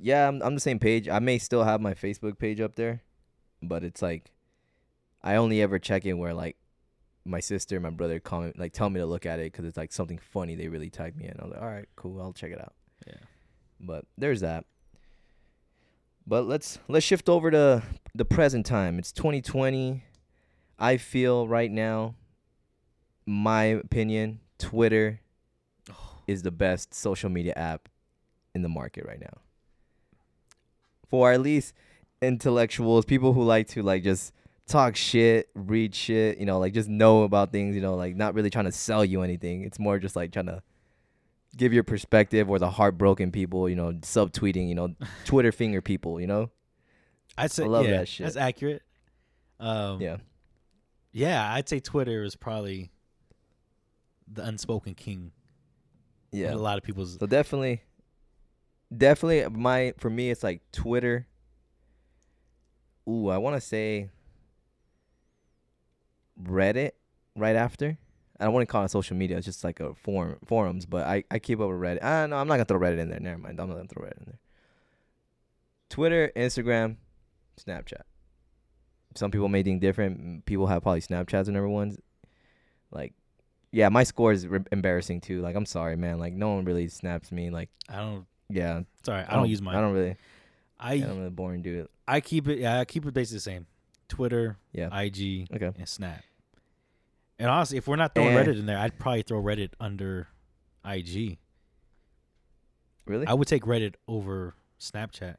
Yeah, 0.00 0.28
I'm 0.28 0.42
I'm 0.42 0.54
the 0.54 0.60
same 0.60 0.78
page. 0.78 1.08
I 1.08 1.18
may 1.18 1.38
still 1.38 1.64
have 1.64 1.80
my 1.80 1.94
Facebook 1.94 2.38
page 2.38 2.60
up 2.60 2.76
there, 2.76 3.02
but 3.62 3.84
it's 3.84 4.02
like 4.02 4.30
I 5.22 5.36
only 5.36 5.62
ever 5.62 5.78
check 5.78 6.04
in 6.04 6.18
where 6.18 6.34
like 6.34 6.56
my 7.24 7.40
sister, 7.40 7.80
my 7.80 7.90
brother 7.90 8.20
comment 8.20 8.58
like 8.58 8.72
tell 8.72 8.90
me 8.90 9.00
to 9.00 9.06
look 9.06 9.26
at 9.26 9.38
it 9.38 9.52
because 9.52 9.64
it's 9.64 9.76
like 9.76 9.92
something 9.92 10.18
funny 10.18 10.54
they 10.54 10.68
really 10.68 10.90
tagged 10.90 11.16
me 11.16 11.26
in. 11.26 11.36
I 11.40 11.44
was 11.44 11.52
like, 11.52 11.62
all 11.62 11.68
right, 11.68 11.88
cool, 11.96 12.20
I'll 12.20 12.32
check 12.32 12.52
it 12.52 12.60
out. 12.60 12.74
Yeah. 13.06 13.14
But 13.80 14.04
there's 14.16 14.40
that. 14.40 14.64
But 16.26 16.46
let's 16.46 16.78
let's 16.88 17.06
shift 17.06 17.28
over 17.28 17.50
to 17.50 17.82
the 18.14 18.24
present 18.24 18.66
time. 18.66 18.98
It's 18.98 19.12
2020. 19.12 20.02
I 20.78 20.96
feel 20.98 21.48
right 21.48 21.70
now, 21.70 22.16
my 23.24 23.64
opinion, 23.64 24.40
Twitter 24.58 25.20
Oh, 25.90 26.18
is 26.26 26.42
the 26.42 26.50
best 26.50 26.94
social 26.94 27.30
media 27.30 27.52
app 27.56 27.88
in 28.54 28.62
the 28.62 28.68
market 28.68 29.06
right 29.06 29.20
now. 29.20 29.40
For 31.08 31.32
at 31.32 31.40
least 31.40 31.74
intellectuals, 32.20 33.04
people 33.04 33.32
who 33.32 33.42
like 33.42 33.68
to 33.68 33.82
like 33.82 34.02
just 34.02 34.32
talk 34.66 34.96
shit, 34.96 35.48
read 35.54 35.94
shit, 35.94 36.38
you 36.38 36.46
know, 36.46 36.58
like 36.58 36.72
just 36.72 36.88
know 36.88 37.22
about 37.22 37.52
things, 37.52 37.74
you 37.74 37.80
know, 37.80 37.94
like 37.94 38.16
not 38.16 38.34
really 38.34 38.50
trying 38.50 38.64
to 38.64 38.72
sell 38.72 39.04
you 39.04 39.22
anything. 39.22 39.62
It's 39.62 39.78
more 39.78 39.98
just 39.98 40.16
like 40.16 40.32
trying 40.32 40.46
to 40.46 40.62
give 41.56 41.72
your 41.72 41.84
perspective 41.84 42.50
or 42.50 42.58
the 42.58 42.70
heartbroken 42.70 43.30
people, 43.30 43.68
you 43.68 43.76
know, 43.76 43.92
subtweeting, 43.92 44.68
you 44.68 44.74
know, 44.74 44.94
Twitter 45.24 45.52
finger 45.52 45.80
people, 45.80 46.20
you 46.20 46.26
know? 46.26 46.50
I'd 47.38 47.50
say 47.50 47.64
I 47.64 47.66
love 47.66 47.86
yeah, 47.86 47.98
that 47.98 48.08
shit. 48.08 48.24
That's 48.24 48.36
accurate. 48.36 48.82
Um, 49.60 50.00
Yeah. 50.00 50.16
yeah, 51.12 51.52
I'd 51.54 51.68
say 51.68 51.80
Twitter 51.80 52.22
is 52.22 52.34
probably 52.34 52.90
the 54.30 54.44
unspoken 54.44 54.94
king. 54.94 55.32
Yeah. 56.32 56.52
a 56.52 56.56
lot 56.56 56.76
of 56.76 56.82
people's. 56.82 57.18
So 57.18 57.26
definitely, 57.26 57.82
definitely 58.94 59.48
my 59.58 59.94
for 59.98 60.10
me 60.10 60.30
it's 60.30 60.42
like 60.42 60.62
Twitter. 60.72 61.26
Ooh, 63.08 63.28
I 63.28 63.38
want 63.38 63.54
to 63.56 63.60
say 63.60 64.10
Reddit 66.42 66.92
right 67.36 67.56
after. 67.56 67.98
I 68.38 68.44
don't 68.44 68.52
want 68.52 68.62
to 68.62 68.70
call 68.70 68.84
it 68.84 68.90
social 68.90 69.16
media. 69.16 69.36
It's 69.36 69.46
just 69.46 69.64
like 69.64 69.80
a 69.80 69.94
forum 69.94 70.36
forums, 70.44 70.84
but 70.84 71.06
I, 71.06 71.24
I 71.30 71.38
keep 71.38 71.60
up 71.60 71.68
with 71.68 71.78
Reddit. 71.78 72.00
Ah, 72.02 72.26
no, 72.26 72.36
I'm 72.36 72.48
not 72.48 72.54
gonna 72.54 72.64
throw 72.66 72.78
Reddit 72.78 72.98
in 72.98 73.08
there. 73.08 73.20
Never 73.20 73.38
mind. 73.38 73.60
I'm 73.60 73.68
not 73.68 73.76
gonna 73.76 73.88
throw 73.88 74.04
Reddit 74.04 74.18
in 74.18 74.26
there. 74.26 74.38
Twitter, 75.88 76.32
Instagram, 76.36 76.96
Snapchat. 77.58 78.02
Some 79.14 79.30
people 79.30 79.48
may 79.48 79.62
think 79.62 79.80
different. 79.80 80.44
People 80.44 80.66
have 80.66 80.82
probably 80.82 81.00
Snapchats 81.00 81.48
are 81.48 81.52
number 81.52 81.68
ones. 81.68 81.98
Like, 82.90 83.14
yeah, 83.72 83.88
my 83.88 84.04
score 84.04 84.32
is 84.32 84.46
re- 84.46 84.60
embarrassing 84.70 85.22
too. 85.22 85.40
Like, 85.40 85.56
I'm 85.56 85.66
sorry, 85.66 85.96
man. 85.96 86.18
Like, 86.18 86.34
no 86.34 86.54
one 86.54 86.64
really 86.64 86.88
snaps 86.88 87.32
me. 87.32 87.50
Like, 87.50 87.70
I 87.88 87.96
don't. 87.96 88.26
Yeah, 88.48 88.82
Sorry, 89.04 89.24
I 89.26 89.34
don't 89.36 89.48
use 89.48 89.60
mine. 89.62 89.76
I 89.76 89.80
don't 89.80 89.92
really. 89.94 90.16
I 90.78 90.94
yeah, 90.94 91.10
I'm 91.10 91.18
really 91.18 91.30
boring 91.30 91.62
dude. 91.62 91.88
I 92.06 92.20
keep 92.20 92.48
it. 92.48 92.58
Yeah, 92.58 92.80
I 92.80 92.84
keep 92.84 93.06
it 93.06 93.14
basically 93.14 93.36
the 93.38 93.40
same. 93.40 93.66
Twitter, 94.08 94.56
Yeah. 94.72 94.86
IG, 94.96 95.48
Okay. 95.52 95.72
and 95.76 95.88
Snap. 95.88 96.22
And 97.38 97.50
honestly, 97.50 97.76
if 97.78 97.88
we're 97.88 97.96
not 97.96 98.14
throwing 98.14 98.36
Eh. 98.36 98.44
Reddit 98.44 98.58
in 98.58 98.66
there, 98.66 98.78
I'd 98.78 98.98
probably 98.98 99.22
throw 99.22 99.42
Reddit 99.42 99.70
under 99.80 100.28
IG. 100.84 101.38
Really? 103.04 103.26
I 103.26 103.34
would 103.34 103.48
take 103.48 103.62
Reddit 103.64 103.94
over 104.06 104.54
Snapchat. 104.80 105.36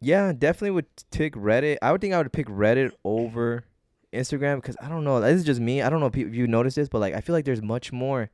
yeah, 0.00 0.32
definitely 0.32 0.70
would 0.72 0.86
pick 1.10 1.34
Reddit. 1.34 1.78
I 1.82 1.92
would 1.92 2.00
think 2.00 2.14
I 2.14 2.18
would 2.18 2.32
pick 2.32 2.46
Reddit 2.48 2.92
over 3.04 3.64
Instagram 4.12 4.56
because 4.56 4.76
I 4.80 4.88
don't 4.88 5.04
know. 5.04 5.20
This 5.20 5.36
is 5.36 5.44
just 5.44 5.60
me. 5.60 5.82
I 5.82 5.88
don't 5.90 6.00
know 6.00 6.06
if 6.06 6.16
you- 6.16 6.26
if 6.28 6.34
you 6.34 6.46
noticed 6.46 6.76
this, 6.76 6.88
but 6.88 6.98
like 7.00 7.14
I 7.14 7.20
feel 7.20 7.34
like 7.34 7.44
there's 7.44 7.62
much 7.62 7.92
more 7.92 8.30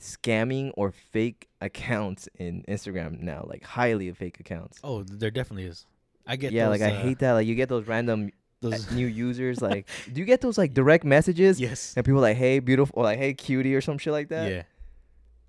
scamming 0.00 0.72
or 0.76 0.92
fake 0.92 1.48
accounts 1.60 2.28
in 2.38 2.64
Instagram 2.68 3.20
now. 3.20 3.44
Like 3.48 3.62
highly 3.62 4.10
fake 4.12 4.40
accounts. 4.40 4.78
Oh, 4.84 5.02
there 5.02 5.30
definitely 5.30 5.64
is. 5.64 5.86
I 6.26 6.36
get 6.36 6.52
yeah, 6.52 6.68
those, 6.68 6.80
like 6.80 6.92
I 6.92 6.94
uh, 6.94 7.00
hate 7.00 7.18
that. 7.20 7.32
Like 7.32 7.46
you 7.46 7.54
get 7.54 7.68
those 7.68 7.86
random 7.86 8.30
uh, 8.62 8.70
those. 8.70 8.90
new 8.92 9.06
users. 9.26 9.62
Like, 9.62 9.88
do 10.12 10.20
you 10.20 10.26
get 10.26 10.40
those 10.40 10.58
like 10.58 10.74
direct 10.74 11.04
messages? 11.04 11.60
yes. 11.60 11.94
And 11.96 12.04
people 12.04 12.20
like, 12.20 12.36
hey, 12.36 12.58
beautiful, 12.58 12.94
or 12.98 13.04
like, 13.04 13.18
hey, 13.18 13.34
cutie, 13.34 13.74
or 13.74 13.80
some 13.80 13.98
shit 13.98 14.12
like 14.12 14.28
that. 14.28 14.50
Yeah. 14.50 14.62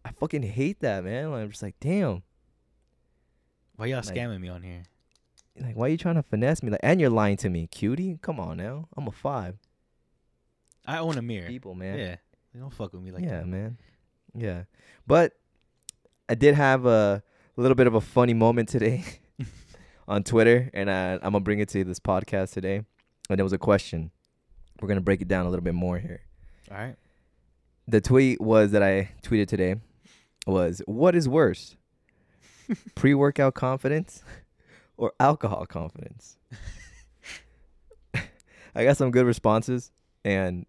I 0.05 0.11
fucking 0.11 0.43
hate 0.43 0.79
that, 0.79 1.03
man. 1.03 1.31
Like, 1.31 1.43
I'm 1.43 1.49
just 1.49 1.61
like, 1.61 1.75
damn. 1.79 2.23
Why 3.75 3.87
y'all 3.87 3.97
Like- 3.97 4.05
scamming 4.05 4.39
me 4.39 4.49
on 4.49 4.63
here? 4.63 4.83
Like, 5.61 5.75
why 5.75 5.87
are 5.87 5.89
you 5.89 5.97
trying 5.97 6.15
to 6.15 6.23
finesse 6.23 6.63
me? 6.63 6.71
Like, 6.71 6.79
and 6.83 7.01
you're 7.01 7.09
lying 7.09 7.35
to 7.37 7.49
me, 7.49 7.67
cutie. 7.67 8.17
Come 8.21 8.39
on 8.39 8.55
now. 8.57 8.87
I'm 8.95 9.07
a 9.07 9.11
five. 9.11 9.57
I 10.85 10.99
own 10.99 11.17
a 11.17 11.21
mirror. 11.21 11.47
People, 11.47 11.75
man. 11.75 11.99
Yeah. 11.99 12.15
They 12.53 12.59
don't 12.61 12.73
fuck 12.73 12.93
with 12.93 13.01
me 13.01 13.11
like 13.11 13.23
yeah, 13.23 13.39
that. 13.39 13.47
man. 13.47 13.77
Yeah, 14.35 14.63
but 15.07 15.33
I 16.27 16.35
did 16.35 16.55
have 16.55 16.85
a 16.85 17.23
little 17.55 17.75
bit 17.75 17.87
of 17.87 17.95
a 17.95 18.01
funny 18.01 18.33
moment 18.33 18.69
today 18.69 19.03
on 20.07 20.23
Twitter, 20.23 20.69
and 20.73 20.89
I, 20.89 21.13
I'm 21.13 21.19
gonna 21.19 21.39
bring 21.39 21.59
it 21.59 21.69
to 21.69 21.83
this 21.83 21.99
podcast 21.99 22.53
today. 22.53 22.81
And 23.29 23.39
it 23.39 23.43
was 23.43 23.53
a 23.53 23.57
question. 23.57 24.11
We're 24.81 24.87
gonna 24.87 25.01
break 25.01 25.21
it 25.21 25.27
down 25.27 25.45
a 25.45 25.49
little 25.49 25.63
bit 25.63 25.75
more 25.75 25.99
here. 25.99 26.21
All 26.71 26.77
right. 26.77 26.95
The 27.87 28.01
tweet 28.01 28.39
was 28.39 28.71
that 28.71 28.83
I 28.83 29.09
tweeted 29.23 29.47
today 29.47 29.75
was, 30.45 30.81
"What 30.85 31.15
is 31.15 31.27
worse, 31.27 31.75
pre-workout 32.95 33.55
confidence 33.55 34.23
or 34.97 35.13
alcohol 35.19 35.65
confidence?" 35.65 36.37
I 38.75 38.83
got 38.83 38.97
some 38.97 39.11
good 39.11 39.25
responses, 39.25 39.91
and 40.23 40.65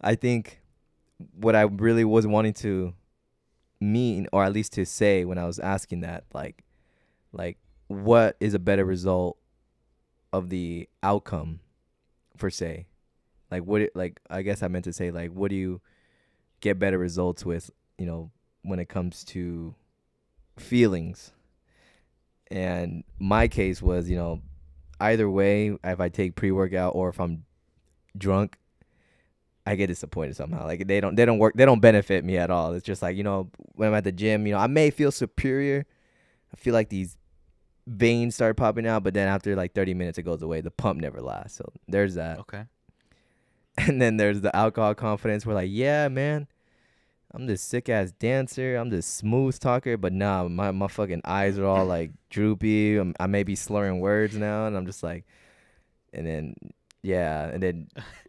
I 0.00 0.14
think 0.14 0.60
what 1.32 1.54
I 1.56 1.62
really 1.62 2.04
was 2.04 2.26
wanting 2.26 2.54
to 2.54 2.94
mean, 3.80 4.28
or 4.32 4.44
at 4.44 4.52
least 4.52 4.72
to 4.74 4.86
say 4.86 5.24
when 5.24 5.38
I 5.38 5.44
was 5.44 5.58
asking 5.58 6.00
that, 6.00 6.24
like, 6.32 6.64
like 7.32 7.58
what 7.88 8.36
is 8.40 8.54
a 8.54 8.58
better 8.58 8.84
result 8.84 9.38
of 10.32 10.48
the 10.48 10.88
outcome, 11.02 11.60
per 12.38 12.50
se, 12.50 12.86
like 13.50 13.62
what, 13.64 13.90
like 13.94 14.20
I 14.28 14.42
guess 14.42 14.62
I 14.62 14.68
meant 14.68 14.84
to 14.84 14.92
say, 14.92 15.10
like, 15.10 15.30
what 15.30 15.50
do 15.50 15.56
you 15.56 15.80
get 16.60 16.78
better 16.78 16.98
results 16.98 17.44
with, 17.44 17.70
you 17.98 18.06
know, 18.06 18.30
when 18.62 18.78
it 18.78 18.88
comes 18.88 19.22
to 19.24 19.74
feelings. 20.56 21.32
And 22.50 23.04
my 23.18 23.48
case 23.48 23.82
was, 23.82 24.08
you 24.08 24.16
know, 24.16 24.42
either 25.00 25.28
way, 25.28 25.76
if 25.84 26.00
I 26.00 26.08
take 26.08 26.36
pre 26.36 26.50
workout 26.50 26.94
or 26.94 27.08
if 27.08 27.20
I'm 27.20 27.44
drunk, 28.16 28.56
I 29.66 29.76
get 29.76 29.86
disappointed 29.86 30.36
somehow. 30.36 30.66
Like 30.66 30.86
they 30.86 31.00
don't 31.00 31.14
they 31.14 31.24
don't 31.24 31.38
work 31.38 31.54
they 31.54 31.64
don't 31.64 31.80
benefit 31.80 32.24
me 32.24 32.36
at 32.36 32.50
all. 32.50 32.74
It's 32.74 32.84
just 32.84 33.02
like, 33.02 33.16
you 33.16 33.22
know, 33.22 33.50
when 33.74 33.88
I'm 33.88 33.94
at 33.94 34.04
the 34.04 34.12
gym, 34.12 34.46
you 34.46 34.52
know, 34.54 34.58
I 34.58 34.66
may 34.66 34.90
feel 34.90 35.10
superior. 35.10 35.86
I 36.52 36.56
feel 36.56 36.74
like 36.74 36.90
these 36.90 37.16
veins 37.86 38.34
start 38.34 38.56
popping 38.56 38.86
out, 38.86 39.02
but 39.02 39.14
then 39.14 39.28
after 39.28 39.56
like 39.56 39.72
30 39.74 39.94
minutes 39.94 40.18
it 40.18 40.22
goes 40.22 40.42
away. 40.42 40.60
The 40.60 40.70
pump 40.70 41.00
never 41.00 41.20
lasts. 41.20 41.56
So 41.56 41.72
there's 41.88 42.14
that. 42.14 42.40
Okay. 42.40 42.64
And 43.76 44.00
then 44.00 44.18
there's 44.18 44.40
the 44.40 44.54
alcohol 44.54 44.94
confidence. 44.94 45.44
We're 45.44 45.54
like, 45.54 45.70
yeah, 45.72 46.06
man, 46.06 46.46
I'm 47.32 47.46
this 47.46 47.60
sick 47.60 47.88
ass 47.88 48.12
dancer. 48.12 48.76
I'm 48.76 48.88
this 48.88 49.04
smooth 49.04 49.58
talker, 49.58 49.96
but 49.96 50.12
nah, 50.12 50.46
my, 50.46 50.70
my 50.70 50.86
fucking 50.86 51.22
eyes 51.24 51.58
are 51.58 51.66
all 51.66 51.84
like 51.84 52.12
droopy. 52.30 52.96
I'm, 52.96 53.16
I 53.18 53.26
may 53.26 53.42
be 53.42 53.56
slurring 53.56 53.98
words 53.98 54.36
now, 54.36 54.68
and 54.68 54.76
I'm 54.76 54.86
just 54.86 55.02
like, 55.02 55.24
and 56.12 56.24
then 56.24 56.54
yeah, 57.04 57.48
and 57.48 57.62
then 57.62 57.88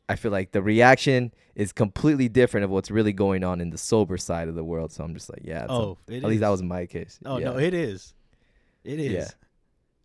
I 0.09 0.17
feel 0.17 0.31
like 0.31 0.51
the 0.51 0.61
reaction 0.61 1.33
is 1.55 1.71
completely 1.71 2.27
different 2.27 2.65
of 2.65 2.69
what's 2.69 2.91
really 2.91 3.13
going 3.13 3.43
on 3.43 3.61
in 3.61 3.69
the 3.69 3.77
sober 3.77 4.17
side 4.17 4.49
of 4.49 4.55
the 4.55 4.63
world. 4.63 4.91
So 4.91 5.03
I'm 5.03 5.13
just 5.13 5.29
like, 5.29 5.41
yeah. 5.43 5.65
Oh, 5.69 5.97
a, 6.09 6.17
at 6.17 6.23
least 6.23 6.41
that 6.41 6.49
was 6.49 6.61
my 6.61 6.85
case. 6.85 7.17
Oh 7.25 7.37
yeah. 7.37 7.45
no, 7.45 7.57
it 7.57 7.73
is. 7.73 8.13
It 8.83 8.99
is. 8.99 9.11
Yeah. 9.11 9.27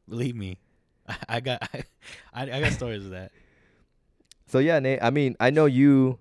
Believe 0.09 0.37
me, 0.37 0.59
I, 1.09 1.17
I 1.29 1.41
got 1.41 1.69
I, 2.33 2.43
I 2.43 2.61
got 2.61 2.73
stories 2.73 3.05
of 3.05 3.11
that. 3.11 3.33
So 4.47 4.61
yeah, 4.61 4.79
Nate. 4.79 5.01
I 5.03 5.11
mean, 5.11 5.37
I 5.41 5.51
know 5.51 5.67
you 5.67 6.19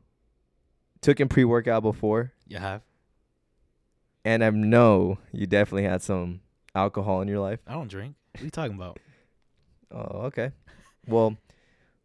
took 1.01 1.19
in 1.19 1.29
pre 1.29 1.43
workout 1.43 1.83
before. 1.83 2.33
You 2.47 2.57
have? 2.57 2.81
And 4.25 4.43
I 4.43 4.49
know 4.49 5.19
you 5.31 5.45
definitely 5.45 5.83
had 5.83 6.01
some 6.01 6.41
alcohol 6.73 7.21
in 7.21 7.27
your 7.27 7.39
life. 7.39 7.59
I 7.67 7.73
don't 7.73 7.87
drink. 7.87 8.15
What 8.33 8.41
are 8.41 8.45
you 8.45 8.51
talking 8.51 8.75
about? 8.75 8.99
Oh, 9.91 10.25
okay. 10.27 10.51
Well, 11.07 11.37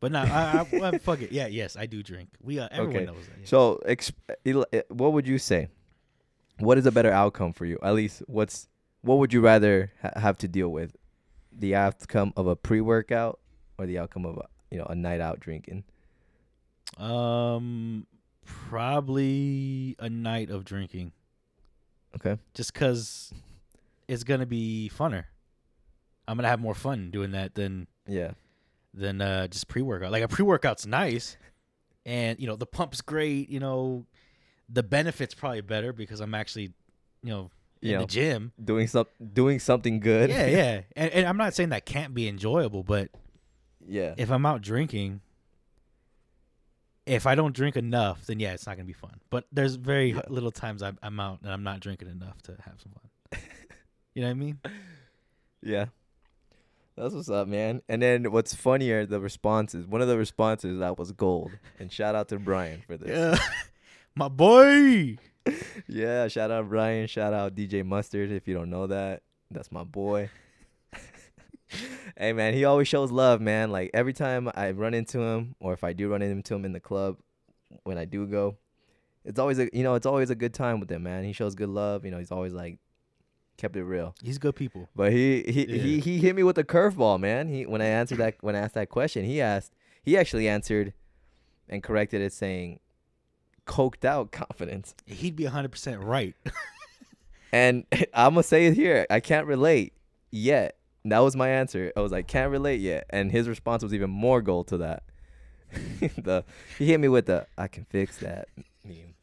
but 0.05 0.13
no, 0.13 0.19
I, 0.21 0.67
I 0.71 0.79
well, 0.79 0.93
fuck 0.99 1.23
it. 1.23 1.33
Yeah, 1.33 1.47
yes, 1.47 1.77
I 1.79 1.87
do 1.87 2.03
drink. 2.03 2.29
We 2.43 2.59
uh, 2.59 2.69
everyone 2.71 2.97
Okay. 2.97 3.05
knows 3.07 3.27
that. 3.27 3.39
yeah. 3.41 3.47
so 3.47 3.81
exp- 3.89 4.83
what 4.91 5.15
would 5.15 5.27
you 5.27 5.39
say? 5.39 5.69
What 6.59 6.77
is 6.77 6.85
a 6.85 6.93
better 6.93 7.11
outcome 7.11 7.55
for 7.55 7.65
you? 7.65 7.79
At 7.83 7.95
least, 7.95 8.23
what's 8.27 8.69
what 9.01 9.17
would 9.17 9.33
you 9.33 9.41
rather 9.41 9.93
ha- 10.03 10.13
have 10.21 10.37
to 10.39 10.49
deal 10.49 10.69
with? 10.69 10.95
The 11.59 11.75
outcome 11.75 12.35
of 12.37 12.47
a 12.47 12.55
pre-workout 12.55 13.41
or 13.79 13.87
the 13.87 13.99
outcome 13.99 14.27
of 14.27 14.37
a 14.37 14.45
you 14.71 14.77
know 14.77 14.85
a 14.91 14.95
night 14.95 15.23
out 15.23 15.41
drinking? 15.41 15.85
Um, 16.99 18.07
probably 18.45 19.97
a 19.99 20.11
night 20.11 20.51
of 20.51 20.67
drinking, 20.67 21.13
Okay. 22.17 22.39
just 22.53 22.75
cause 22.75 23.33
it's 24.07 24.23
gonna 24.23 24.45
be 24.45 24.91
funner. 24.95 25.25
I'm 26.29 26.37
gonna 26.37 26.49
have 26.49 26.61
more 26.61 26.75
fun 26.75 27.11
doing 27.11 27.31
that 27.33 27.55
than 27.55 27.87
Yeah. 28.07 28.33
Than 28.95 29.21
uh, 29.21 29.49
just 29.49 29.69
pre 29.69 29.83
workout. 29.83 30.13
Like 30.13 30.23
a 30.23 30.29
pre 30.29 30.45
workout's 30.45 30.87
nice, 30.87 31.37
and 32.07 32.39
you 32.41 32.47
know 32.47 32.57
the 32.57 32.67
pump's 32.67 33.01
great. 33.01 33.51
You 33.51 33.61
know, 33.61 34.07
the 34.69 34.83
benefits 34.83 35.35
probably 35.35 35.61
better 35.61 35.93
because 35.93 36.21
I'm 36.21 36.35
actually, 36.35 36.73
you 37.23 37.31
know, 37.31 37.51
in 37.83 37.99
the 37.99 38.07
gym. 38.07 38.53
doing 38.63 38.87
some 38.87 39.07
doing 39.33 39.59
something 39.59 40.01
good. 40.01 40.31
Yeah, 40.31 40.47
yeah, 40.47 40.81
and, 40.97 41.11
and 41.13 41.27
I'm 41.27 41.37
not 41.37 41.55
saying 41.55 41.71
that 41.71 41.85
can't 41.85 42.15
be 42.15 42.29
enjoyable, 42.29 42.83
but 42.83 43.11
yeah. 43.87 44.15
if 44.17 44.31
I'm 44.31 44.47
out 44.47 44.63
drinking, 44.63 45.21
if 47.07 47.27
I 47.27 47.35
don't 47.35 47.55
drink 47.55 47.77
enough, 47.77 48.27
then 48.27 48.41
yeah, 48.41 48.53
it's 48.55 48.67
not 48.67 48.77
gonna 48.77 48.87
be 48.87 48.93
fun. 48.95 49.21
But 49.31 49.47
there's 49.53 49.75
very 49.75 50.13
Yeah. 50.13 50.23
little 50.29 50.51
times 50.53 50.83
I'm, 50.83 50.99
I'm 51.03 51.21
out 51.21 51.41
and 51.43 51.53
I'm 51.53 51.63
not 51.63 51.81
drinking 51.81 52.09
enough 52.09 52.41
to 52.43 52.53
have 52.65 52.81
some 52.81 52.93
fun. 52.93 53.41
you 54.15 54.23
know 54.23 54.29
what 54.29 54.33
I 54.33 54.35
mean? 54.35 54.59
Yeah. 55.63 55.87
That's 56.97 57.13
what's 57.13 57.29
up, 57.29 57.49
man. 57.49 57.83
And 57.89 58.01
then 58.01 58.31
what's 58.31 58.55
funnier, 58.55 59.05
the 59.05 59.21
responses. 59.21 59.87
One 59.87 60.01
of 60.01 60.07
the 60.07 60.17
responses 60.17 60.79
that 60.79 60.97
was 60.97 61.11
gold. 61.13 61.51
And 61.81 61.91
shout 61.91 62.15
out 62.15 62.29
to 62.29 62.39
Brian 62.39 62.83
for 62.87 62.97
this. 62.97 63.11
Yeah, 63.11 63.39
my 64.15 64.29
boy. 64.29 65.19
Yeah, 65.87 66.29
shout 66.29 66.51
out 66.51 66.71
Brian. 66.71 67.07
Shout 67.07 67.35
out 67.35 67.55
DJ 67.55 67.85
Mustard. 67.85 68.33
If 68.33 68.49
you 68.49 68.55
don't 68.55 68.71
know 68.71 68.87
that, 68.87 69.23
that's 69.51 69.71
my 69.71 69.85
boy. 69.85 70.31
hey 72.17 72.33
man, 72.33 72.55
he 72.55 72.65
always 72.65 72.89
shows 72.89 73.11
love, 73.11 73.43
man. 73.43 73.71
Like 73.71 73.91
every 73.93 74.15
time 74.15 74.51
I 74.55 74.71
run 74.71 74.95
into 74.95 75.21
him, 75.21 75.55
or 75.61 75.75
if 75.75 75.85
I 75.85 75.93
do 75.93 76.09
run 76.09 76.23
into 76.23 76.55
him 76.55 76.65
in 76.65 76.73
the 76.73 76.81
club, 76.81 77.19
when 77.83 77.99
I 77.99 78.07
do 78.07 78.27
go, 78.27 78.57
it's 79.25 79.39
always 79.39 79.59
a 79.59 79.69
you 79.75 79.83
know 79.83 79.95
it's 79.97 80.07
always 80.07 80.31
a 80.31 80.35
good 80.35 80.55
time 80.55 80.81
with 80.81 80.91
him, 80.91 81.03
man. 81.03 81.25
He 81.25 81.35
shows 81.35 81.55
good 81.55 81.69
love. 81.69 82.07
You 82.07 82.11
know, 82.11 82.19
he's 82.19 82.33
always 82.33 82.55
like 82.55 82.79
kept 83.57 83.77
it 83.77 83.85
real. 83.85 84.15
He's 84.23 84.39
good 84.39 84.57
people. 84.57 84.89
But 84.97 85.13
he 85.13 85.43
he, 85.47 85.67
Yeah. 85.67 85.77
he 85.83 86.01
he 86.01 86.19
hit 86.19 86.35
me 86.37 86.43
with 86.43 86.59
a 86.59 86.65
curveball, 86.65 87.21
man. 87.21 87.49
He 87.49 87.67
when 87.67 87.81
I 87.81 87.87
answered 87.87 88.19
that 88.19 88.37
when 88.41 88.55
I 88.57 88.61
asked 88.61 88.75
that 88.75 88.89
question, 88.89 89.25
he 89.25 89.41
asked 89.41 89.73
he 90.03 90.17
actually 90.17 90.49
answered 90.49 90.93
and 91.69 91.83
corrected 91.83 92.21
it 92.21 92.33
saying 92.33 92.81
coked 93.67 94.05
out 94.05 94.31
confidence. 94.33 94.95
He'd 95.07 95.37
be 95.37 95.45
100 95.45 95.71
percent 95.73 96.03
right. 96.03 96.35
And 97.53 97.85
I'm 98.15 98.35
gonna 98.35 98.43
say 98.43 98.67
it 98.67 98.75
here. 98.75 99.07
I 99.09 99.21
can't 99.21 99.47
relate 99.47 99.93
yet. 100.33 100.77
That 101.05 101.21
was 101.21 101.37
my 101.37 101.49
answer. 101.51 101.93
I 101.97 102.01
was 102.01 102.11
like, 102.11 102.27
can't 102.27 102.51
relate 102.51 102.81
yet. 102.81 103.07
And 103.11 103.31
his 103.31 103.49
response 103.49 103.85
was 103.85 103.95
even 103.95 104.11
more 104.11 104.43
gold 104.43 104.67
to 104.69 104.79
that. 104.79 105.05
the 106.19 106.45
he 106.79 106.87
hit 106.87 106.99
me 106.99 107.07
with 107.07 107.27
the 107.27 107.47
I 107.57 107.69
can 107.69 107.85
fix 107.85 108.17
that 108.19 108.49
meme. 108.85 109.15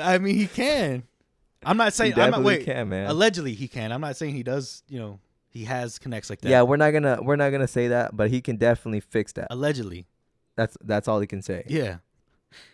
I 0.00 0.18
mean, 0.18 0.36
he 0.36 0.46
can. 0.46 1.02
I'm 1.64 1.76
not 1.76 1.92
saying. 1.92 2.18
I'm 2.18 2.30
not 2.30 2.42
wait. 2.42 2.64
can, 2.64 2.88
man. 2.88 3.08
Allegedly, 3.10 3.54
he 3.54 3.68
can. 3.68 3.92
I'm 3.92 4.00
not 4.00 4.16
saying 4.16 4.34
he 4.34 4.42
does. 4.42 4.82
You 4.88 4.98
know, 4.98 5.20
he 5.50 5.64
has 5.64 5.98
connects 5.98 6.30
like 6.30 6.40
that. 6.40 6.48
yeah, 6.48 6.62
we're 6.62 6.76
not 6.76 6.92
gonna 6.92 7.18
we're 7.22 7.36
not 7.36 7.50
gonna 7.50 7.68
say 7.68 7.88
that, 7.88 8.16
but 8.16 8.30
he 8.30 8.40
can 8.40 8.56
definitely 8.56 9.00
fix 9.00 9.32
that. 9.34 9.48
Allegedly, 9.50 10.06
That's 10.56 10.76
that's 10.82 11.08
all 11.08 11.20
he 11.20 11.26
can 11.26 11.42
say 11.42 11.64
yeah. 11.68 11.96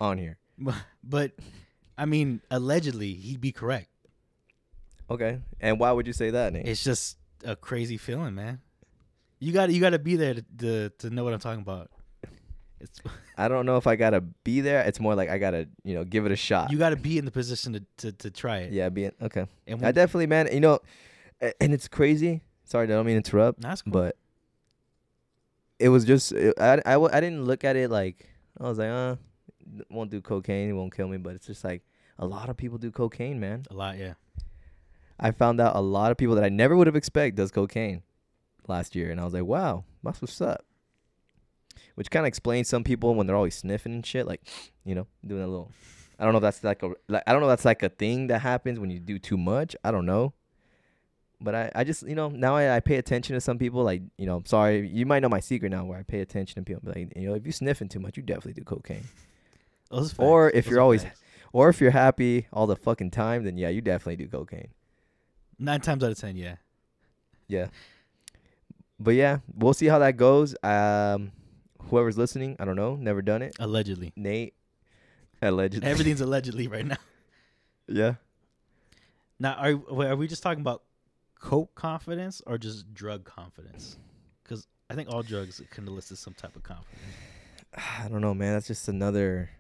on 0.01 0.19
here. 0.19 0.39
But 1.03 1.33
I 1.99 2.05
mean, 2.05 2.41
allegedly, 2.51 3.15
he'd 3.15 3.41
be 3.41 3.53
correct. 3.53 3.89
Okay. 5.09 5.41
And 5.61 5.79
why 5.79 5.93
would 5.93 6.07
you 6.07 6.13
say 6.13 6.31
that, 6.31 6.53
Nate? 6.53 6.67
It's 6.67 6.83
just 6.83 7.17
a 7.45 7.57
crazy 7.57 7.97
feeling, 7.97 8.35
man. 8.35 8.61
You 9.39 9.53
got 9.53 9.71
you 9.71 9.81
got 9.81 9.91
to 9.91 9.99
be 9.99 10.17
there 10.17 10.35
to, 10.35 10.45
to 10.59 10.89
to 10.99 11.11
know 11.11 11.25
what 11.25 11.33
I'm 11.33 11.41
talking 11.41 11.63
about. 11.63 11.91
It's 12.81 13.01
I 13.39 13.49
don't 13.49 13.67
know 13.67 13.77
if 13.77 13.87
I 13.87 13.97
gotta 13.97 14.21
be 14.21 14.61
there. 14.61 14.83
It's 14.83 15.01
more 15.01 15.15
like 15.15 15.29
I 15.29 15.39
gotta, 15.39 15.69
you 15.85 15.95
know, 15.95 16.05
give 16.05 16.27
it 16.27 16.33
a 16.33 16.37
shot. 16.37 16.71
you 16.71 16.79
got 16.79 16.91
to 16.91 16.97
be 16.97 17.19
in 17.19 17.25
the 17.25 17.31
position 17.31 17.73
to, 17.75 17.83
to, 17.99 18.13
to 18.13 18.31
try 18.31 18.59
it. 18.59 18.73
yeah, 18.73 18.89
be 18.89 19.11
okay. 19.23 19.47
And 19.67 19.81
I 19.81 19.87
when, 19.87 19.95
definitely, 19.95 20.27
man. 20.27 20.49
You 20.53 20.61
know, 20.61 20.79
a- 21.41 21.53
and 21.63 21.73
it's 21.75 21.89
crazy. 21.89 22.43
Sorry, 22.65 22.85
I 22.85 22.87
don't 22.89 23.07
mean 23.07 23.15
to 23.15 23.19
interrupt, 23.19 23.61
that's 23.61 23.83
cool. 23.83 23.93
but 23.93 24.17
it 25.79 25.89
was 25.89 26.05
just 26.05 26.33
it, 26.33 26.55
I, 26.59 26.81
I, 26.85 26.93
w- 26.93 27.11
I 27.13 27.21
didn't 27.21 27.45
look 27.45 27.63
at 27.65 27.77
it 27.77 27.91
like 27.91 28.29
I 28.59 28.65
was 28.65 28.79
like, 28.79 28.89
uh, 28.89 29.17
won't 29.91 30.11
do 30.11 30.21
cocaine, 30.21 30.71
it 30.71 30.73
won't 30.73 30.95
kill 30.95 31.07
me. 31.09 31.17
But 31.19 31.35
it's 31.37 31.47
just 31.47 31.63
like 31.65 31.83
a 32.19 32.27
lot 32.27 32.49
of 32.49 32.57
people 32.57 32.79
do 32.79 32.91
cocaine, 32.91 33.39
man. 33.39 33.65
a 33.71 33.75
lot, 33.75 33.99
yeah. 33.99 34.15
I 35.21 35.31
found 35.31 35.61
out 35.61 35.77
a 35.77 35.81
lot 35.81 36.11
of 36.11 36.17
people 36.19 36.35
that 36.35 36.45
I 36.45 36.49
never 36.49 36.77
would 36.77 36.87
have 36.87 36.97
expected 36.97 37.37
does 37.37 37.51
cocaine 37.51 38.03
last 38.69 38.95
year, 38.97 39.11
and 39.11 39.21
I 39.21 39.25
was 39.25 39.33
like, 39.35 39.45
wow, 39.45 39.85
that's 40.03 40.21
what's 40.21 40.41
up. 40.41 40.65
Which 41.95 42.11
kind 42.11 42.25
of 42.25 42.29
explains 42.29 42.69
some 42.69 42.85
people 42.85 43.15
when 43.15 43.27
they're 43.27 43.37
always 43.37 43.55
sniffing 43.55 43.93
and 43.93 44.05
shit, 44.07 44.27
like, 44.27 44.43
you 44.85 44.95
know, 44.95 45.07
doing 45.27 45.43
a 45.43 45.47
little. 45.47 45.71
I 46.19 46.25
don't 46.25 46.33
know 46.33 46.39
if 46.39 46.43
that's 46.43 46.65
like 46.65 46.83
a 46.83 46.93
like 47.09 47.23
I 47.27 47.33
don't 47.33 47.41
know 47.43 47.49
if 47.49 47.53
that's 47.53 47.65
like 47.67 47.83
a 47.83 47.89
thing 47.91 48.29
that 48.29 48.39
happens 48.41 48.79
when 48.81 48.91
you 48.91 48.99
do 48.99 49.19
too 49.19 49.37
much. 49.37 49.77
I 49.85 49.91
don't 49.91 50.07
know. 50.07 50.33
But 51.39 51.55
I, 51.55 51.71
I 51.75 51.85
just 51.85 52.03
you 52.09 52.15
know 52.15 52.29
now 52.31 52.57
I, 52.57 52.77
I 52.77 52.81
pay 52.81 52.97
attention 52.97 53.35
to 53.35 53.41
some 53.43 53.59
people 53.59 53.83
like 53.85 54.01
you 54.17 54.25
know 54.25 54.43
sorry 54.47 54.89
you 54.89 55.05
might 55.05 55.21
know 55.21 55.29
my 55.29 55.41
secret 55.41 55.69
now 55.71 55.85
where 55.85 55.99
I 55.99 56.03
pay 56.03 56.21
attention 56.21 56.55
to 56.55 56.67
people 56.67 56.91
like 56.91 57.13
you 57.15 57.29
know 57.29 57.35
if 57.35 57.45
you 57.45 57.53
sniffing 57.53 57.89
too 57.91 58.01
much 58.01 58.17
you 58.17 58.23
definitely 58.23 58.55
do 58.55 58.65
cocaine 58.65 59.05
or 60.19 60.49
if 60.51 60.65
Those 60.65 60.71
you're 60.71 60.81
always 60.81 61.03
facts. 61.05 61.21
or 61.53 61.69
if 61.69 61.79
you're 61.83 61.91
happy 61.91 62.47
all 62.55 62.67
the 62.67 62.75
fucking 62.77 63.11
time 63.11 63.45
then 63.45 63.59
yeah 63.59 63.69
you 63.69 63.83
definitely 63.83 64.17
do 64.17 64.27
cocaine 64.29 64.69
nine 65.59 65.83
times 65.83 66.03
out 66.03 66.11
of 66.11 66.19
ten, 66.19 66.37
yeah. 66.37 66.57
Yeah. 67.49 67.67
But 68.99 69.15
yeah, 69.15 69.39
we'll 69.55 69.75
see 69.75 69.87
how 69.87 69.99
that 69.99 70.17
goes. 70.17 70.57
Um 70.63 71.33
whoever's 71.89 72.19
listening, 72.19 72.57
I 72.59 72.65
don't 72.65 72.77
know, 72.77 72.97
never 72.97 73.23
done 73.23 73.43
it. 73.43 73.57
Allegedly, 73.59 74.13
Nate 74.17 74.55
allegedly. 75.43 75.89
everything's 75.89 76.21
allegedly 76.23 76.69
right 76.69 76.87
now. 76.87 76.97
yeah. 77.89 78.15
Now, 79.39 79.55
are 79.55 79.77
wait, 79.77 80.09
are 80.09 80.17
we 80.17 80.29
just 80.29 80.43
talking 80.43 80.61
about 80.61 80.83
coke 81.39 81.75
confidence 81.75 82.41
or 82.47 82.59
just 82.59 82.93
drug 82.95 83.25
confidence? 83.25 83.99
Because 84.43 84.67
I 84.89 84.95
think 84.95 85.13
all 85.13 85.23
drugs 85.23 85.61
can 85.71 85.87
elicit 85.87 86.19
some 86.19 86.35
type 86.35 86.57
of 86.57 86.63
confidence. 86.63 87.03
I 88.05 88.09
don't 88.09 88.21
know, 88.23 88.35
man. 88.35 88.55
That's 88.55 88.67
just 88.67 88.89
another 88.89 89.51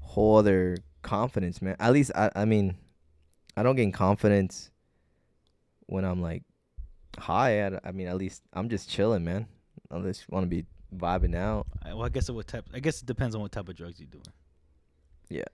whole 0.00 0.38
other 0.38 0.78
confidence, 1.02 1.60
man. 1.60 1.76
At 1.78 1.92
least 1.92 2.10
I 2.14 2.30
I 2.34 2.44
mean, 2.44 2.76
I 3.56 3.62
don't 3.62 3.76
gain 3.76 3.92
confidence 3.92 4.70
when 5.86 6.04
I'm 6.04 6.22
like 6.22 6.42
high. 7.18 7.66
I, 7.66 7.78
I 7.84 7.92
mean, 7.92 8.06
at 8.06 8.16
least 8.16 8.42
I'm 8.54 8.68
just 8.68 8.88
chilling, 8.88 9.24
man. 9.24 9.46
I 9.90 10.00
just 10.00 10.28
want 10.30 10.44
to 10.44 10.48
be 10.48 10.64
vibing 10.98 11.34
out. 11.34 11.66
I- 11.82 11.94
Well, 11.94 12.04
I 12.04 12.08
guess 12.08 12.28
it 12.28 12.32
what 12.32 12.46
type. 12.46 12.64
I 12.72 12.80
guess 12.80 13.00
it 13.02 13.06
depends 13.06 13.34
on 13.34 13.40
what 13.42 13.52
type 13.52 13.68
of 13.68 13.76
drugs 13.76 13.98
you're 14.00 14.08
doing. 14.08 14.24
Yeah, 15.28 15.44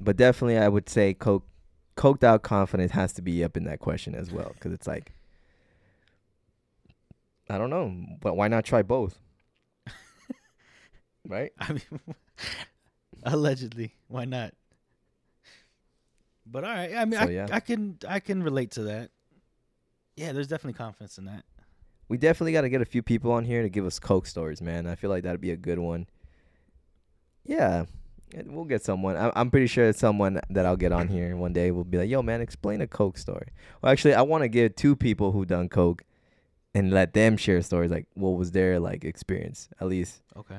but 0.00 0.16
definitely, 0.16 0.58
I 0.58 0.68
would 0.68 0.88
say 0.88 1.12
coke, 1.14 1.46
coked 1.96 2.22
out 2.24 2.42
confidence 2.42 2.92
has 2.92 3.12
to 3.14 3.22
be 3.22 3.42
up 3.44 3.56
in 3.56 3.64
that 3.64 3.80
question 3.80 4.14
as 4.14 4.30
well, 4.30 4.50
because 4.54 4.72
it's 4.72 4.86
like, 4.86 5.12
I 7.50 7.58
don't 7.58 7.70
know, 7.70 7.92
but 8.20 8.36
why 8.36 8.48
not 8.48 8.64
try 8.64 8.82
both? 8.82 9.18
right? 11.28 11.52
I 11.58 11.72
mean, 11.72 11.82
allegedly, 13.24 13.94
why 14.06 14.24
not? 14.24 14.54
But 16.46 16.64
all 16.64 16.70
right, 16.70 16.94
I 16.94 17.04
mean, 17.04 17.18
So, 17.20 17.26
I, 17.26 17.30
yeah. 17.30 17.46
I 17.50 17.60
can 17.60 17.98
I 18.08 18.20
can 18.20 18.42
relate 18.42 18.70
to 18.72 18.84
that. 18.84 19.10
Yeah, 20.16 20.32
there's 20.32 20.48
definitely 20.48 20.78
confidence 20.78 21.18
in 21.18 21.26
that. 21.26 21.44
We 22.08 22.16
definitely 22.16 22.52
got 22.52 22.62
to 22.62 22.68
get 22.68 22.80
a 22.80 22.86
few 22.86 23.02
people 23.02 23.32
on 23.32 23.44
here 23.44 23.62
to 23.62 23.68
give 23.68 23.84
us 23.86 23.98
coke 23.98 24.26
stories, 24.26 24.62
man. 24.62 24.86
I 24.86 24.94
feel 24.94 25.10
like 25.10 25.24
that'd 25.24 25.40
be 25.40 25.50
a 25.50 25.56
good 25.56 25.78
one. 25.78 26.06
Yeah, 27.44 27.84
we'll 28.46 28.64
get 28.64 28.82
someone. 28.82 29.16
I, 29.16 29.30
I'm 29.34 29.50
pretty 29.50 29.66
sure 29.66 29.88
it's 29.88 29.98
someone 29.98 30.40
that 30.50 30.66
I'll 30.66 30.76
get 30.76 30.92
on 30.92 31.08
here 31.08 31.36
one 31.36 31.52
day. 31.52 31.70
We'll 31.70 31.84
be 31.84 31.98
like, 31.98 32.10
"Yo, 32.10 32.22
man, 32.22 32.40
explain 32.40 32.80
a 32.80 32.86
coke 32.86 33.18
story." 33.18 33.48
Well, 33.82 33.92
actually, 33.92 34.14
I 34.14 34.22
want 34.22 34.42
to 34.42 34.48
get 34.48 34.76
two 34.76 34.96
people 34.96 35.32
who 35.32 35.44
done 35.44 35.68
coke, 35.68 36.02
and 36.74 36.92
let 36.92 37.12
them 37.12 37.36
share 37.36 37.60
stories 37.62 37.90
like 37.90 38.06
what 38.14 38.30
was 38.30 38.52
their 38.52 38.78
like 38.78 39.04
experience 39.04 39.68
at 39.80 39.88
least 39.88 40.22
Okay. 40.36 40.58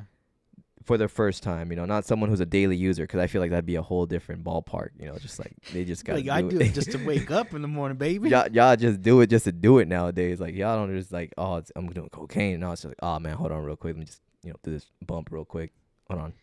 For 0.84 0.98
the 0.98 1.08
first 1.08 1.44
time. 1.44 1.70
You 1.72 1.76
know, 1.76 1.86
not 1.86 2.06
someone 2.06 2.30
who's 2.30 2.40
a 2.40 2.46
daily 2.46 2.76
user 2.76 3.04
because 3.04 3.20
I 3.20 3.28
feel 3.28 3.42
like 3.42 3.52
that'd 3.52 3.66
be 3.66 3.76
a 3.76 3.82
whole 3.82 4.06
different 4.06 4.44
ballpark. 4.44 4.90
You 5.00 5.08
know, 5.08 5.18
just 5.18 5.40
like 5.40 5.54
they 5.74 5.86
just 5.86 6.06
got 6.06 6.16
Like 6.16 6.30
I 6.30 6.42
do 6.42 6.60
it 6.60 6.74
just 6.74 6.92
to 6.92 7.06
wake 7.06 7.32
up 7.40 7.54
in 7.54 7.62
the 7.62 7.68
morning, 7.68 7.98
baby. 7.98 8.30
y'all, 8.30 8.48
y'all 8.52 8.76
just 8.76 9.02
do 9.02 9.22
it 9.22 9.28
just 9.28 9.46
to 9.46 9.52
do 9.52 9.80
it 9.80 9.88
nowadays. 9.88 10.40
Like 10.40 10.56
y'all 10.56 10.78
don't 10.78 10.96
just 10.96 11.12
like, 11.12 11.34
oh, 11.38 11.58
it's, 11.58 11.72
I'm 11.76 11.90
doing 11.90 12.10
cocaine. 12.10 12.54
and 12.56 12.62
No, 12.62 12.72
it's 12.72 12.82
just 12.82 12.90
like, 12.90 13.00
oh 13.02 13.20
man, 13.20 13.36
hold 13.36 13.52
on 13.52 13.64
real 13.64 13.76
quick. 13.76 13.96
Let 13.96 14.00
me 14.00 14.06
just 14.06 14.22
you 14.44 14.52
know 14.52 14.58
do 14.64 14.72
this 14.72 14.86
bump 15.06 15.30
real 15.32 15.46
quick. 15.46 15.72
Hold 16.10 16.22
on. 16.22 16.34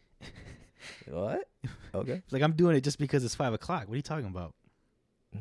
what? 1.09 1.49
Okay. 1.95 2.23
It's 2.25 2.33
like 2.33 2.43
I'm 2.43 2.53
doing 2.53 2.77
it 2.77 2.83
just 2.83 2.99
because 2.99 3.25
it's 3.25 3.35
five 3.35 3.53
o'clock. 3.53 3.89
What 3.89 3.95
are 3.95 3.97
you 3.97 4.03
talking 4.03 4.27
about? 4.27 4.55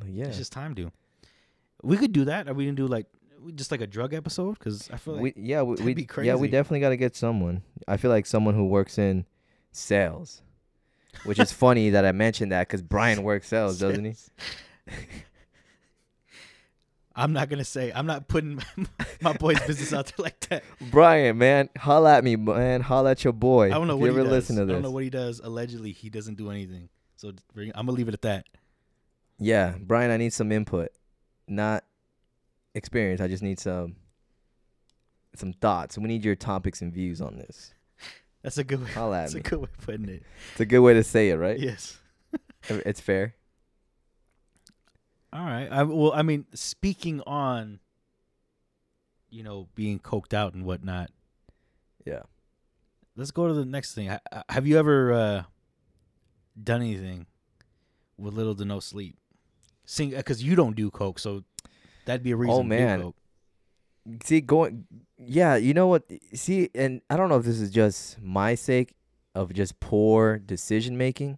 Yeah. 0.07 0.25
It's 0.25 0.37
just 0.37 0.51
time 0.51 0.73
due. 0.73 0.91
We 1.83 1.97
could 1.97 2.11
do 2.11 2.25
that. 2.25 2.47
Are 2.47 2.53
we 2.53 2.65
gonna 2.65 2.75
do 2.75 2.87
like 2.87 3.07
just 3.51 3.71
like 3.71 3.81
a 3.81 3.87
drug 3.87 4.13
episode? 4.13 4.57
Because 4.59 4.89
I 4.91 4.97
feel 4.97 5.15
like 5.15 5.23
we 5.23 5.33
yeah 5.35 5.61
we, 5.61 5.75
that'd 5.75 5.85
we 5.85 5.93
be 5.93 6.07
yeah 6.23 6.35
we 6.35 6.47
definitely 6.47 6.79
got 6.79 6.89
to 6.89 6.97
get 6.97 7.15
someone. 7.15 7.63
I 7.87 7.97
feel 7.97 8.11
like 8.11 8.25
someone 8.25 8.55
who 8.55 8.65
works 8.67 8.97
in 8.97 9.25
sales, 9.71 10.41
which 11.23 11.39
is 11.39 11.51
funny 11.51 11.91
that 11.91 12.05
I 12.05 12.11
mentioned 12.11 12.51
that 12.51 12.67
because 12.67 12.81
Brian 12.81 13.23
works 13.23 13.47
sales, 13.47 13.79
doesn't 13.79 14.05
he? 14.05 14.15
I'm 17.17 17.31
not 17.31 17.49
gonna 17.49 17.63
say. 17.63 17.91
I'm 17.95 18.05
not 18.05 18.27
putting 18.27 18.61
my 19.21 19.33
boy's 19.33 19.59
business 19.61 19.93
out 19.93 20.07
there 20.07 20.23
like 20.23 20.39
that. 20.49 20.63
Brian, 20.91 21.37
man, 21.37 21.69
holla 21.77 22.17
at 22.17 22.23
me, 22.23 22.35
man. 22.35 22.81
Holla 22.81 23.11
at 23.11 23.23
your 23.23 23.33
boy. 23.33 23.67
I 23.67 23.75
don't 23.75 23.87
know 23.87 23.93
if 23.93 24.01
what 24.01 24.07
you 24.07 24.13
he 24.13 24.19
ever 24.19 24.29
does. 24.29 24.31
listen 24.31 24.55
to 24.57 24.65
this. 24.65 24.73
I 24.73 24.75
don't 24.75 24.81
know 24.81 24.91
what 24.91 25.03
he 25.03 25.09
does. 25.09 25.39
Allegedly, 25.41 25.93
he 25.93 26.09
doesn't 26.09 26.35
do 26.35 26.51
anything. 26.51 26.89
So 27.15 27.31
I'm 27.57 27.71
gonna 27.71 27.91
leave 27.93 28.09
it 28.09 28.13
at 28.13 28.21
that. 28.23 28.45
Yeah, 29.39 29.75
Brian, 29.79 30.11
I 30.11 30.17
need 30.17 30.33
some 30.33 30.51
input, 30.51 30.89
not 31.47 31.83
experience. 32.76 33.21
I 33.21 33.28
just 33.28 33.41
need 33.41 33.59
some 33.59 33.95
some 35.36 35.53
thoughts. 35.53 35.97
We 35.97 36.07
need 36.07 36.23
your 36.23 36.36
topics 36.36 36.82
and 36.82 36.93
views 36.93 37.21
on 37.21 37.38
this. 37.38 37.73
That's 38.43 38.57
a 38.59 38.63
good 38.63 38.84
way. 38.84 38.91
Holla 38.91 39.17
at 39.17 39.21
That's 39.23 39.34
a 39.36 39.39
good 39.39 39.59
way 39.59 39.69
of 39.76 39.86
putting 39.86 40.07
it. 40.07 40.23
It's 40.51 40.61
a 40.61 40.65
good 40.65 40.80
way 40.82 40.93
to 40.93 41.03
say 41.03 41.30
it, 41.30 41.36
right? 41.36 41.59
Yes. 41.59 41.97
It's 42.67 42.99
fair. 42.99 43.36
All 45.32 45.43
right. 45.45 45.67
I 45.71 45.84
well, 45.84 46.13
I 46.13 46.23
mean, 46.23 46.45
speaking 46.53 47.21
on, 47.28 47.80
you 49.30 49.43
know, 49.43 49.67
being 49.76 49.99
coked 49.99 50.34
out 50.34 50.53
and 50.55 50.65
whatnot. 50.65 51.11
Yeah. 52.05 52.21
Let's 53.15 53.32
go 53.32 53.47
to 53.47 53.53
the 53.53 53.65
next 53.65 53.93
thing. 53.93 54.07
Ha- 54.07 54.19
ha- 54.34 54.43
Have 54.49 54.65
you 54.65 54.80
ever 54.80 55.13
uh, 55.13 55.43
done 56.61 56.82
anything 56.82 57.28
with 58.17 58.34
little 58.34 58.55
to 58.55 58.65
no 58.65 58.80
sleep? 58.80 59.17
Sing 59.86 60.09
because 60.09 60.41
you 60.41 60.55
don't 60.55 60.76
do 60.76 60.89
coke, 60.89 61.19
so 61.19 61.43
that'd 62.06 62.24
be 62.24 62.32
a 62.32 62.36
oh, 62.36 62.39
reason. 62.39 62.53
Oh, 62.53 62.64
to 62.64 62.64
do 62.64 62.70
man. 62.70 63.14
See, 64.24 64.41
going, 64.41 64.86
yeah, 65.18 65.56
you 65.56 65.74
know 65.74 65.88
what? 65.88 66.03
See, 66.34 66.70
and 66.76 67.01
I 67.10 67.18
don't 67.18 67.30
know 67.30 67.38
if 67.38 67.45
this 67.45 67.60
is 67.60 67.72
just 67.72 68.22
my 68.22 68.56
sake 68.56 68.95
of 69.34 69.53
just 69.53 69.80
poor 69.80 70.38
decision 70.38 70.97
making, 70.97 71.38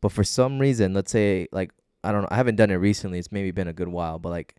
but 0.00 0.12
for 0.12 0.22
some 0.22 0.58
reason, 0.58 0.92
let's 0.94 1.10
say, 1.10 1.48
like, 1.50 1.72
I 2.04 2.12
don't 2.12 2.22
know, 2.22 2.28
I 2.30 2.36
haven't 2.36 2.56
done 2.56 2.70
it 2.70 2.76
recently. 2.76 3.18
It's 3.18 3.32
maybe 3.32 3.50
been 3.50 3.68
a 3.68 3.72
good 3.72 3.88
while, 3.88 4.18
but 4.18 4.28
like 4.28 4.56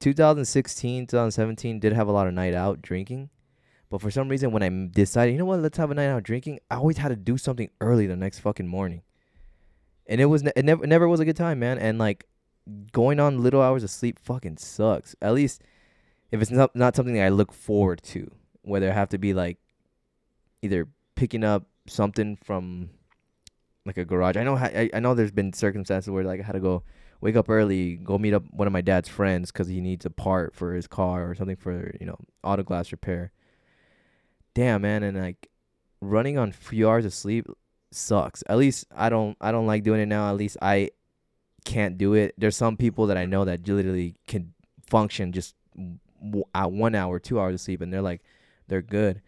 2016, 0.00 1.06
2017 1.06 1.80
did 1.80 1.92
have 1.92 2.08
a 2.08 2.12
lot 2.12 2.26
of 2.26 2.34
night 2.34 2.54
out 2.54 2.82
drinking. 2.82 3.30
But 3.88 4.00
for 4.00 4.10
some 4.10 4.28
reason, 4.28 4.52
when 4.52 4.62
I 4.62 4.88
decided, 4.92 5.32
you 5.32 5.38
know 5.38 5.44
what, 5.44 5.60
let's 5.60 5.76
have 5.76 5.90
a 5.90 5.94
night 5.94 6.06
out 6.06 6.22
drinking, 6.22 6.60
I 6.70 6.76
always 6.76 6.98
had 6.98 7.08
to 7.08 7.16
do 7.16 7.36
something 7.36 7.70
early 7.80 8.06
the 8.06 8.16
next 8.16 8.38
fucking 8.38 8.68
morning. 8.68 9.02
And 10.06 10.20
it 10.20 10.26
was, 10.26 10.44
ne- 10.44 10.52
it 10.54 10.64
never, 10.64 10.84
it 10.84 10.86
never 10.86 11.08
was 11.08 11.18
a 11.18 11.24
good 11.24 11.36
time, 11.36 11.58
man. 11.58 11.78
And 11.78 11.98
like, 11.98 12.26
going 12.92 13.20
on 13.20 13.42
little 13.42 13.62
hours 13.62 13.82
of 13.82 13.90
sleep 13.90 14.18
fucking 14.18 14.58
sucks. 14.58 15.14
At 15.20 15.34
least 15.34 15.62
if 16.30 16.40
it's 16.40 16.50
not 16.50 16.74
not 16.74 16.96
something 16.96 17.14
that 17.14 17.26
I 17.26 17.28
look 17.28 17.52
forward 17.52 18.02
to, 18.04 18.30
whether 18.62 18.90
I 18.90 18.94
have 18.94 19.08
to 19.10 19.18
be 19.18 19.34
like 19.34 19.58
either 20.62 20.88
picking 21.14 21.44
up 21.44 21.64
something 21.86 22.36
from 22.36 22.90
like 23.84 23.96
a 23.96 24.04
garage. 24.04 24.36
I 24.36 24.44
know 24.44 24.56
I, 24.56 24.90
I 24.92 25.00
know 25.00 25.14
there's 25.14 25.32
been 25.32 25.52
circumstances 25.52 26.10
where 26.10 26.24
like 26.24 26.40
I 26.40 26.44
had 26.44 26.52
to 26.52 26.60
go 26.60 26.82
wake 27.20 27.36
up 27.36 27.48
early, 27.48 27.96
go 27.96 28.18
meet 28.18 28.34
up 28.34 28.44
one 28.50 28.66
of 28.66 28.72
my 28.72 28.80
dad's 28.80 29.08
friends 29.08 29.50
because 29.50 29.68
he 29.68 29.80
needs 29.80 30.06
a 30.06 30.10
part 30.10 30.54
for 30.54 30.74
his 30.74 30.86
car 30.86 31.28
or 31.28 31.34
something 31.34 31.56
for 31.56 31.94
you 32.00 32.06
know 32.06 32.18
auto 32.42 32.62
glass 32.62 32.92
repair. 32.92 33.32
Damn 34.54 34.82
man, 34.82 35.02
and 35.02 35.18
like 35.18 35.48
running 36.00 36.38
on 36.38 36.52
few 36.52 36.88
hours 36.88 37.04
of 37.04 37.14
sleep 37.14 37.46
sucks. 37.90 38.42
At 38.48 38.58
least 38.58 38.86
I 38.94 39.08
don't 39.08 39.36
I 39.40 39.52
don't 39.52 39.66
like 39.66 39.82
doing 39.82 40.00
it 40.00 40.06
now. 40.06 40.28
At 40.28 40.36
least 40.36 40.56
I 40.62 40.90
can't 41.64 41.98
do 41.98 42.14
it. 42.14 42.34
There's 42.38 42.56
some 42.56 42.76
people 42.76 43.06
that 43.08 43.16
I 43.16 43.26
know 43.26 43.44
that 43.44 43.66
literally 43.68 44.14
can 44.26 44.52
function 44.86 45.32
just 45.32 45.54
at 46.54 46.70
one 46.72 46.94
hour, 46.94 47.18
two 47.18 47.40
hours 47.40 47.54
of 47.54 47.60
sleep, 47.60 47.80
and 47.80 47.92
they're 47.92 48.02
like, 48.02 48.22
they're 48.68 48.82
good. 48.82 49.20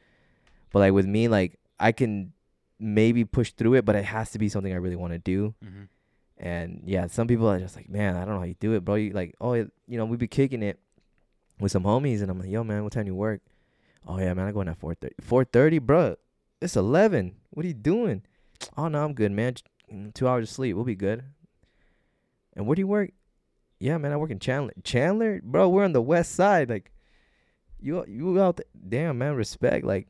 But 0.72 0.80
like 0.80 0.92
with 0.92 1.06
me, 1.06 1.28
like 1.28 1.58
I 1.78 1.92
can 1.92 2.32
maybe 2.78 3.24
push 3.24 3.52
through 3.52 3.74
it, 3.74 3.84
but 3.84 3.94
it 3.96 4.04
has 4.04 4.30
to 4.32 4.38
be 4.38 4.48
something 4.48 4.72
I 4.72 4.76
really 4.76 4.96
want 4.96 5.12
to 5.12 5.18
do. 5.18 5.54
Mhm. 5.64 5.88
And 6.38 6.82
yeah, 6.84 7.06
some 7.06 7.28
people 7.28 7.48
are 7.48 7.58
just 7.60 7.76
like, 7.76 7.88
man, 7.88 8.16
I 8.16 8.24
don't 8.24 8.34
know 8.34 8.40
how 8.40 8.46
you 8.46 8.56
do 8.58 8.72
it, 8.74 8.84
bro. 8.84 8.96
You 8.96 9.12
like, 9.12 9.34
oh, 9.40 9.54
you 9.54 9.68
know, 9.88 10.04
we 10.04 10.16
be 10.16 10.26
kicking 10.26 10.62
it 10.62 10.80
with 11.60 11.70
some 11.70 11.84
homies, 11.84 12.20
and 12.22 12.30
I'm 12.30 12.40
like, 12.40 12.50
yo, 12.50 12.64
man, 12.64 12.82
what 12.82 12.92
time 12.92 13.04
do 13.04 13.10
you 13.10 13.14
work? 13.14 13.40
Oh 14.06 14.18
yeah, 14.18 14.34
man, 14.34 14.48
I 14.48 14.52
go 14.52 14.60
in 14.62 14.68
at 14.68 14.78
four 14.78 14.94
thirty. 14.94 15.14
Four 15.20 15.44
thirty, 15.44 15.78
bro. 15.78 16.16
It's 16.60 16.76
eleven. 16.76 17.36
What 17.50 17.64
are 17.64 17.68
you 17.68 17.74
doing? 17.74 18.22
Oh 18.76 18.88
no, 18.88 19.04
I'm 19.04 19.14
good, 19.14 19.30
man. 19.32 19.54
Two 20.14 20.26
hours 20.26 20.48
of 20.48 20.54
sleep, 20.54 20.74
we'll 20.74 20.84
be 20.84 20.94
good. 20.96 21.22
And 22.56 22.66
where 22.66 22.74
do 22.74 22.80
you 22.80 22.86
work? 22.86 23.10
Yeah, 23.80 23.98
man, 23.98 24.12
I 24.12 24.16
work 24.16 24.30
in 24.30 24.38
Chandler. 24.38 24.74
Chandler, 24.84 25.40
bro, 25.42 25.68
we're 25.68 25.84
on 25.84 25.92
the 25.92 26.02
west 26.02 26.34
side. 26.34 26.70
Like, 26.70 26.92
you 27.80 28.04
you 28.06 28.40
out? 28.40 28.60
Damn, 28.88 29.18
man, 29.18 29.34
respect. 29.34 29.84
Like, 29.84 30.06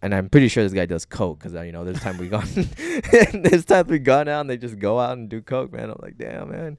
and 0.00 0.14
I'm 0.14 0.28
pretty 0.28 0.48
sure 0.48 0.64
this 0.64 0.72
guy 0.72 0.86
does 0.86 1.04
coke 1.04 1.38
because 1.38 1.54
uh, 1.54 1.62
you 1.62 1.72
know 1.72 1.84
there's 1.84 2.00
time 2.00 2.18
we 2.18 2.28
gone, 2.30 2.48
there's 3.32 3.64
time 3.64 3.86
we 3.86 3.98
gone 3.98 4.28
out 4.28 4.42
and 4.42 4.50
they 4.50 4.56
just 4.56 4.78
go 4.78 4.98
out 4.98 5.18
and 5.18 5.28
do 5.28 5.42
coke, 5.42 5.72
man. 5.72 5.90
I'm 5.90 6.00
like, 6.00 6.18
damn, 6.18 6.50
man. 6.50 6.78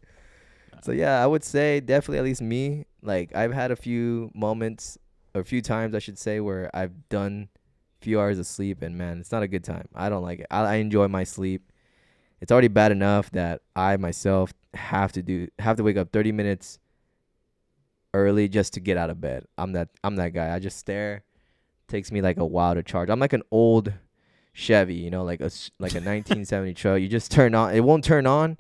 So 0.81 0.91
yeah, 0.91 1.23
I 1.23 1.27
would 1.27 1.43
say 1.43 1.79
definitely 1.79 2.17
at 2.17 2.25
least 2.25 2.41
me. 2.41 2.85
Like, 3.01 3.35
I've 3.35 3.53
had 3.53 3.71
a 3.71 3.75
few 3.75 4.31
moments, 4.33 4.97
or 5.33 5.41
a 5.41 5.45
few 5.45 5.61
times 5.61 5.93
I 5.93 5.99
should 5.99 6.17
say, 6.17 6.39
where 6.39 6.69
I've 6.73 7.09
done 7.09 7.49
a 8.01 8.03
few 8.03 8.19
hours 8.19 8.39
of 8.39 8.47
sleep, 8.47 8.81
and 8.81 8.97
man, 8.97 9.19
it's 9.19 9.31
not 9.31 9.43
a 9.43 9.47
good 9.47 9.63
time. 9.63 9.87
I 9.93 10.09
don't 10.09 10.23
like 10.23 10.39
it. 10.39 10.47
I, 10.49 10.61
I 10.61 10.75
enjoy 10.75 11.07
my 11.07 11.23
sleep. 11.23 11.71
It's 12.41 12.51
already 12.51 12.67
bad 12.67 12.91
enough 12.91 13.31
that 13.31 13.61
I 13.75 13.95
myself 13.97 14.53
have 14.73 15.11
to 15.13 15.21
do 15.21 15.47
have 15.59 15.77
to 15.77 15.83
wake 15.83 15.97
up 15.97 16.11
30 16.11 16.31
minutes 16.31 16.79
early 18.13 18.47
just 18.47 18.73
to 18.73 18.79
get 18.79 18.97
out 18.97 19.09
of 19.09 19.19
bed. 19.21 19.45
I'm 19.57 19.73
that 19.73 19.89
I'm 20.03 20.15
that 20.17 20.29
guy. 20.33 20.53
I 20.53 20.59
just 20.59 20.77
stare. 20.77 21.23
Takes 21.87 22.11
me 22.11 22.21
like 22.21 22.37
a 22.37 22.45
while 22.45 22.75
to 22.75 22.83
charge. 22.83 23.09
I'm 23.09 23.19
like 23.19 23.33
an 23.33 23.43
old 23.51 23.93
Chevy, 24.53 24.95
you 24.95 25.09
know, 25.09 25.23
like 25.23 25.41
a 25.41 25.49
like 25.79 25.93
a 25.93 25.99
1970 26.03 26.73
truck. 26.73 26.99
You 27.01 27.07
just 27.07 27.31
turn 27.31 27.55
on. 27.55 27.73
It 27.75 27.81
won't 27.83 28.03
turn 28.03 28.25
on. 28.27 28.57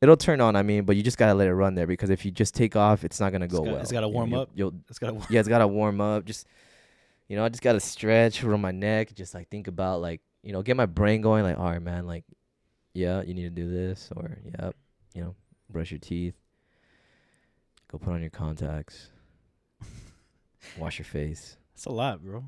It'll 0.00 0.16
turn 0.16 0.40
on. 0.40 0.54
I 0.56 0.62
mean, 0.62 0.84
but 0.84 0.96
you 0.96 1.02
just 1.02 1.16
gotta 1.18 1.34
let 1.34 1.48
it 1.48 1.54
run 1.54 1.74
there 1.74 1.86
because 1.86 2.10
if 2.10 2.24
you 2.24 2.30
just 2.30 2.54
take 2.54 2.76
off, 2.76 3.04
it's 3.04 3.20
not 3.20 3.32
gonna 3.32 3.48
go 3.48 3.58
got- 3.58 3.66
well. 3.72 3.76
it's 3.80 3.92
gotta 3.92 4.06
You 4.06 4.12
know, 4.12 4.16
warm 4.16 4.30
you'll- 4.30 4.40
up. 4.40 4.50
You'll 4.54 4.74
It's 4.90 4.98
got 4.98 5.30
yeah, 5.30 5.40
it's 5.40 5.48
gotta 5.48 5.66
warm 5.78 6.00
up. 6.00 6.24
Just 6.24 6.46
you 7.28 7.36
know, 7.36 7.44
I 7.44 7.48
just 7.48 7.62
gotta 7.62 7.80
stretch 7.80 8.40
from 8.40 8.60
my 8.60 8.70
neck. 8.72 9.14
Just 9.14 9.34
like 9.34 9.48
think 9.48 9.66
about 9.68 10.00
like 10.00 10.20
you 10.42 10.52
know, 10.52 10.60
get 10.62 10.76
my 10.76 10.84
brain 10.86 11.22
going. 11.22 11.42
Like, 11.42 11.58
all 11.58 11.64
right, 11.70 11.80
man. 11.80 12.06
Like, 12.06 12.24
yeah, 12.92 13.22
you 13.22 13.32
need 13.32 13.44
to 13.44 13.50
do 13.50 13.70
this, 13.70 14.10
or 14.14 14.36
yep, 14.58 14.76
you 15.14 15.22
know, 15.22 15.34
brush 15.70 15.90
your 15.90 16.00
teeth, 16.00 16.34
go 17.90 17.98
put 17.98 18.12
on 18.12 18.20
your 18.20 18.30
contacts, 18.30 19.08
wash 20.78 20.98
your 20.98 21.06
face. 21.06 21.56
That's 21.74 21.86
a 21.86 21.92
lot, 21.92 22.22
bro. 22.22 22.44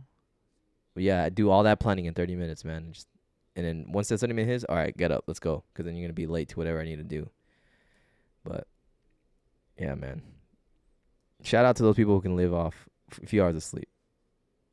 But 0.94 1.02
yeah, 1.02 1.24
I 1.24 1.28
do 1.28 1.50
all 1.50 1.62
that 1.64 1.80
planning 1.80 2.06
in 2.06 2.14
thirty 2.14 2.36
minutes, 2.36 2.64
man. 2.64 2.84
and 2.84 2.92
Just 2.94 3.08
and 3.54 3.64
then 3.64 3.86
once 3.88 4.08
that 4.08 4.18
30 4.18 4.34
minutes 4.34 4.50
hits, 4.50 4.64
all 4.68 4.76
right, 4.76 4.94
get 4.94 5.10
up, 5.10 5.24
let's 5.26 5.40
go, 5.40 5.64
because 5.72 5.86
then 5.86 5.96
you're 5.96 6.06
gonna 6.06 6.12
be 6.14 6.26
late 6.26 6.50
to 6.50 6.56
whatever 6.56 6.78
I 6.80 6.84
need 6.84 6.96
to 6.96 7.04
do. 7.04 7.30
But 8.44 8.66
yeah, 9.78 9.94
man. 9.94 10.22
Shout 11.42 11.64
out 11.64 11.76
to 11.76 11.82
those 11.82 11.96
people 11.96 12.14
who 12.14 12.20
can 12.20 12.36
live 12.36 12.52
off 12.52 12.88
a 13.22 13.26
few 13.26 13.42
hours 13.42 13.56
of 13.56 13.62
sleep. 13.62 13.88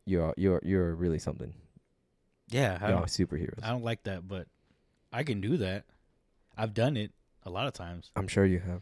You're 0.06 0.34
you're 0.38 0.60
you're 0.64 0.96
really 0.96 1.20
something. 1.20 1.54
Yeah, 2.50 2.78
I 2.82 2.90
You're 2.90 2.98
don't, 2.98 3.08
superheroes. 3.08 3.64
I 3.64 3.70
don't 3.70 3.84
like 3.84 4.04
that, 4.04 4.28
but 4.28 4.48
I 5.12 5.24
can 5.24 5.42
do 5.42 5.58
that. 5.58 5.86
I've 6.58 6.74
done 6.74 6.98
it 6.98 7.12
a 7.46 7.50
lot 7.50 7.68
of 7.68 7.74
times. 7.74 8.12
I'm 8.16 8.28
sure 8.28 8.46
you 8.46 8.60
have. 8.60 8.82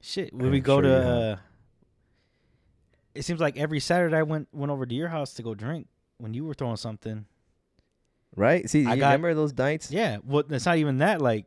Shit, 0.00 0.32
when 0.34 0.46
I'm 0.46 0.52
we 0.52 0.60
go 0.60 0.76
sure 0.76 0.82
to, 0.82 1.08
uh, 1.08 1.36
it 3.14 3.22
seems 3.24 3.40
like 3.40 3.56
every 3.56 3.80
Saturday 3.80 4.16
I 4.16 4.22
went 4.22 4.48
went 4.52 4.72
over 4.72 4.86
to 4.86 4.94
your 4.94 5.08
house 5.08 5.34
to 5.34 5.42
go 5.42 5.54
drink 5.54 5.86
when 6.18 6.34
you 6.34 6.44
were 6.44 6.54
throwing 6.54 6.76
something. 6.76 7.26
Right? 8.34 8.68
See, 8.68 8.86
I 8.86 8.94
you 8.94 9.00
got- 9.00 9.06
remember 9.08 9.34
those 9.34 9.56
nights? 9.56 9.90
Yeah, 9.90 10.18
well, 10.24 10.42
it's 10.48 10.64
not 10.66 10.78
even 10.78 10.98
that. 10.98 11.20
Like, 11.20 11.44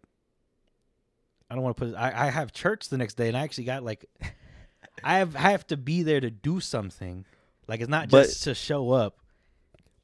I 1.50 1.56
don't 1.56 1.64
want 1.64 1.76
to 1.78 1.86
put. 1.86 1.96
I 1.96 2.28
I 2.28 2.30
have 2.30 2.52
church 2.54 2.90
the 2.90 2.98
next 2.98 3.16
day, 3.16 3.28
and 3.28 3.36
I 3.36 3.42
actually 3.42 3.64
got 3.66 3.84
like, 3.84 4.06
I 5.04 5.18
have 5.18 5.36
I 5.36 5.52
have 5.52 5.66
to 5.68 5.78
be 5.78 6.04
there 6.04 6.20
to 6.20 6.30
do 6.30 6.60
something. 6.60 7.26
Like, 7.68 7.80
it's 7.82 7.90
not 7.90 8.10
But- 8.10 8.26
just 8.28 8.44
to 8.44 8.54
show 8.54 8.92
up. 8.92 9.18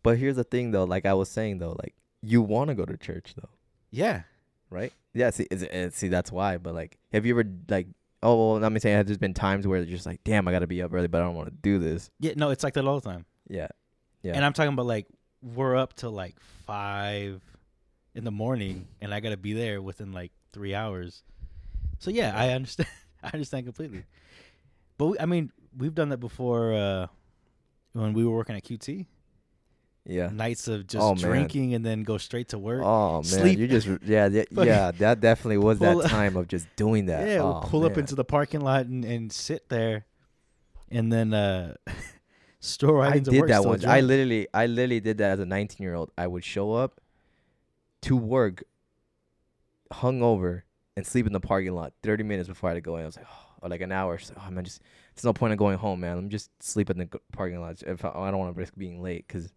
But 0.04 0.18
here's 0.18 0.36
the 0.36 0.44
thing, 0.44 0.72
though. 0.72 0.86
Like 0.86 1.06
I 1.06 1.14
was 1.14 1.30
saying, 1.30 1.60
though, 1.60 1.76
like 1.78 1.94
you 2.24 2.42
want 2.42 2.70
to 2.70 2.74
go 2.76 2.86
to 2.86 2.98
church, 2.98 3.34
though, 3.36 3.50
Yeah, 3.92 4.24
right? 4.72 4.92
Yeah. 5.14 5.30
See, 5.30 5.48
see, 5.92 6.08
that's 6.08 6.32
why. 6.32 6.58
But 6.58 6.74
like, 6.74 6.98
have 7.14 7.26
you 7.26 7.34
ever 7.38 7.48
like? 7.70 7.88
Oh, 8.24 8.36
well, 8.52 8.60
let 8.60 8.72
me 8.72 8.80
say, 8.80 8.92
has 8.92 9.06
there's 9.06 9.18
been 9.18 9.34
times 9.34 9.68
where 9.68 9.80
you're 9.80 9.88
just 9.88 10.06
like, 10.06 10.24
damn, 10.24 10.48
I 10.48 10.52
got 10.52 10.60
to 10.60 10.68
be 10.68 10.82
up 10.82 10.94
early, 10.94 11.08
but 11.08 11.22
I 11.22 11.26
don't 11.26 11.36
want 11.36 11.50
to 11.50 11.56
do 11.62 11.80
this. 11.80 12.10
yeah. 12.20 12.34
No, 12.36 12.52
it's 12.52 12.64
like 12.64 12.74
that 12.76 12.86
all 12.86 13.00
the 13.00 13.10
time. 13.10 13.26
Yeah. 13.50 13.68
Yeah. 14.24 14.34
And 14.36 14.46
I'm 14.46 14.54
talking 14.54 14.74
about 14.74 14.86
like 14.86 15.08
we're 15.42 15.76
up 15.76 15.96
till 15.96 16.12
like 16.12 16.36
five 16.66 17.42
in 18.14 18.24
the 18.24 18.32
morning, 18.32 18.88
and 19.02 19.14
I 19.14 19.20
gotta 19.20 19.38
be 19.38 19.54
there 19.54 19.82
within 19.82 20.12
like 20.12 20.32
three 20.54 20.76
hours. 20.76 21.24
So 22.00 22.12
yeah, 22.12 22.34
I 22.36 22.50
understand. 22.50 22.90
I 23.24 23.30
understand 23.34 23.66
completely. 23.66 24.04
But 24.98 25.06
we, 25.06 25.20
I 25.20 25.26
mean, 25.26 25.52
we've 25.78 25.94
done 25.94 26.10
that 26.10 26.18
before 26.18 26.74
uh, 26.74 27.08
when 27.94 28.14
we 28.14 28.26
were 28.26 28.36
working 28.36 28.56
at 28.56 28.64
QT. 28.64 29.06
Yeah. 30.06 30.30
Nights 30.30 30.68
of 30.68 30.88
just 30.88 31.02
Oh, 31.04 31.14
man. 31.16 31.24
drinking 31.24 31.74
and 31.74 31.86
then 31.86 32.04
go 32.04 32.18
straight 32.18 32.50
to 32.50 32.58
work. 32.60 32.82
Oh 32.84 33.16
man, 33.18 33.24
sleep. 33.24 33.60
you 33.60 33.68
just 33.68 33.88
yeah 34.04 34.28
yeah, 34.28 34.44
yeah 34.52 34.92
that 34.92 35.20
definitely 35.20 35.58
was 35.58 35.80
that 35.80 36.04
time 36.06 36.36
of 36.38 36.48
just 36.48 36.68
doing 36.76 37.06
that. 37.08 37.28
yeah, 37.28 37.42
we'll 37.42 37.62
Oh, 37.64 37.68
pull 37.68 37.86
up 37.86 37.98
into 37.98 38.16
the 38.16 38.24
parking 38.26 38.62
lot 38.62 38.86
and, 38.88 39.06
and 39.06 39.32
sit 39.32 39.70
there, 39.70 40.06
and 40.90 41.12
then 41.14 41.34
uh, 41.34 41.76
store 42.60 42.98
right 43.00 43.14
I 43.14 43.16
into 43.18 43.32
did 43.32 43.40
work. 43.42 43.50
that 43.50 43.64
once. 43.66 43.86
I 43.86 44.02
literally 44.02 44.48
I 44.54 44.66
literally 44.66 45.00
did 45.02 45.20
that 45.20 45.32
as 45.32 45.40
a 45.40 45.46
19 45.46 45.84
year 45.84 45.94
old. 45.96 46.12
I 46.18 46.26
would 46.28 46.44
show 46.44 46.74
up 46.74 47.00
to 48.04 48.18
work 48.18 48.64
hungover 49.94 50.64
and 50.96 51.06
sleep 51.06 51.28
in 51.28 51.34
the 51.34 51.40
parking 51.40 51.74
lot 51.74 51.94
30 52.04 52.24
minutes 52.24 52.50
before 52.50 52.70
I 52.70 52.74
had 52.74 52.76
to 52.78 52.82
go 52.82 52.98
in. 52.98 53.04
I 53.04 53.06
was 53.06 53.18
like, 53.18 53.28
oh, 53.32 53.46
or 53.62 53.70
like 53.70 53.82
an 53.82 53.92
hour. 53.92 54.14
Like, 54.14 54.38
oh 54.48 54.52
man, 54.52 54.64
just 54.64 54.82
there's 55.16 55.24
no 55.26 55.34
point 55.34 55.52
in 55.52 55.58
going 55.58 55.78
home, 55.78 56.00
man. 56.00 56.18
I'm 56.18 56.30
just 56.30 56.50
sleep 56.64 56.90
in 56.90 56.98
the 56.98 57.10
parking 57.32 57.62
lot 57.62 57.82
if 57.86 58.04
I, 58.06 58.10
I 58.10 58.32
don't 58.32 58.40
want 58.40 58.54
to 58.56 58.60
risk 58.60 58.74
being 58.78 59.02
late. 59.02 59.28
Cause 59.28 59.52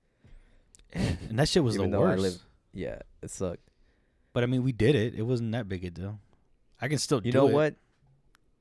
and 0.93 1.39
that 1.39 1.49
shit 1.49 1.63
was 1.65 1.77
the 1.77 1.89
worst. 1.89 2.23
live- 2.23 2.43
yeah, 2.73 2.99
it 3.23 3.31
sucked. 3.31 3.61
But 4.33 4.43
I 4.43 4.47
mean, 4.47 4.63
we 4.65 4.73
did 4.73 4.95
it. 4.95 5.15
It 5.15 5.23
wasn't 5.23 5.53
that 5.53 5.69
big 5.69 5.85
a 5.85 5.91
deal. 5.91 6.19
I 6.81 6.89
can 6.89 6.99
still 6.99 7.21
You 7.25 7.33
know 7.33 7.49
it. 7.49 7.53
what? 7.53 7.75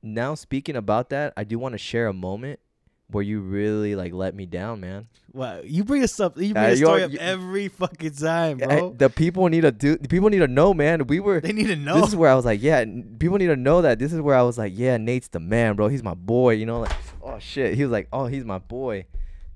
Now 0.02 0.34
speaking 0.34 0.76
about 0.76 1.10
that, 1.10 1.32
I 1.36 1.44
do 1.44 1.58
want 1.58 1.72
to 1.72 1.78
share 1.78 2.06
a 2.06 2.12
moment 2.12 2.60
where 3.08 3.22
you 3.22 3.40
really 3.40 3.94
like 3.96 4.12
let 4.12 4.34
me 4.34 4.46
down, 4.46 4.80
man. 4.80 5.08
Wow, 5.32 5.60
you 5.64 5.82
bring 5.84 6.02
us 6.04 6.18
up. 6.20 6.38
You 6.38 6.54
bring 6.54 6.64
Uh, 6.64 6.68
a 6.68 6.76
story 6.76 7.02
up 7.02 7.10
you- 7.12 7.18
every 7.18 7.68
fucking 7.68 8.12
time, 8.12 8.60
I- 8.62 8.66
bro. 8.66 8.94
the 8.96 9.10
people 9.10 9.48
need 9.48 9.62
to 9.62 9.72
do. 9.72 9.96
The 9.96 10.08
people 10.08 10.28
need 10.30 10.38
to 10.38 10.46
know, 10.48 10.72
man. 10.74 11.06
We 11.06 11.20
were. 11.20 11.40
they 11.40 11.52
need 11.52 11.66
to 11.66 11.76
know. 11.76 12.00
This 12.00 12.10
is 12.10 12.16
where 12.16 12.30
I 12.30 12.34
was 12.34 12.44
like, 12.44 12.62
yeah. 12.62 12.84
People 13.18 13.38
need 13.38 13.48
to 13.48 13.56
know 13.56 13.82
that. 13.82 13.98
This 13.98 14.12
is 14.12 14.20
where 14.20 14.36
I 14.36 14.42
was 14.42 14.56
like, 14.58 14.72
yeah. 14.76 14.96
Nate's 14.96 15.28
the 15.28 15.40
man, 15.40 15.74
bro. 15.74 15.88
He's 15.88 16.02
my 16.02 16.14
boy. 16.14 16.52
You 16.54 16.66
know, 16.66 16.80
like, 16.80 16.92
oh 17.22 17.38
shit. 17.40 17.74
He 17.74 17.82
was 17.82 17.90
like, 17.92 18.08
oh, 18.12 18.26
he's 18.26 18.44
my 18.44 18.58
boy, 18.58 19.06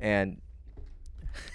and 0.01 0.41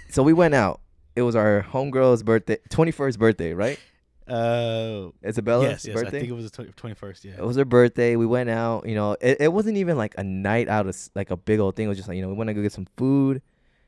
so 0.09 0.23
we 0.23 0.33
went 0.33 0.53
out. 0.53 0.79
It 1.15 1.21
was 1.21 1.35
our 1.35 1.65
homegirl's 1.69 2.23
birthday, 2.23 2.57
twenty 2.69 2.91
first 2.91 3.19
birthday, 3.19 3.53
right? 3.53 3.79
uh, 4.27 5.09
Isabella's 5.21 5.69
yes, 5.69 5.85
yes. 5.85 5.93
birthday. 5.93 6.17
I 6.17 6.21
think 6.21 6.31
it 6.31 6.35
was 6.35 6.51
the 6.51 6.65
twenty 6.75 6.95
first. 6.95 7.25
Yeah. 7.25 7.33
It 7.37 7.45
was 7.45 7.57
her 7.57 7.65
birthday. 7.65 8.15
We 8.15 8.25
went 8.25 8.49
out. 8.49 8.87
You 8.87 8.95
know, 8.95 9.17
it, 9.19 9.41
it 9.41 9.53
wasn't 9.53 9.77
even 9.77 9.97
like 9.97 10.15
a 10.17 10.23
night 10.23 10.69
out 10.69 10.87
of 10.87 10.97
like 11.15 11.31
a 11.31 11.37
big 11.37 11.59
old 11.59 11.75
thing. 11.75 11.85
It 11.85 11.89
was 11.89 11.97
just 11.97 12.07
like 12.07 12.15
you 12.15 12.21
know 12.21 12.29
we 12.29 12.35
went 12.35 12.47
to 12.47 12.53
go 12.53 12.61
get 12.61 12.71
some 12.71 12.87
food, 12.97 13.41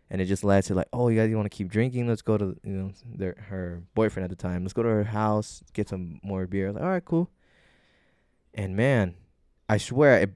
and 0.10 0.22
it 0.22 0.26
just 0.26 0.44
led 0.44 0.64
to 0.66 0.76
like, 0.76 0.88
oh, 0.92 1.08
you 1.08 1.20
guys, 1.20 1.30
you 1.30 1.38
want 1.38 1.50
to 1.52 1.56
keep 1.56 1.70
drinking? 1.70 2.08
Let's 2.08 2.22
go 2.22 2.38
to 2.38 2.58
you 2.64 2.74
know 2.74 2.92
their 3.06 3.36
her 3.50 3.82
boyfriend 3.94 4.26
at 4.26 4.30
the 4.30 4.42
time. 4.42 4.64
Let's 4.64 4.74
go 4.74 4.84
to 4.84 4.90
her 4.90 5.04
house, 5.06 5.64
get 5.74 5.90
some 5.90 6.20
more 6.24 6.46
beer. 6.48 6.72
Like, 6.72 6.84
all 6.84 6.90
right, 6.90 7.06
cool. 7.06 7.30
And 8.54 8.76
man, 8.76 9.16
I 9.70 9.78
swear, 9.78 10.20
it, 10.20 10.34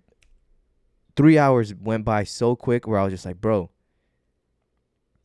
three 1.15 1.37
hours 1.37 1.73
went 1.73 2.05
by 2.05 2.23
so 2.23 2.55
quick. 2.55 2.87
Where 2.87 2.99
I 2.99 3.03
was 3.03 3.13
just 3.13 3.25
like, 3.25 3.41
bro, 3.41 3.69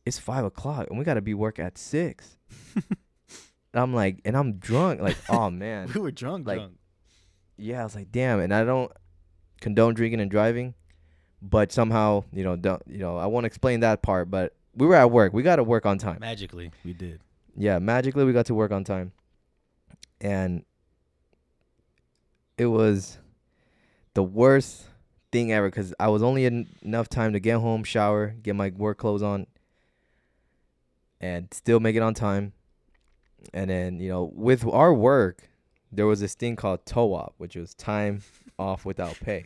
it's 0.05 0.19
five 0.19 0.45
o'clock 0.45 0.87
and 0.89 0.97
we 0.99 1.03
got 1.03 1.15
to 1.15 1.21
be 1.21 1.33
work 1.33 1.59
at 1.59 1.77
six. 1.77 2.37
and 2.75 2.85
I'm 3.73 3.93
like, 3.93 4.21
and 4.23 4.37
I'm 4.37 4.53
drunk. 4.53 5.01
Like, 5.01 5.17
oh 5.29 5.49
man 5.49 5.91
we 5.93 5.99
were 5.99 6.11
drunk, 6.11 6.47
like, 6.47 6.59
drunk. 6.59 6.73
yeah, 7.57 7.81
I 7.81 7.83
was 7.83 7.95
like, 7.95 8.11
damn, 8.11 8.39
and 8.39 8.53
I 8.53 8.63
don't 8.63 8.91
condone 9.61 9.95
drinking 9.95 10.21
and 10.21 10.29
driving, 10.29 10.75
but 11.41 11.71
somehow, 11.71 12.23
you 12.31 12.43
know, 12.43 12.55
don't 12.55 12.81
you 12.87 12.99
know, 12.99 13.17
I 13.17 13.25
won't 13.25 13.45
explain 13.45 13.79
that 13.81 14.01
part, 14.01 14.29
but 14.29 14.53
we 14.75 14.85
were 14.85 14.95
at 14.95 15.11
work. 15.11 15.33
We 15.33 15.41
got 15.41 15.55
to 15.55 15.63
work 15.63 15.85
on 15.85 15.97
time. 15.97 16.19
Magically, 16.19 16.71
we 16.83 16.93
did. 16.93 17.21
Yeah, 17.57 17.79
magically 17.79 18.25
we 18.25 18.33
got 18.33 18.45
to 18.47 18.53
work 18.53 18.71
on 18.71 18.83
time. 18.83 19.11
And 20.21 20.63
it 22.57 22.65
was 22.67 23.17
the 24.13 24.23
worst 24.23 24.85
thing 25.31 25.51
ever 25.51 25.69
cuz 25.69 25.93
I 25.99 26.07
was 26.07 26.23
only 26.23 26.45
in 26.45 26.67
enough 26.81 27.09
time 27.09 27.33
to 27.33 27.39
get 27.39 27.59
home, 27.59 27.83
shower, 27.83 28.35
get 28.41 28.55
my 28.55 28.71
work 28.75 28.97
clothes 28.97 29.21
on 29.21 29.47
and 31.19 31.47
still 31.53 31.79
make 31.79 31.95
it 31.95 32.01
on 32.01 32.13
time. 32.13 32.53
And 33.53 33.69
then, 33.69 33.99
you 33.99 34.09
know, 34.09 34.31
with 34.33 34.65
our 34.65 34.93
work, 34.93 35.49
there 35.91 36.05
was 36.05 36.19
this 36.19 36.33
thing 36.33 36.55
called 36.55 36.85
TOWOP, 36.85 37.33
which 37.37 37.55
was 37.55 37.73
time 37.73 38.21
off 38.57 38.85
without 38.85 39.19
pay. 39.19 39.45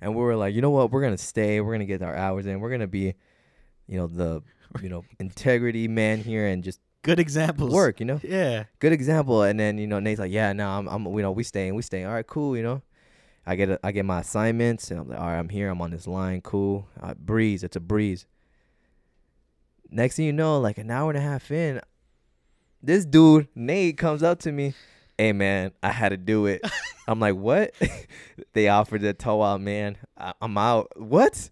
And 0.00 0.16
we 0.16 0.22
were 0.22 0.36
like, 0.36 0.54
you 0.54 0.60
know 0.60 0.70
what? 0.70 0.90
We're 0.90 1.00
going 1.00 1.16
to 1.16 1.22
stay. 1.22 1.60
We're 1.60 1.70
going 1.70 1.80
to 1.80 1.86
get 1.86 2.02
our 2.02 2.16
hours 2.16 2.46
in. 2.46 2.58
We're 2.58 2.70
going 2.70 2.80
to 2.80 2.88
be, 2.88 3.14
you 3.86 3.98
know, 3.98 4.08
the, 4.08 4.42
you 4.82 4.88
know, 4.88 5.04
integrity 5.20 5.86
man 5.86 6.18
here 6.18 6.46
and 6.46 6.64
just 6.64 6.80
Good 7.02 7.20
examples. 7.20 7.72
work, 7.72 8.00
you 8.00 8.06
know? 8.06 8.20
Yeah. 8.22 8.64
Good 8.78 8.92
example. 8.92 9.42
And 9.42 9.58
then, 9.58 9.78
you 9.78 9.86
know, 9.86 10.00
Nate's 10.00 10.20
like, 10.20 10.32
yeah, 10.32 10.52
no, 10.52 10.68
I'm, 10.68 10.88
I'm, 10.88 11.06
you 11.06 11.22
know, 11.22 11.32
we 11.32 11.44
staying, 11.44 11.74
we 11.74 11.82
staying. 11.82 12.06
All 12.06 12.14
right, 12.14 12.26
cool, 12.26 12.56
you 12.56 12.62
know? 12.62 12.82
I 13.44 13.56
get, 13.56 13.70
a, 13.70 13.80
I 13.82 13.92
get 13.92 14.04
my 14.04 14.20
assignments 14.20 14.90
and 14.90 15.00
I'm 15.00 15.08
like, 15.08 15.18
all 15.18 15.26
right, 15.26 15.38
I'm 15.38 15.48
here. 15.48 15.68
I'm 15.68 15.82
on 15.82 15.90
this 15.90 16.06
line. 16.06 16.40
Cool. 16.42 16.86
Uh, 17.00 17.14
breeze. 17.14 17.64
It's 17.64 17.76
a 17.76 17.80
breeze. 17.80 18.26
Next 19.94 20.16
thing 20.16 20.24
you 20.24 20.32
know, 20.32 20.58
like 20.58 20.78
an 20.78 20.90
hour 20.90 21.10
and 21.10 21.18
a 21.18 21.20
half 21.20 21.50
in, 21.50 21.78
this 22.82 23.04
dude, 23.04 23.48
Nate, 23.54 23.98
comes 23.98 24.22
up 24.22 24.40
to 24.40 24.50
me. 24.50 24.72
Hey, 25.18 25.34
man, 25.34 25.72
I 25.82 25.90
had 25.90 26.08
to 26.08 26.16
do 26.16 26.46
it. 26.46 26.62
I'm 27.06 27.20
like, 27.20 27.36
what? 27.36 27.74
they 28.54 28.68
offered 28.68 29.02
the 29.02 29.12
tow 29.12 29.42
out, 29.42 29.60
man. 29.60 29.98
I, 30.16 30.32
I'm 30.40 30.56
out. 30.56 30.90
What? 30.96 31.50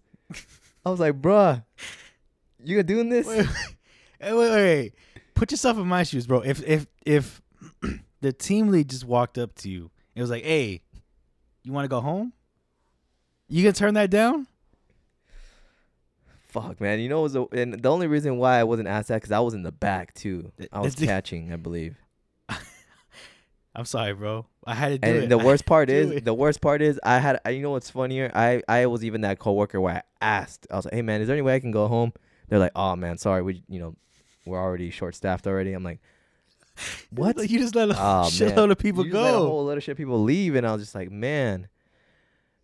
I 0.83 0.89
was 0.89 0.99
like, 0.99 1.21
bruh, 1.21 1.63
you're 2.63 2.81
doing 2.81 3.09
this? 3.09 3.27
Wait, 3.27 3.47
wait, 4.19 4.33
wait, 4.33 4.49
wait. 4.49 4.93
Put 5.35 5.51
yourself 5.51 5.77
in 5.77 5.87
my 5.87 6.01
shoes, 6.01 6.25
bro. 6.25 6.39
If 6.39 6.63
if 6.67 6.87
if 7.05 7.41
the 8.21 8.33
team 8.33 8.69
lead 8.69 8.89
just 8.89 9.05
walked 9.05 9.37
up 9.37 9.53
to 9.55 9.69
you, 9.69 9.91
it 10.15 10.21
was 10.21 10.31
like, 10.31 10.43
"Hey, 10.43 10.81
you 11.63 11.71
want 11.71 11.85
to 11.85 11.89
go 11.89 12.01
home? 12.01 12.33
You 13.47 13.63
gonna 13.63 13.73
turn 13.73 13.93
that 13.93 14.09
down?" 14.09 14.47
Fuck, 16.51 16.79
man. 16.81 16.99
You 16.99 17.07
know, 17.09 17.19
it 17.19 17.23
was 17.23 17.35
a, 17.35 17.45
and 17.53 17.73
the 17.81 17.89
only 17.89 18.07
reason 18.07 18.37
why 18.37 18.59
I 18.59 18.63
wasn't 18.65 18.87
asked 18.89 19.07
that 19.07 19.15
because 19.15 19.31
I 19.31 19.39
was 19.39 19.53
in 19.53 19.63
the 19.63 19.71
back 19.71 20.13
too. 20.13 20.51
I 20.71 20.81
was 20.81 20.95
the- 20.95 21.05
catching, 21.13 21.51
I 21.51 21.55
believe. 21.55 21.95
I'm 23.73 23.85
sorry, 23.85 24.13
bro. 24.13 24.45
I 24.67 24.75
had 24.75 24.89
to 24.89 24.97
do 24.97 25.07
And 25.07 25.23
it. 25.23 25.29
the 25.29 25.39
I 25.39 25.43
worst 25.45 25.65
part 25.65 25.89
is, 25.89 26.11
it. 26.11 26.25
the 26.25 26.33
worst 26.33 26.59
part 26.59 26.81
is, 26.81 26.99
I 27.03 27.19
had. 27.19 27.39
I, 27.45 27.51
you 27.51 27.61
know 27.61 27.71
what's 27.71 27.89
funnier? 27.89 28.29
I 28.35 28.61
I 28.67 28.85
was 28.87 29.05
even 29.05 29.21
that 29.21 29.39
coworker 29.39 29.79
where 29.79 29.95
I 29.95 30.01
asked. 30.19 30.67
I 30.69 30.75
was 30.75 30.83
like, 30.85 30.93
"Hey, 30.93 31.01
man, 31.01 31.21
is 31.21 31.27
there 31.27 31.35
any 31.35 31.41
way 31.41 31.55
I 31.55 31.61
can 31.61 31.71
go 31.71 31.87
home?" 31.87 32.11
They're 32.49 32.59
like, 32.59 32.73
"Oh, 32.75 32.97
man, 32.97 33.17
sorry, 33.17 33.41
we, 33.41 33.63
you 33.69 33.79
know, 33.79 33.95
we're 34.45 34.59
already 34.59 34.89
short 34.91 35.15
staffed 35.15 35.47
already." 35.47 35.71
I'm 35.71 35.85
like, 35.85 36.01
"What?" 37.11 37.37
you 37.49 37.59
just 37.59 37.73
let 37.73 37.89
a 37.91 37.93
Oh, 37.93 37.95
shitload 38.29 38.71
of 38.71 38.77
people 38.77 39.05
you 39.05 39.11
just 39.13 39.23
let 39.23 39.33
a 39.35 39.37
whole 39.37 39.65
lot 39.65 39.77
of 39.77 39.83
shit 39.83 39.95
people 39.95 40.21
leave, 40.21 40.55
and 40.55 40.67
I 40.67 40.73
was 40.73 40.81
just 40.81 40.93
like, 40.93 41.09
man. 41.09 41.69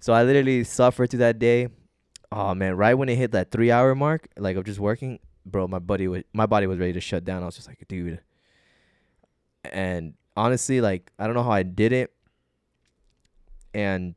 So 0.01 0.11
I 0.11 0.23
literally 0.23 0.65
suffered 0.65 1.09
through 1.09 1.19
that 1.19 1.39
day. 1.39 1.69
Oh 2.31 2.53
man, 2.53 2.75
right 2.75 2.93
when 2.93 3.09
it 3.09 3.15
hit 3.15 3.31
that 3.31 3.51
three 3.51 3.71
hour 3.71 3.95
mark, 3.95 4.27
like 4.37 4.57
of 4.57 4.65
just 4.65 4.79
working, 4.79 5.19
bro, 5.45 5.67
my 5.67 5.79
buddy 5.79 6.07
was 6.07 6.23
my 6.33 6.45
body 6.45 6.67
was 6.67 6.79
ready 6.79 6.93
to 6.93 7.01
shut 7.01 7.23
down. 7.23 7.43
I 7.43 7.45
was 7.45 7.55
just 7.55 7.67
like, 7.67 7.85
dude. 7.87 8.19
And 9.71 10.13
honestly, 10.35 10.81
like 10.81 11.11
I 11.17 11.25
don't 11.25 11.35
know 11.35 11.43
how 11.43 11.51
I 11.51 11.63
did 11.63 11.93
it, 11.93 12.13
and 13.73 14.15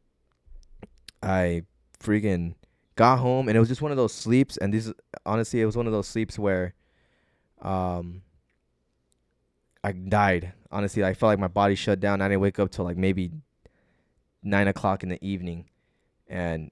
I 1.23 1.63
freaking 2.03 2.55
got 2.97 3.19
home, 3.19 3.49
and 3.49 3.57
it 3.57 3.61
was 3.61 3.69
just 3.69 3.83
one 3.83 3.91
of 3.91 3.97
those 3.97 4.13
sleeps. 4.13 4.57
And 4.57 4.75
this, 4.75 4.93
honestly, 5.25 5.61
it 5.61 5.67
was 5.67 5.77
one 5.77 5.87
of 5.87 5.93
those 5.93 6.09
sleeps 6.09 6.39
where, 6.39 6.75
um, 7.63 8.23
I 9.83 9.93
died. 9.93 10.53
Honestly, 10.71 11.05
I 11.05 11.15
felt 11.15 11.29
like 11.31 11.39
my 11.39 11.49
body 11.49 11.75
shut 11.75 12.01
down. 12.01 12.21
I 12.21 12.29
didn't 12.29 12.41
wake 12.41 12.59
up 12.59 12.71
till 12.71 12.85
like 12.85 12.97
maybe 12.97 13.31
nine 14.43 14.69
o'clock 14.69 15.03
in 15.03 15.09
the 15.09 15.25
evening, 15.25 15.67
and 16.29 16.71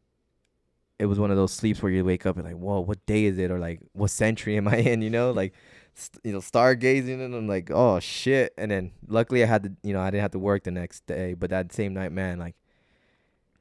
it 0.99 1.07
was 1.07 1.19
one 1.19 1.31
of 1.31 1.37
those 1.37 1.53
sleeps 1.53 1.83
where 1.83 1.93
you 1.93 2.05
wake 2.05 2.27
up 2.27 2.37
and 2.37 2.45
like, 2.45 2.57
whoa, 2.57 2.81
what 2.81 3.05
day 3.07 3.25
is 3.25 3.39
it? 3.39 3.51
Or 3.51 3.59
like, 3.59 3.81
what 3.93 4.11
century 4.11 4.57
am 4.57 4.67
I 4.69 4.77
in? 4.91 5.01
You 5.03 5.11
know, 5.11 5.31
like, 5.31 5.55
st- 5.95 6.21
you 6.25 6.33
know, 6.33 6.41
stargazing, 6.41 7.25
and 7.25 7.35
I'm 7.35 7.47
like, 7.47 7.71
oh 7.73 8.01
shit. 8.01 8.53
And 8.59 8.71
then 8.71 8.93
luckily 9.07 9.43
I 9.43 9.47
had 9.47 9.63
to, 9.65 9.73
you 9.83 9.93
know, 9.93 10.01
I 10.01 10.11
didn't 10.11 10.23
have 10.23 10.33
to 10.33 10.39
work 10.39 10.65
the 10.65 10.71
next 10.73 11.07
day. 11.07 11.35
But 11.35 11.51
that 11.51 11.73
same 11.73 11.95
night, 11.95 12.13
man, 12.13 12.39
like, 12.39 12.57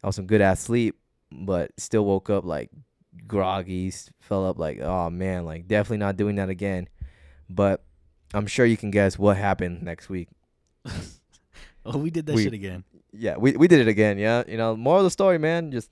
I 0.04 0.08
was 0.08 0.16
some 0.16 0.26
good 0.28 0.42
ass 0.42 0.60
sleep, 0.62 0.96
but 1.32 1.72
still 1.78 2.06
woke 2.06 2.30
up 2.30 2.44
like 2.46 2.70
groggy. 3.28 3.92
Fell 4.20 4.46
up 4.48 4.58
like, 4.58 4.80
oh 4.82 5.10
man, 5.10 5.46
like 5.46 5.68
definitely 5.68 5.98
not 5.98 6.18
doing 6.18 6.36
that 6.36 6.50
again. 6.50 6.88
But 7.50 7.84
I'm 8.34 8.48
sure 8.48 8.66
you 8.66 8.78
can 8.78 8.92
guess 8.92 9.18
what 9.18 9.38
happened 9.38 9.84
next 9.84 10.10
week. 10.10 10.30
Oh, 11.90 11.98
we 11.98 12.10
did 12.10 12.26
that 12.26 12.36
We- 12.36 12.44
shit 12.44 12.52
again. 12.54 12.84
Yeah, 13.14 13.38
we 13.38 13.54
we 13.56 13.70
did 13.70 13.80
it 13.80 13.88
again. 13.88 14.18
Yeah, 14.18 14.44
you 14.48 14.58
know, 14.58 14.76
more 14.76 14.98
of 14.98 15.06
the 15.06 15.10
story, 15.10 15.38
man. 15.40 15.72
Just 15.72 15.90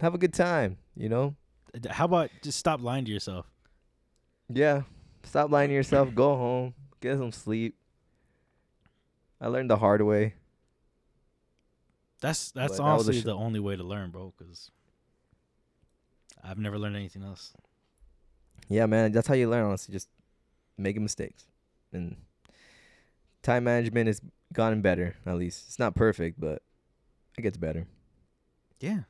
have 0.00 0.14
a 0.14 0.18
good 0.18 0.34
time. 0.34 0.78
You 0.96 1.08
know. 1.08 1.36
Uh, 1.74 1.92
how 1.92 2.04
about 2.04 2.30
just 2.42 2.58
stop 2.58 2.80
lying 2.80 3.04
to 3.04 3.10
yourself? 3.10 3.46
Yeah. 4.52 4.82
Stop 5.24 5.50
lying 5.50 5.68
to 5.68 5.74
yourself. 5.74 6.14
Go 6.14 6.36
home. 6.36 6.74
Get 7.00 7.18
some 7.18 7.32
sleep. 7.32 7.76
I 9.40 9.48
learned 9.48 9.70
the 9.70 9.76
hard 9.76 10.02
way. 10.02 10.34
That's 12.20 12.52
that's 12.52 12.72
But 12.72 12.76
that 12.78 12.82
honestly 12.82 13.20
sh- 13.20 13.24
the 13.24 13.34
only 13.34 13.60
way 13.60 13.76
to 13.76 13.82
learn, 13.82 14.10
bro. 14.10 14.32
Because 14.36 14.70
I've 16.42 16.58
never 16.58 16.78
learned 16.78 16.96
anything 16.96 17.22
else. 17.22 17.52
Yeah, 18.68 18.86
man. 18.86 19.12
That's 19.12 19.28
how 19.28 19.34
you 19.34 19.48
learn, 19.48 19.64
honestly. 19.64 19.92
Just 19.92 20.08
making 20.78 21.02
mistakes. 21.02 21.44
And 21.92 22.16
time 23.42 23.64
management 23.64 24.06
has 24.06 24.20
gotten 24.52 24.80
better, 24.80 25.16
at 25.26 25.36
least. 25.36 25.64
It's 25.68 25.78
not 25.78 25.94
perfect, 25.94 26.40
but 26.40 26.62
it 27.38 27.42
gets 27.42 27.56
better. 27.56 27.86
Yeah. 28.80 29.00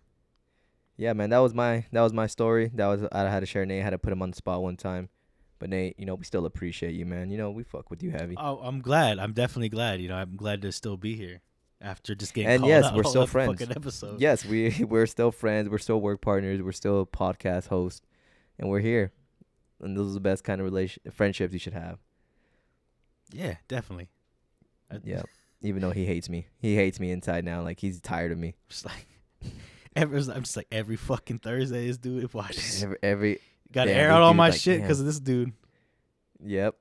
Yeah, 0.96 1.12
man. 1.12 1.30
That 1.30 1.38
was 1.38 1.54
my 1.54 1.84
that 1.92 2.00
was 2.02 2.12
my 2.12 2.26
story. 2.26 2.70
That 2.74 2.86
was 2.86 3.02
I 3.12 3.22
had 3.28 3.40
to 3.40 3.46
share 3.46 3.66
Nate. 3.66 3.80
I 3.80 3.84
had 3.84 3.90
to 3.90 3.98
put 3.98 4.12
him 4.12 4.22
on 4.22 4.30
the 4.30 4.36
spot 4.36 4.62
one 4.62 4.76
time. 4.76 5.08
But 5.58 5.70
Nate, 5.70 5.98
you 5.98 6.04
know, 6.06 6.14
we 6.14 6.24
still 6.24 6.44
appreciate 6.46 6.94
you, 6.94 7.06
man. 7.06 7.30
You 7.30 7.38
know, 7.38 7.50
we 7.50 7.62
fuck 7.62 7.90
with 7.90 8.02
you 8.02 8.10
heavy. 8.10 8.34
Oh, 8.38 8.58
I'm 8.62 8.80
glad. 8.80 9.18
I'm 9.18 9.32
definitely 9.32 9.70
glad. 9.70 10.00
You 10.00 10.08
know, 10.08 10.16
I'm 10.16 10.36
glad 10.36 10.62
to 10.62 10.72
still 10.72 10.96
be 10.98 11.16
here 11.16 11.40
after 11.80 12.14
just 12.14 12.34
getting 12.34 12.50
And 12.50 12.66
yes, 12.66 12.90
we're 12.94 13.02
still 13.14 13.26
friends. 13.26 13.62
Episode. 13.62 14.20
yes, 14.20 14.44
we 14.44 14.84
we're 14.88 15.06
still 15.06 15.30
friends. 15.32 15.68
We're 15.68 15.78
still 15.78 16.00
work 16.00 16.20
partners. 16.20 16.60
We're 16.62 16.72
still 16.72 17.06
podcast 17.06 17.68
hosts, 17.68 18.02
and 18.58 18.68
we're 18.68 18.80
here. 18.80 19.12
And 19.80 19.96
those 19.96 20.10
are 20.10 20.14
the 20.14 20.20
best 20.20 20.44
kind 20.44 20.60
of 20.60 20.64
relation 20.64 21.02
friendships 21.12 21.52
you 21.52 21.58
should 21.58 21.74
have. 21.74 21.98
Yeah, 23.32 23.56
definitely. 23.68 24.08
I- 24.90 25.00
Yeah. 25.04 25.22
Even 25.62 25.80
though 25.82 25.90
he 25.90 26.04
hates 26.04 26.28
me, 26.28 26.46
he 26.58 26.76
hates 26.76 27.00
me 27.00 27.10
inside 27.10 27.44
now. 27.44 27.62
Like 27.62 27.80
he's 27.80 28.00
tired 28.00 28.30
of 28.30 28.38
me. 28.38 28.54
Just 28.68 28.84
like 28.84 29.06
every, 29.96 30.20
I'm 30.32 30.42
just 30.42 30.56
like 30.56 30.68
every 30.70 30.96
fucking 30.96 31.38
Thursday, 31.38 31.86
this 31.86 31.98
dude 31.98 32.32
watches. 32.34 32.82
Every, 32.82 32.98
every 33.02 33.40
Got 33.72 33.86
to 33.86 33.92
air 33.92 34.10
out 34.10 34.22
all 34.22 34.34
my 34.34 34.50
like, 34.50 34.60
shit 34.60 34.80
because 34.80 35.00
of 35.00 35.06
this 35.06 35.18
dude. 35.18 35.52
yep, 36.44 36.76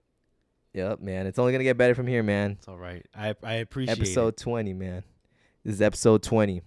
yep, 0.74 1.00
man. 1.00 1.26
It's 1.28 1.40
only 1.40 1.52
gonna 1.52 1.64
get 1.64 1.78
better 1.78 1.96
from 1.96 2.08
here, 2.08 2.22
man. 2.24 2.52
It's 2.52 2.68
all 2.68 2.78
right. 2.78 3.06
I 3.16 3.36
I 3.44 3.54
appreciate 3.56 3.98
episode 3.98 4.30
it. 4.30 4.38
twenty, 4.38 4.74
man. 4.74 5.04
This 5.64 5.76
is 5.76 5.82
episode 5.82 6.22
twenty. 6.22 6.62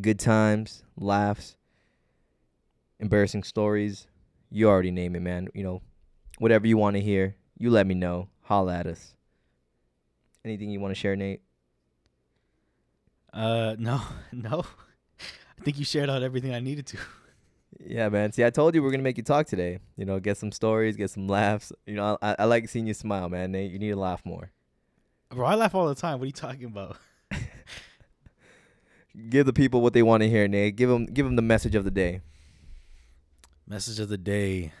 Good 0.00 0.18
times, 0.18 0.82
laughs, 0.96 1.56
embarrassing 3.00 3.42
stories. 3.44 4.06
You 4.50 4.68
already 4.68 4.90
name 4.90 5.14
it, 5.16 5.20
man. 5.20 5.48
You 5.54 5.62
know, 5.64 5.82
whatever 6.38 6.66
you 6.66 6.76
want 6.76 6.96
to 6.96 7.00
hear, 7.02 7.36
you 7.58 7.70
let 7.70 7.86
me 7.86 7.94
know. 7.94 8.28
Holla 8.42 8.74
at 8.76 8.86
us. 8.86 9.14
Anything 10.44 10.70
you 10.70 10.80
want 10.80 10.92
to 10.94 11.00
share, 11.00 11.14
Nate? 11.16 11.40
Uh, 13.32 13.76
no, 13.78 14.02
no. 14.32 14.64
I 15.62 15.64
think 15.64 15.78
you 15.78 15.84
shared 15.84 16.10
out 16.10 16.24
everything 16.24 16.52
I 16.52 16.58
needed 16.58 16.86
to. 16.88 16.98
Yeah, 17.84 18.10
man. 18.10 18.30
See, 18.32 18.44
I 18.44 18.50
told 18.50 18.74
you 18.74 18.82
we 18.82 18.88
are 18.88 18.90
gonna 18.92 19.02
make 19.02 19.16
you 19.16 19.24
talk 19.24 19.46
today. 19.46 19.78
You 19.96 20.04
know, 20.04 20.20
get 20.20 20.36
some 20.36 20.52
stories, 20.52 20.94
get 20.94 21.10
some 21.10 21.26
laughs. 21.26 21.72
You 21.86 21.94
know, 21.94 22.18
I, 22.22 22.36
I 22.38 22.44
like 22.44 22.68
seeing 22.68 22.86
you 22.86 22.94
smile, 22.94 23.28
man. 23.28 23.50
Nate, 23.50 23.72
you 23.72 23.78
need 23.78 23.88
to 23.88 23.96
laugh 23.96 24.24
more. 24.24 24.52
Bro, 25.30 25.46
I 25.46 25.54
laugh 25.54 25.74
all 25.74 25.88
the 25.88 25.94
time. 25.94 26.18
What 26.18 26.24
are 26.24 26.26
you 26.26 26.32
talking 26.32 26.66
about? 26.66 26.98
Give 29.30 29.46
the 29.46 29.54
people 29.54 29.80
what 29.80 29.94
they 29.94 30.02
want 30.02 30.22
to 30.22 30.28
hear, 30.28 30.46
Nate. 30.46 30.76
Give 30.76 30.90
them, 30.90 31.06
give 31.06 31.24
them 31.24 31.34
the 31.34 31.42
message 31.42 31.74
of 31.74 31.84
the 31.84 31.90
day. 31.90 32.20
Message 33.66 33.98
of 33.98 34.10
the 34.10 34.18
day. 34.18 34.72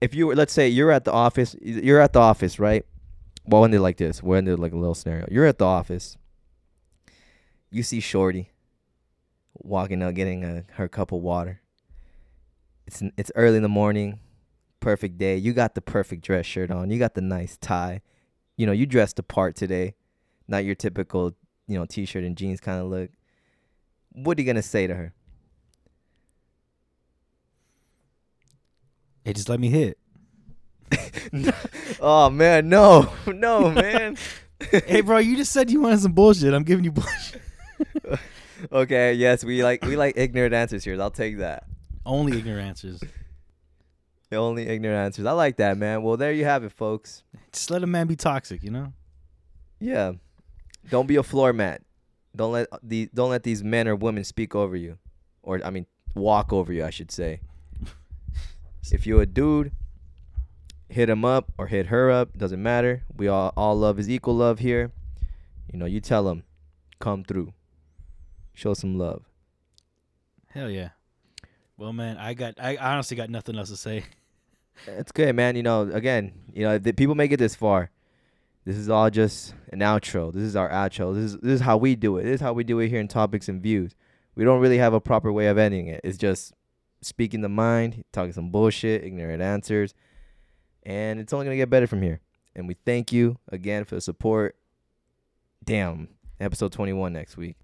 if 0.00 0.14
you 0.14 0.28
were, 0.28 0.36
let's 0.36 0.52
say 0.52 0.68
you're 0.68 0.92
at 0.92 1.04
the 1.04 1.12
office, 1.12 1.56
you're 1.60 2.00
at 2.00 2.12
the 2.12 2.20
office, 2.20 2.58
right? 2.58 2.84
Well, 3.46 3.62
when 3.62 3.70
they're 3.72 3.80
like 3.80 3.96
this, 3.96 4.22
when 4.22 4.44
they're 4.44 4.56
like 4.56 4.72
a 4.72 4.78
little 4.78 4.94
scenario, 4.94 5.26
you're 5.30 5.46
at 5.46 5.58
the 5.58 5.66
office. 5.66 6.18
You 7.72 7.82
see 7.82 8.00
Shorty 8.00 8.50
walking 9.54 10.02
out, 10.02 10.14
getting 10.14 10.44
a, 10.44 10.64
her 10.72 10.88
cup 10.88 11.10
of 11.10 11.22
water. 11.22 11.62
It's 12.86 13.02
it's 13.16 13.32
early 13.34 13.56
in 13.56 13.62
the 13.62 13.68
morning, 13.68 14.20
perfect 14.80 15.16
day. 15.16 15.38
You 15.38 15.54
got 15.54 15.74
the 15.74 15.80
perfect 15.80 16.22
dress 16.22 16.44
shirt 16.44 16.70
on. 16.70 16.90
You 16.90 16.98
got 16.98 17.14
the 17.14 17.22
nice 17.22 17.56
tie. 17.56 18.02
You 18.58 18.66
know, 18.66 18.72
you 18.72 18.84
dressed 18.84 19.16
the 19.16 19.22
part 19.22 19.56
today, 19.56 19.94
not 20.46 20.66
your 20.66 20.74
typical, 20.74 21.34
you 21.66 21.78
know, 21.78 21.86
t-shirt 21.86 22.24
and 22.24 22.36
jeans 22.36 22.60
kind 22.60 22.78
of 22.78 22.88
look. 22.88 23.10
What 24.12 24.36
are 24.36 24.42
you 24.42 24.46
gonna 24.46 24.60
say 24.60 24.86
to 24.86 24.94
her? 24.94 25.14
Hey, 29.24 29.32
just 29.32 29.48
let 29.48 29.60
me 29.60 29.70
hit. 29.70 29.96
oh 32.02 32.28
man, 32.28 32.68
no, 32.68 33.10
no, 33.26 33.70
man. 33.70 34.18
hey, 34.70 35.00
bro, 35.00 35.16
you 35.16 35.36
just 35.36 35.52
said 35.52 35.70
you 35.70 35.80
wanted 35.80 36.00
some 36.00 36.12
bullshit. 36.12 36.52
I'm 36.52 36.64
giving 36.64 36.84
you 36.84 36.92
bullshit. 36.92 37.40
Okay, 38.70 39.14
yes, 39.14 39.44
we 39.44 39.64
like 39.64 39.84
we 39.84 39.96
like 39.96 40.16
ignorant 40.16 40.54
answers 40.54 40.84
here. 40.84 41.00
I'll 41.00 41.10
take 41.10 41.38
that. 41.38 41.64
Only 42.04 42.38
ignorant 42.38 42.68
answers. 42.68 43.02
The 44.30 44.36
only 44.36 44.68
ignorant 44.68 44.98
answers. 44.98 45.26
I 45.26 45.32
like 45.32 45.56
that, 45.56 45.76
man. 45.78 46.02
Well, 46.02 46.16
there 46.16 46.32
you 46.32 46.44
have 46.44 46.64
it, 46.64 46.72
folks. 46.72 47.22
Just 47.52 47.70
let 47.70 47.82
a 47.82 47.86
man 47.86 48.06
be 48.06 48.16
toxic, 48.16 48.62
you 48.62 48.70
know? 48.70 48.92
Yeah. 49.78 50.12
Don't 50.90 51.06
be 51.06 51.16
a 51.16 51.22
floor 51.22 51.52
mat. 51.52 51.82
Don't 52.34 52.52
let 52.52 52.68
the 52.82 53.08
don't 53.14 53.30
let 53.30 53.42
these 53.42 53.62
men 53.62 53.86
or 53.86 53.94
women 53.94 54.24
speak 54.24 54.54
over 54.54 54.74
you, 54.74 54.98
or 55.42 55.60
I 55.64 55.70
mean, 55.70 55.86
walk 56.14 56.52
over 56.52 56.72
you. 56.72 56.84
I 56.84 56.90
should 56.90 57.10
say. 57.10 57.40
If 58.90 59.06
you're 59.06 59.22
a 59.22 59.26
dude, 59.26 59.70
hit 60.88 61.08
him 61.08 61.24
up 61.24 61.52
or 61.56 61.68
hit 61.68 61.86
her 61.86 62.10
up. 62.10 62.36
Doesn't 62.36 62.62
matter. 62.62 63.04
We 63.16 63.28
all 63.28 63.52
all 63.56 63.76
love 63.76 63.98
is 63.98 64.10
equal 64.10 64.34
love 64.34 64.58
here. 64.58 64.90
You 65.72 65.78
know, 65.78 65.86
you 65.86 66.00
tell 66.00 66.24
them, 66.24 66.42
come 66.98 67.22
through. 67.22 67.52
Show 68.54 68.74
some 68.74 68.98
love. 68.98 69.24
Hell 70.48 70.70
yeah. 70.70 70.90
Well, 71.76 71.92
man, 71.92 72.16
I 72.18 72.34
got 72.34 72.54
I 72.60 72.76
honestly 72.76 73.16
got 73.16 73.30
nothing 73.30 73.58
else 73.58 73.70
to 73.70 73.76
say. 73.76 74.04
It's 74.86 75.12
good, 75.12 75.36
man. 75.36 75.54
You 75.54 75.62
know, 75.62 75.82
again, 75.82 76.32
you 76.52 76.64
know, 76.64 76.78
the 76.78 76.92
people 76.92 77.14
make 77.14 77.30
it 77.30 77.36
this 77.36 77.54
far, 77.54 77.90
this 78.64 78.76
is 78.76 78.88
all 78.88 79.10
just 79.10 79.54
an 79.72 79.80
outro. 79.80 80.32
This 80.32 80.44
is 80.44 80.56
our 80.56 80.70
outro. 80.70 81.14
This 81.14 81.34
is 81.34 81.38
this 81.40 81.52
is 81.54 81.60
how 81.60 81.76
we 81.76 81.96
do 81.96 82.16
it. 82.16 82.24
This 82.24 82.36
is 82.36 82.40
how 82.40 82.52
we 82.52 82.64
do 82.64 82.78
it 82.78 82.88
here 82.88 83.00
in 83.00 83.08
Topics 83.08 83.48
and 83.48 83.60
Views. 83.60 83.94
We 84.34 84.44
don't 84.44 84.60
really 84.60 84.78
have 84.78 84.94
a 84.94 85.00
proper 85.00 85.32
way 85.32 85.48
of 85.48 85.58
ending 85.58 85.88
it. 85.88 86.00
It's 86.04 86.16
just 86.16 86.52
speaking 87.00 87.40
the 87.40 87.48
mind, 87.48 88.04
talking 88.12 88.32
some 88.32 88.50
bullshit, 88.50 89.04
ignorant 89.04 89.42
answers, 89.42 89.94
and 90.84 91.18
it's 91.18 91.32
only 91.32 91.46
gonna 91.46 91.56
get 91.56 91.70
better 91.70 91.86
from 91.86 92.02
here. 92.02 92.20
And 92.54 92.68
we 92.68 92.76
thank 92.86 93.12
you 93.12 93.38
again 93.50 93.84
for 93.84 93.96
the 93.96 94.00
support. 94.00 94.56
Damn, 95.64 96.08
episode 96.38 96.72
twenty 96.72 96.92
one 96.92 97.12
next 97.12 97.36
week. 97.36 97.56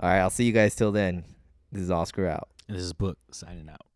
All 0.00 0.08
right, 0.08 0.18
I'll 0.18 0.30
see 0.30 0.44
you 0.44 0.52
guys 0.52 0.74
till 0.74 0.92
then. 0.92 1.24
This 1.70 1.82
is 1.82 1.90
Oscar 1.90 2.26
out. 2.26 2.48
This 2.68 2.82
is 2.82 2.92
Book 2.92 3.18
signing 3.32 3.68
out. 3.68 3.86